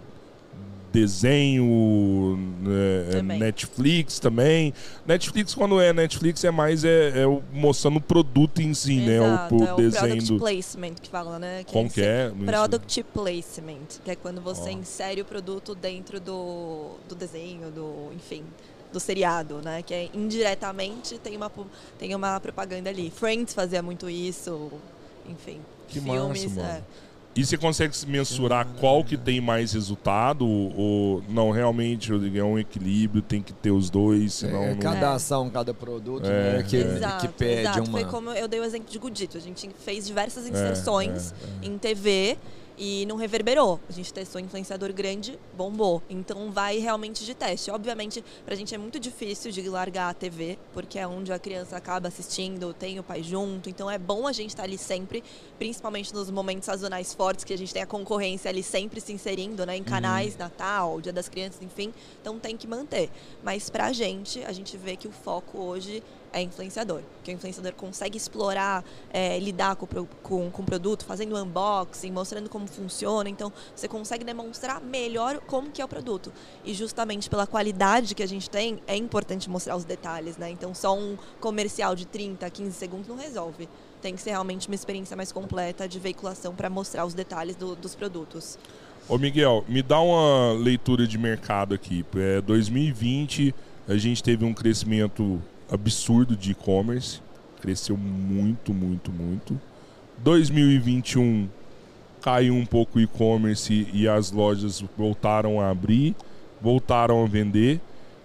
desenho, 0.92 2.38
né, 2.62 3.22
Netflix 3.38 4.20
também. 4.20 4.74
Netflix, 5.06 5.56
quando 5.56 5.80
é 5.80 5.94
Netflix, 5.94 6.44
é 6.44 6.52
mais 6.52 6.84
é, 6.84 7.10
é 7.10 7.42
mostrando 7.54 7.98
o 7.98 8.02
produto 8.02 8.62
em 8.62 8.74
si, 8.74 8.98
né? 8.98 9.18
Exato, 9.18 9.56
né? 9.56 9.72
O, 9.72 9.76
o 9.76 9.80
é 9.80 9.84
desenho. 9.84 10.08
product 10.08 10.40
placement 10.40 10.94
que 10.96 11.10
fala, 11.10 11.40
né? 11.40 11.64
Que 11.64 11.72
Como 11.72 11.90
que 11.90 12.02
é? 12.02 12.32
Product 12.46 13.04
placement, 13.14 13.88
que 14.04 14.12
é 14.12 14.16
quando 14.16 14.42
você 14.42 14.70
oh. 14.70 14.80
insere 14.80 15.22
o 15.22 15.26
produto 15.26 15.74
dentro 15.74 16.20
do, 16.20 16.98
do 17.08 17.16
desenho, 17.16 17.72
do, 17.72 18.12
enfim, 18.14 18.44
do 18.92 19.00
seriado, 19.00 19.62
né? 19.64 19.82
Que 19.82 19.94
é 19.94 20.10
indiretamente 20.14 21.18
tem 21.18 21.38
uma, 21.38 21.52
tem 21.98 22.14
uma 22.14 22.40
propaganda 22.40 22.90
ali. 22.90 23.10
Friends 23.10 23.54
fazia 23.54 23.82
muito 23.82 24.10
isso, 24.10 24.72
enfim. 25.30 25.60
Que 25.88 26.00
filmes, 26.00 26.46
massa, 26.46 26.62
mano. 26.62 26.70
É. 26.70 27.11
E 27.34 27.46
você 27.46 27.58
consegue 27.58 27.96
mensurar 28.08 28.68
qual 28.80 29.06
que 29.06 29.16
tem 29.16 29.40
mais 29.40 29.72
resultado? 29.72 30.46
Ou 30.46 31.24
não, 31.30 31.50
realmente 31.50 32.12
é 32.12 32.44
um 32.44 32.60
equilíbrio, 32.60 33.22
tem 33.22 33.42
que 33.42 33.54
ter 33.54 33.72
os 33.72 33.90
dois, 33.90 34.34
senão. 34.34 34.64
É, 34.64 34.76
cada 34.76 35.00
não... 35.00 35.14
ação, 35.14 35.50
cada 35.50 35.74
produto, 35.74 36.26
é, 36.26 36.58
né? 36.58 36.64
Que, 36.64 36.76
exato, 36.76 37.28
que 37.28 37.34
pede 37.34 37.62
exato. 37.62 37.80
uma. 37.84 38.00
Foi 38.00 38.06
como 38.06 38.32
eu 38.32 38.48
dei 38.50 38.60
o 38.60 38.64
exemplo 38.66 38.92
de 38.92 39.00
Gudito. 39.00 39.38
A 39.38 39.42
gente 39.42 39.70
fez 39.86 40.06
diversas 40.06 40.46
inserções 40.46 41.32
é, 41.32 41.66
é, 41.66 41.70
em 41.70 41.78
TV 41.78 42.38
e 42.84 43.06
não 43.06 43.16
reverberou. 43.16 43.80
A 43.88 43.92
gente 43.92 44.12
testou 44.12 44.42
influenciador 44.42 44.92
grande, 44.92 45.38
bombou. 45.56 46.02
Então 46.10 46.50
vai 46.52 46.80
realmente 46.80 47.24
de 47.24 47.36
teste. 47.36 47.70
Obviamente, 47.70 48.26
pra 48.44 48.56
gente 48.56 48.74
é 48.74 48.78
muito 48.78 49.00
difícil 49.00 49.52
de 49.52 49.62
largar 49.70 50.10
a 50.10 50.14
TV, 50.16 50.58
porque 50.74 50.98
é 50.98 51.06
onde 51.06 51.32
a 51.32 51.38
criança 51.38 51.78
acaba 51.78 52.08
assistindo, 52.08 52.74
tem 52.74 52.98
o 52.98 53.04
pai 53.04 53.22
junto. 53.22 53.70
Então 53.70 53.90
é 53.90 54.00
bom 54.00 54.26
a 54.26 54.32
gente 54.32 54.50
estar 54.50 54.64
tá 54.64 54.68
ali 54.68 54.80
sempre, 54.80 55.24
principalmente 55.60 56.12
nos 56.12 56.32
momentos 56.32 56.66
sazonais 56.66 57.14
fortes, 57.14 57.46
que 57.46 57.54
a 57.54 57.58
gente 57.58 57.72
tem 57.72 57.84
a 57.84 57.86
concorrência 57.86 58.50
ali 58.50 58.64
sempre 58.64 59.00
se 59.00 59.14
inserindo, 59.14 59.64
né? 59.64 59.78
Em 59.78 59.84
canais, 59.84 60.34
uhum. 60.34 60.40
Natal, 60.40 61.02
Dia 61.02 61.14
das 61.14 61.30
Crianças, 61.30 61.62
enfim. 61.62 61.94
Então 62.20 62.40
tem 62.40 62.58
que 62.58 62.66
manter. 62.66 63.12
Mas 63.44 63.70
pra 63.70 63.94
gente, 63.94 64.44
a 64.44 64.52
gente 64.52 64.76
vê 64.76 64.96
que 64.96 65.08
o 65.08 65.12
foco 65.12 65.60
hoje 65.60 66.02
é 66.34 66.42
influenciador. 66.42 67.02
Que 67.24 67.32
o 67.32 67.34
influenciador 67.34 67.74
consegue 67.74 68.18
explorar, 68.18 68.84
é, 69.12 69.40
lidar 69.40 69.76
com, 69.76 69.86
com, 70.22 70.50
com 70.50 70.62
o 70.62 70.66
produto, 70.66 71.06
fazendo 71.06 71.36
unboxing, 71.36 72.12
mostrando 72.12 72.50
como 72.50 72.68
funciona. 72.68 73.30
Então, 73.30 73.52
você 73.76 73.88
consegue 73.88 74.24
demonstrar 74.24 74.82
melhor 74.82 75.40
como 75.42 75.72
que 75.72 75.82
é 75.82 75.86
o 75.86 75.88
produto. 75.88 76.32
E 76.64 76.74
justamente 76.74 77.30
pela 77.30 77.46
qualidade 77.46 78.16
que 78.16 78.24
a 78.24 78.28
gente 78.28 78.50
tem, 78.50 78.80
é 78.88 78.96
importante 78.96 79.50
mostrar 79.50 79.76
os 79.76 79.84
detalhes, 79.84 80.38
né? 80.38 80.50
Então, 80.50 80.74
só 80.74 80.98
um 80.98 81.18
comercial 81.40 81.96
de 81.96 82.06
30, 82.06 82.50
15 82.50 82.72
segundos 82.72 83.08
não 83.08 83.18
resolve. 83.18 83.68
Tem 84.02 84.16
que 84.16 84.22
ser 84.22 84.32
realmente 84.32 84.68
uma 84.68 84.76
experiência 84.76 85.16
mais 85.16 85.32
completa 85.32 85.88
de 85.88 86.00
veiculação 86.00 86.56
para 86.56 86.70
mostrar 86.70 87.06
os 87.06 87.14
detalhes 87.14 87.56
do, 87.56 87.76
dos 87.76 87.94
produtos. 87.94 88.58
Ô 89.08 89.18
Miguel, 89.18 89.66
me 89.68 89.82
dá 89.82 90.00
uma 90.00 90.54
leitura 90.54 91.06
de 91.06 91.18
mercado 91.18 91.76
aqui. 91.76 92.06
É, 92.16 92.40
2020 92.42 93.54
a 93.88 93.98
gente 93.98 94.24
teve 94.24 94.46
um 94.46 94.54
crescimento 94.54 95.42
absurdo 95.72 96.36
de 96.36 96.52
e-commerce. 96.52 97.22
Cresceu 97.62 97.96
muito, 97.96 98.74
muito, 98.74 99.12
muito. 99.12 99.60
2021 100.20 101.48
caiu 102.22 102.54
um 102.54 102.66
pouco 102.66 103.00
o 103.00 103.02
e-commerce 103.02 103.88
e 103.92 104.08
as 104.08 104.32
lojas 104.32 104.84
voltaram 104.96 105.60
a 105.60 105.70
abrir, 105.70 106.16
voltaram 106.62 107.24
a 107.24 107.28
vender. 107.28 107.80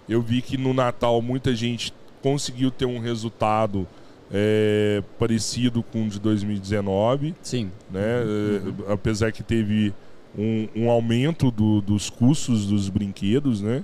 Eu 0.07 0.21
vi 0.21 0.41
que 0.41 0.57
no 0.57 0.73
Natal 0.73 1.21
muita 1.21 1.55
gente 1.55 1.93
conseguiu 2.21 2.69
ter 2.69 2.85
um 2.85 2.99
resultado 2.99 3.87
é, 4.31 5.01
parecido 5.17 5.81
com 5.81 6.05
o 6.05 6.09
de 6.09 6.19
2019. 6.19 7.33
Sim. 7.41 7.71
Né? 7.89 8.21
Uhum. 8.21 8.75
É, 8.87 8.93
apesar 8.93 9.31
que 9.31 9.43
teve 9.43 9.93
um, 10.37 10.67
um 10.75 10.89
aumento 10.89 11.49
do, 11.49 11.81
dos 11.81 12.09
custos 12.09 12.67
dos 12.67 12.89
brinquedos, 12.89 13.61
né? 13.61 13.83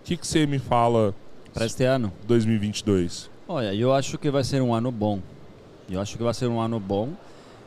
O 0.00 0.02
que, 0.04 0.16
que 0.16 0.26
você 0.26 0.46
me 0.46 0.58
fala 0.58 1.14
para 1.52 1.66
este 1.66 1.84
ano? 1.84 2.12
2022. 2.26 3.30
Olha, 3.48 3.74
eu 3.74 3.92
acho 3.92 4.18
que 4.18 4.30
vai 4.30 4.44
ser 4.44 4.62
um 4.62 4.72
ano 4.72 4.90
bom. 4.92 5.20
Eu 5.90 6.00
acho 6.00 6.16
que 6.16 6.22
vai 6.22 6.32
ser 6.32 6.46
um 6.46 6.60
ano 6.60 6.78
bom. 6.78 7.10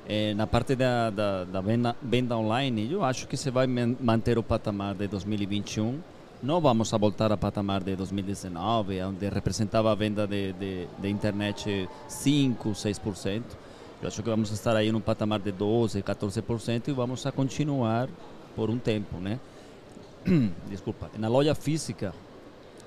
É, 0.07 0.33
na 0.33 0.47
parte 0.47 0.75
da, 0.75 1.09
da, 1.09 1.43
da 1.45 1.61
venda, 1.61 1.95
venda, 2.01 2.37
online, 2.37 2.91
eu 2.91 3.03
acho 3.03 3.27
que 3.27 3.37
se 3.37 3.49
vai 3.49 3.67
manter 3.67 4.37
o 4.37 4.43
patamar 4.43 4.95
de 4.95 5.07
2021. 5.07 5.99
Não 6.41 6.59
vamos 6.59 6.93
a 6.93 6.97
voltar 6.97 7.31
ao 7.31 7.37
patamar 7.37 7.83
de 7.83 7.95
2019, 7.95 9.01
onde 9.03 9.29
representava 9.29 9.91
a 9.91 9.95
venda 9.95 10.27
de, 10.27 10.51
de, 10.53 10.87
de 10.99 11.09
internet 11.09 11.87
5, 12.07 12.69
6%. 12.71 13.43
Eu 14.01 14.07
acho 14.09 14.21
que 14.21 14.29
vamos 14.29 14.51
estar 14.51 14.75
aí 14.75 14.91
no 14.91 14.99
patamar 14.99 15.39
de 15.39 15.53
12, 15.53 16.03
14% 16.03 16.89
e 16.89 16.91
vamos 16.91 17.25
a 17.25 17.31
continuar 17.31 18.09
por 18.53 18.69
um 18.69 18.77
tempo, 18.77 19.17
né? 19.17 19.39
Desculpa. 20.69 21.09
Na 21.17 21.29
loja 21.29 21.55
física, 21.55 22.13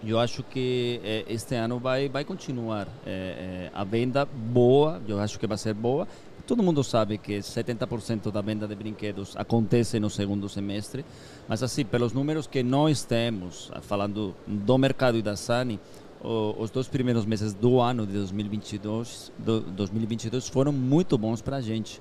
eu 0.04 0.18
acho 0.18 0.42
que 0.42 1.00
é, 1.04 1.24
este 1.28 1.54
ano 1.54 1.78
vai 1.78 2.08
vai 2.08 2.24
continuar 2.24 2.86
é, 3.04 3.10
é, 3.10 3.70
a 3.74 3.84
venda 3.84 4.24
boa 4.24 5.00
eu 5.08 5.18
acho 5.18 5.38
que 5.38 5.46
vai 5.46 5.58
ser 5.58 5.74
boa. 5.74 6.06
Todo 6.46 6.62
mundo 6.62 6.84
sabe 6.84 7.18
que 7.18 7.38
70% 7.38 8.30
da 8.30 8.40
venda 8.40 8.68
de 8.68 8.74
brinquedos 8.76 9.36
acontece 9.36 9.98
no 9.98 10.08
segundo 10.08 10.48
semestre 10.48 11.04
mas 11.48 11.62
assim 11.62 11.84
pelos 11.84 12.12
números 12.12 12.46
que 12.46 12.62
nós 12.62 13.02
temos 13.02 13.70
falando 13.82 14.34
do 14.46 14.78
mercado 14.78 15.18
e 15.18 15.22
da 15.22 15.34
Sani 15.34 15.80
os 16.22 16.70
dois 16.70 16.88
primeiros 16.88 17.24
meses 17.24 17.54
do 17.54 17.80
ano 17.80 18.06
de 18.06 18.12
2022 18.14 19.32
do, 19.38 19.60
2022 19.60 20.48
foram 20.48 20.72
muito 20.72 21.16
bons 21.16 21.40
para 21.40 21.56
a 21.56 21.60
gente. 21.60 22.00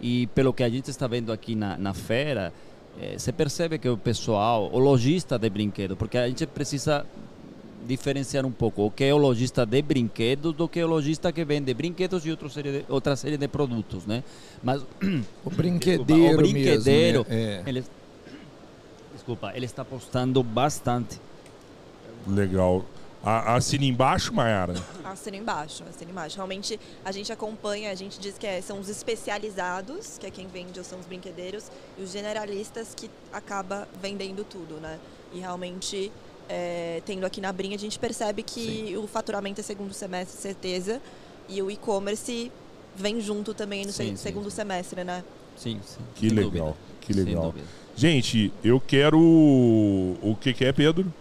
E 0.00 0.28
pelo 0.28 0.52
que 0.52 0.62
a 0.62 0.68
gente 0.68 0.88
está 0.90 1.06
vendo 1.06 1.32
aqui 1.32 1.54
na, 1.54 1.76
na 1.76 1.92
feira 1.92 2.52
você 3.16 3.32
percebe 3.32 3.78
que 3.78 3.88
o 3.88 3.96
pessoal, 3.96 4.70
o 4.72 4.78
lojista 4.78 5.38
de 5.38 5.48
brinquedo, 5.48 5.96
porque 5.96 6.18
a 6.18 6.26
gente 6.26 6.46
precisa 6.46 7.06
diferenciar 7.86 8.44
um 8.44 8.50
pouco 8.50 8.84
o 8.84 8.90
que 8.90 9.04
é 9.04 9.14
o 9.14 9.16
lojista 9.16 9.64
de 9.64 9.80
brinquedos 9.80 10.52
do 10.54 10.68
que 10.68 10.80
é 10.80 10.84
o 10.84 10.88
lojista 10.88 11.32
que 11.32 11.44
vende 11.44 11.72
brinquedos 11.72 12.26
e 12.26 12.30
outra 12.30 12.48
série 12.48 12.72
de, 12.72 12.84
outra 12.88 13.16
série 13.16 13.36
de 13.36 13.48
produtos, 13.48 14.04
né? 14.04 14.22
Mas 14.62 14.82
o 15.44 15.50
brinquedeiro, 15.50 16.34
o 16.34 16.36
brinquedeiro, 16.36 17.26
mesmo, 17.28 17.34
né? 17.34 17.62
é. 17.64 17.68
ele, 17.68 17.84
desculpa, 19.14 19.52
ele 19.54 19.64
está 19.64 19.82
apostando 19.82 20.42
bastante. 20.42 21.20
Legal. 22.26 22.84
Assina 23.22 23.84
embaixo, 23.84 24.32
Mayara? 24.32 24.74
Assina 25.04 25.36
embaixo, 25.36 25.84
assina 25.88 26.10
embaixo. 26.10 26.36
Realmente 26.36 26.78
a 27.04 27.10
gente 27.10 27.32
acompanha, 27.32 27.90
a 27.90 27.94
gente 27.94 28.18
diz 28.20 28.38
que 28.38 28.46
é, 28.46 28.60
são 28.60 28.78
os 28.78 28.88
especializados, 28.88 30.18
que 30.18 30.26
é 30.26 30.30
quem 30.30 30.46
vende 30.46 30.78
ou 30.78 30.84
são 30.84 31.00
os 31.00 31.06
brinquedeiros, 31.06 31.70
e 31.98 32.02
os 32.02 32.12
generalistas 32.12 32.94
que 32.94 33.10
acaba 33.32 33.88
vendendo 34.00 34.44
tudo, 34.44 34.80
né? 34.80 34.98
E 35.32 35.40
realmente 35.40 36.12
é, 36.48 37.02
tendo 37.04 37.26
aqui 37.26 37.40
na 37.40 37.52
Brinha, 37.52 37.76
a 37.76 37.78
gente 37.78 37.98
percebe 37.98 38.42
que 38.42 38.88
Sim. 38.88 38.96
o 38.96 39.06
faturamento 39.06 39.60
é 39.60 39.64
segundo 39.64 39.92
semestre, 39.92 40.40
certeza, 40.40 41.02
e 41.48 41.60
o 41.60 41.70
e-commerce 41.70 42.50
vem 42.94 43.20
junto 43.20 43.52
também 43.54 43.84
no 43.84 43.92
sim, 43.92 44.16
segundo 44.16 44.50
sim, 44.50 44.56
semestre, 44.56 45.04
né? 45.04 45.24
Sim, 45.56 45.80
sim. 45.84 46.00
Que 46.14 46.28
legal, 46.28 46.50
dúvida. 46.50 46.76
que 47.00 47.12
legal. 47.12 47.54
Gente, 47.96 48.52
eu 48.62 48.80
quero. 48.80 49.18
O 49.18 50.36
que, 50.40 50.52
que 50.52 50.64
é, 50.64 50.72
Pedro? 50.72 51.12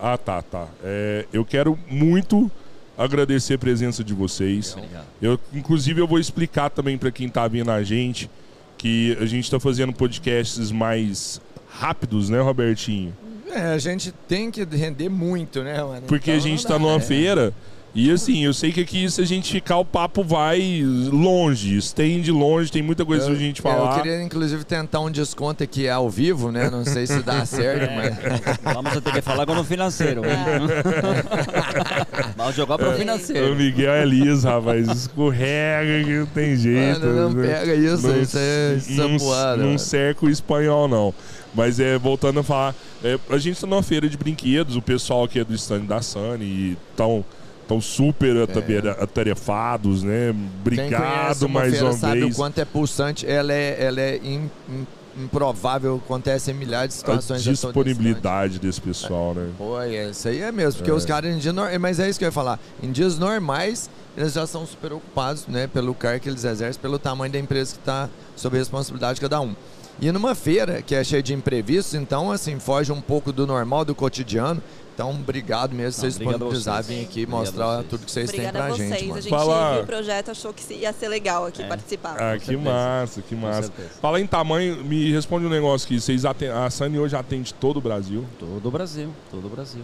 Ah, 0.00 0.16
tá, 0.16 0.42
tá. 0.42 0.66
É, 0.82 1.26
eu 1.32 1.44
quero 1.44 1.78
muito 1.88 2.50
agradecer 2.96 3.54
a 3.54 3.58
presença 3.58 4.02
de 4.02 4.14
vocês. 4.14 4.74
Obrigado. 4.76 5.06
Eu, 5.20 5.38
inclusive, 5.52 6.00
eu 6.00 6.06
vou 6.06 6.18
explicar 6.18 6.70
também 6.70 6.98
para 6.98 7.10
quem 7.10 7.28
tá 7.28 7.46
vindo 7.46 7.70
a 7.70 7.82
gente 7.82 8.30
que 8.76 9.16
a 9.20 9.26
gente 9.26 9.50
tá 9.50 9.60
fazendo 9.60 9.92
podcasts 9.92 10.70
mais 10.70 11.38
rápidos, 11.68 12.30
né, 12.30 12.40
Robertinho? 12.40 13.14
É, 13.52 13.72
a 13.72 13.78
gente 13.78 14.10
tem 14.26 14.50
que 14.50 14.64
render 14.64 15.10
muito, 15.10 15.62
né, 15.62 15.82
mano? 15.82 16.02
Porque 16.06 16.30
Então 16.30 16.44
a 16.44 16.48
gente 16.48 16.62
tá 16.62 16.74
dá, 16.74 16.78
numa 16.78 16.96
é. 16.96 17.00
feira 17.00 17.52
e 17.94 18.10
assim, 18.10 18.44
eu 18.44 18.54
sei 18.54 18.70
que 18.72 18.80
aqui 18.80 19.10
se 19.10 19.20
a 19.20 19.24
gente 19.24 19.50
ficar 19.50 19.78
o 19.78 19.84
papo 19.84 20.22
vai 20.22 20.82
longe, 21.10 21.76
estende 21.76 22.30
longe, 22.30 22.70
tem 22.70 22.82
muita 22.82 23.04
coisa 23.04 23.24
Eu- 23.24 23.30
pra 23.30 23.38
gente 23.38 23.58
Eu 23.58 23.62
falar. 23.62 23.96
queria, 24.00 24.22
inclusive, 24.22 24.62
tentar 24.64 25.00
um 25.00 25.10
desconto 25.10 25.62
aqui 25.64 25.88
ao 25.88 26.08
vivo, 26.08 26.52
né? 26.52 26.70
Não 26.70 26.84
sei 26.84 27.06
se 27.06 27.20
dá 27.22 27.44
certo, 27.46 27.90
mas... 27.92 28.66
É, 28.66 28.74
vamos 28.74 28.92
ter 29.00 29.12
que 29.12 29.20
falar 29.22 29.44
com 29.44 29.58
o 29.58 29.64
financeiro. 29.64 30.22
hein? 30.24 30.30
vamos 32.36 32.54
jogar 32.54 32.78
para 32.78 32.90
o 32.90 32.92
O 32.92 32.96
financeiro. 32.96 33.54
Miguel 33.56 33.94
Elias, 34.02 34.44
rapaz, 34.44 34.88
escorrega 34.88 36.04
que 36.04 36.18
não 36.18 36.26
tem 36.26 36.56
jeito. 36.56 37.00
Mano, 37.00 37.30
não 37.34 37.42
né? 37.42 37.48
pega 37.48 37.74
isso, 37.74 38.06
Não- 38.06 38.20
isso 38.20 38.36
é 38.38 38.78
não, 38.90 39.18
sapuada. 39.18 39.56
não 39.58 39.66
mano. 39.66 39.78
cerca 39.78 40.26
o 40.26 40.30
espanhol, 40.30 40.88
não. 40.88 41.14
Mas 41.54 41.80
é, 41.80 41.98
voltando 41.98 42.40
a 42.40 42.42
falar, 42.44 42.74
é, 43.02 43.18
a 43.28 43.38
gente 43.38 43.60
tá 43.60 43.66
numa 43.66 43.82
feira 43.82 44.08
de 44.08 44.16
brinquedos, 44.16 44.76
o 44.76 44.82
pessoal 44.82 45.24
aqui 45.24 45.40
é 45.40 45.44
do 45.44 45.54
stand 45.54 45.80
da 45.80 46.00
Sunny 46.00 46.44
e 46.44 46.76
tão, 46.96 47.24
tão 47.70 47.80
super 47.80 48.36
atare- 48.42 48.88
atarefados, 48.88 50.02
né? 50.02 50.28
É. 50.30 50.34
Obrigado 50.60 51.48
mais 51.48 51.70
feira 51.70 51.86
uma 51.86 51.92
sabe 51.92 52.20
vez. 52.20 52.34
o 52.34 52.36
quanto 52.36 52.58
é 52.58 52.64
pulsante, 52.64 53.26
ela 53.26 53.52
é, 53.52 53.76
ela 53.84 54.00
é 54.00 54.16
im- 54.16 54.50
im- 54.68 54.86
improvável, 55.24 56.00
acontece 56.04 56.50
em 56.50 56.54
milhares 56.54 56.94
de 56.94 56.96
A 56.96 56.98
situações. 57.00 57.42
já 57.42 57.54
são 57.54 57.70
disponibilidade 57.70 58.58
desse 58.58 58.80
pessoal, 58.80 59.34
né? 59.34 59.48
Pô, 59.58 59.80
é, 59.80 60.10
isso 60.10 60.28
aí 60.28 60.40
é 60.40 60.50
mesmo, 60.52 60.78
porque 60.78 60.90
É. 60.90 60.94
os 60.94 61.04
caras 61.04 61.34
em 61.34 61.38
dia 61.38 61.52
nor- 61.52 61.70
mas 61.78 61.98
é 62.00 62.08
isso 62.08 62.18
que 62.18 62.24
eu 62.24 62.28
ia 62.28 62.32
falar. 62.32 62.58
Em 62.82 62.90
dias 62.90 63.18
normais, 63.18 63.88
eles 64.16 64.32
já 64.32 64.46
são 64.46 64.66
super 64.66 64.92
ocupados, 64.92 65.46
né, 65.46 65.66
pelo 65.66 65.94
cargo 65.94 66.20
que 66.20 66.28
eles 66.28 66.44
exercem, 66.44 66.80
pelo 66.80 66.98
tamanho 66.98 67.32
da 67.32 67.38
empresa 67.38 67.72
que 67.74 67.80
está 67.80 68.08
sob 68.36 68.56
a 68.56 68.58
responsabilidade 68.58 69.14
de 69.16 69.20
cada 69.20 69.40
um. 69.40 69.54
E 70.00 70.10
numa 70.12 70.34
feira 70.34 70.82
que 70.82 70.94
é 70.94 71.02
cheia 71.04 71.22
de 71.22 71.32
imprevistos, 71.34 71.94
então 71.94 72.30
assim, 72.30 72.58
foge 72.58 72.90
um 72.92 73.00
pouco 73.00 73.32
do 73.32 73.46
normal, 73.46 73.84
do 73.84 73.94
cotidiano. 73.94 74.62
Então, 74.94 75.10
obrigado 75.12 75.74
mesmo 75.74 76.02
por 76.02 76.38
vocês 76.38 76.68
a 76.68 76.82
vocês. 76.82 76.86
vir 76.88 77.04
aqui 77.04 77.22
Obrigado 77.22 77.34
a 77.34 77.38
mostrar 77.38 77.66
vocês. 77.76 77.86
tudo 77.88 78.04
que 78.04 78.10
vocês 78.10 78.30
têm 78.30 78.50
pra 78.50 78.64
a 78.66 78.68
vocês. 78.68 78.90
gente, 78.90 79.04
a 79.04 79.08
mano. 79.08 79.20
gente 79.22 79.30
Fala- 79.30 79.72
viu 79.74 79.82
o 79.82 79.86
projeto, 79.86 80.30
achou 80.30 80.52
que 80.52 80.74
ia 80.74 80.92
ser 80.92 81.08
legal 81.08 81.46
aqui 81.46 81.62
É. 81.62 81.66
participar. 81.66 82.16
Ah, 82.20 82.38
que 82.38 82.54
massa, 82.56 83.22
que 83.22 83.34
massa. 83.34 83.72
Fala 84.00 84.20
em 84.20 84.26
tamanho, 84.26 84.84
me 84.84 85.10
responde 85.10 85.46
um 85.46 85.48
negócio 85.48 85.86
aqui. 85.86 85.98
Vocês 85.98 86.24
a 86.26 86.68
Sunny 86.70 86.98
hoje 86.98 87.16
atende 87.16 87.54
todo 87.54 87.78
o 87.78 87.80
Brasil. 87.80 88.26
Todo 88.38 88.66
o 88.66 88.70
Brasil, 88.70 89.10
todo 89.30 89.46
o 89.46 89.48
Brasil. 89.48 89.82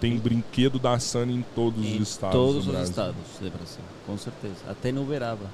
Tem 0.00 0.16
brinquedo 0.16 0.78
da 0.78 0.96
Sunny 1.00 1.34
em 1.34 1.44
todos 1.54 1.84
em 1.84 1.96
os 2.00 2.08
estados. 2.10 2.36
todos 2.36 2.54
do 2.54 2.60
os 2.60 2.66
Brasil. 2.66 2.90
estados 2.90 3.14
do 3.40 3.50
Brasil, 3.50 3.80
com 4.06 4.16
certeza. 4.18 4.54
Até 4.68 4.92
no 4.92 5.02
Uberaba, 5.02 5.46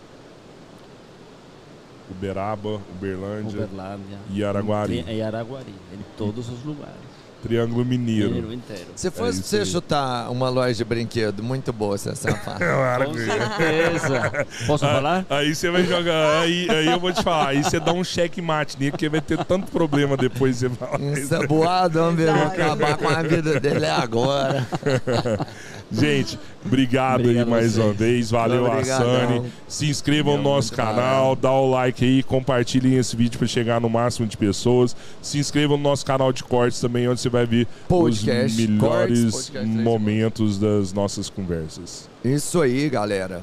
Uberaba, 2.10 2.80
Uberlândia, 2.96 3.64
Uberlândia. 3.64 4.18
e 4.30 4.44
Araguari. 4.44 5.04
E 5.08 5.22
Araguari, 5.22 5.74
em 5.92 5.98
todos 6.16 6.48
os 6.48 6.62
lugares. 6.64 6.94
Triângulo 7.42 7.84
Mineiro. 7.84 8.28
Mineiro 8.28 8.52
inteiro. 8.52 8.86
Se 8.94 9.10
fosse 9.10 9.40
pra 9.40 9.48
você 9.48 9.56
aí. 9.58 9.66
chutar 9.66 10.30
uma 10.30 10.48
loja 10.48 10.74
de 10.74 10.84
brinquedo, 10.84 11.42
muito 11.42 11.72
boa 11.72 11.96
essa 11.96 12.14
safada. 12.14 12.64
Com 13.04 13.14
certeza. 13.14 14.46
Posso 14.64 14.84
falar? 14.86 15.26
Ah, 15.28 15.38
Aí 15.38 15.52
você 15.52 15.68
vai 15.68 15.82
jogar, 15.84 16.40
aí, 16.42 16.70
aí 16.70 16.86
eu 16.86 17.00
vou 17.00 17.12
te 17.12 17.20
falar, 17.20 17.48
aí 17.48 17.64
você 17.64 17.80
dá 17.80 17.92
um 17.92 18.04
cheque 18.04 18.40
mate 18.40 18.78
nele, 18.78 18.92
porque 18.92 19.08
vai 19.08 19.20
ter 19.20 19.44
tanto 19.44 19.72
problema 19.72 20.16
depois 20.16 20.58
você 20.58 20.70
fala. 20.70 21.00
Ensaboado, 21.02 22.00
homem, 22.00 22.26
vou 22.26 22.34
Exato. 22.36 22.62
acabar 22.62 22.96
com 22.96 23.08
a 23.08 23.22
vida 23.22 23.58
dele 23.58 23.86
agora. 23.86 24.64
Gente, 25.92 26.38
obrigado, 26.64 27.20
Obrigado 27.20 27.44
aí 27.44 27.50
mais 27.50 27.66
a 27.78 27.82
vocês. 27.82 27.84
uma 27.86 27.92
vez. 27.92 28.30
Valeu 28.30 28.72
a. 28.72 28.82
Sunny. 28.84 29.52
Se 29.68 29.86
inscrevam 29.90 30.36
no 30.38 30.42
nosso 30.42 30.72
canal, 30.72 31.36
dá 31.36 31.52
o 31.52 31.70
like 31.70 32.02
aí, 32.04 32.22
compartilhem 32.22 32.96
esse 32.96 33.14
vídeo 33.14 33.38
para 33.38 33.46
chegar 33.46 33.80
no 33.80 33.90
máximo 33.90 34.26
de 34.26 34.36
pessoas. 34.36 34.96
Se 35.20 35.38
inscrevam 35.38 35.76
no 35.76 35.82
nosso 35.82 36.04
canal 36.06 36.32
de 36.32 36.42
cortes 36.44 36.80
também, 36.80 37.06
onde 37.08 37.20
você 37.20 37.28
vai 37.28 37.44
ver 37.44 37.66
Podcast, 37.88 38.62
os 38.62 38.68
melhores 38.68 38.80
cortes, 38.80 39.32
podcast 39.32 39.50
três 39.52 39.84
momentos 39.84 40.58
das 40.58 40.92
nossas 40.92 41.28
conversas. 41.28 42.08
Isso 42.24 42.60
aí, 42.62 42.88
galera. 42.88 43.42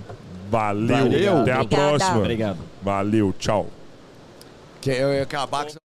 Valeu, 0.49 0.87
Valeu. 0.97 1.37
até 1.41 1.51
a 1.51 1.61
Obrigada. 1.61 1.67
próxima. 1.67 2.17
Obrigado. 2.17 2.57
Valeu, 2.81 3.33
tchau. 3.37 3.67
Que 4.81 4.89
eu 4.89 5.13
ia 5.13 5.21
acabar 5.23 5.65
com 5.65 5.88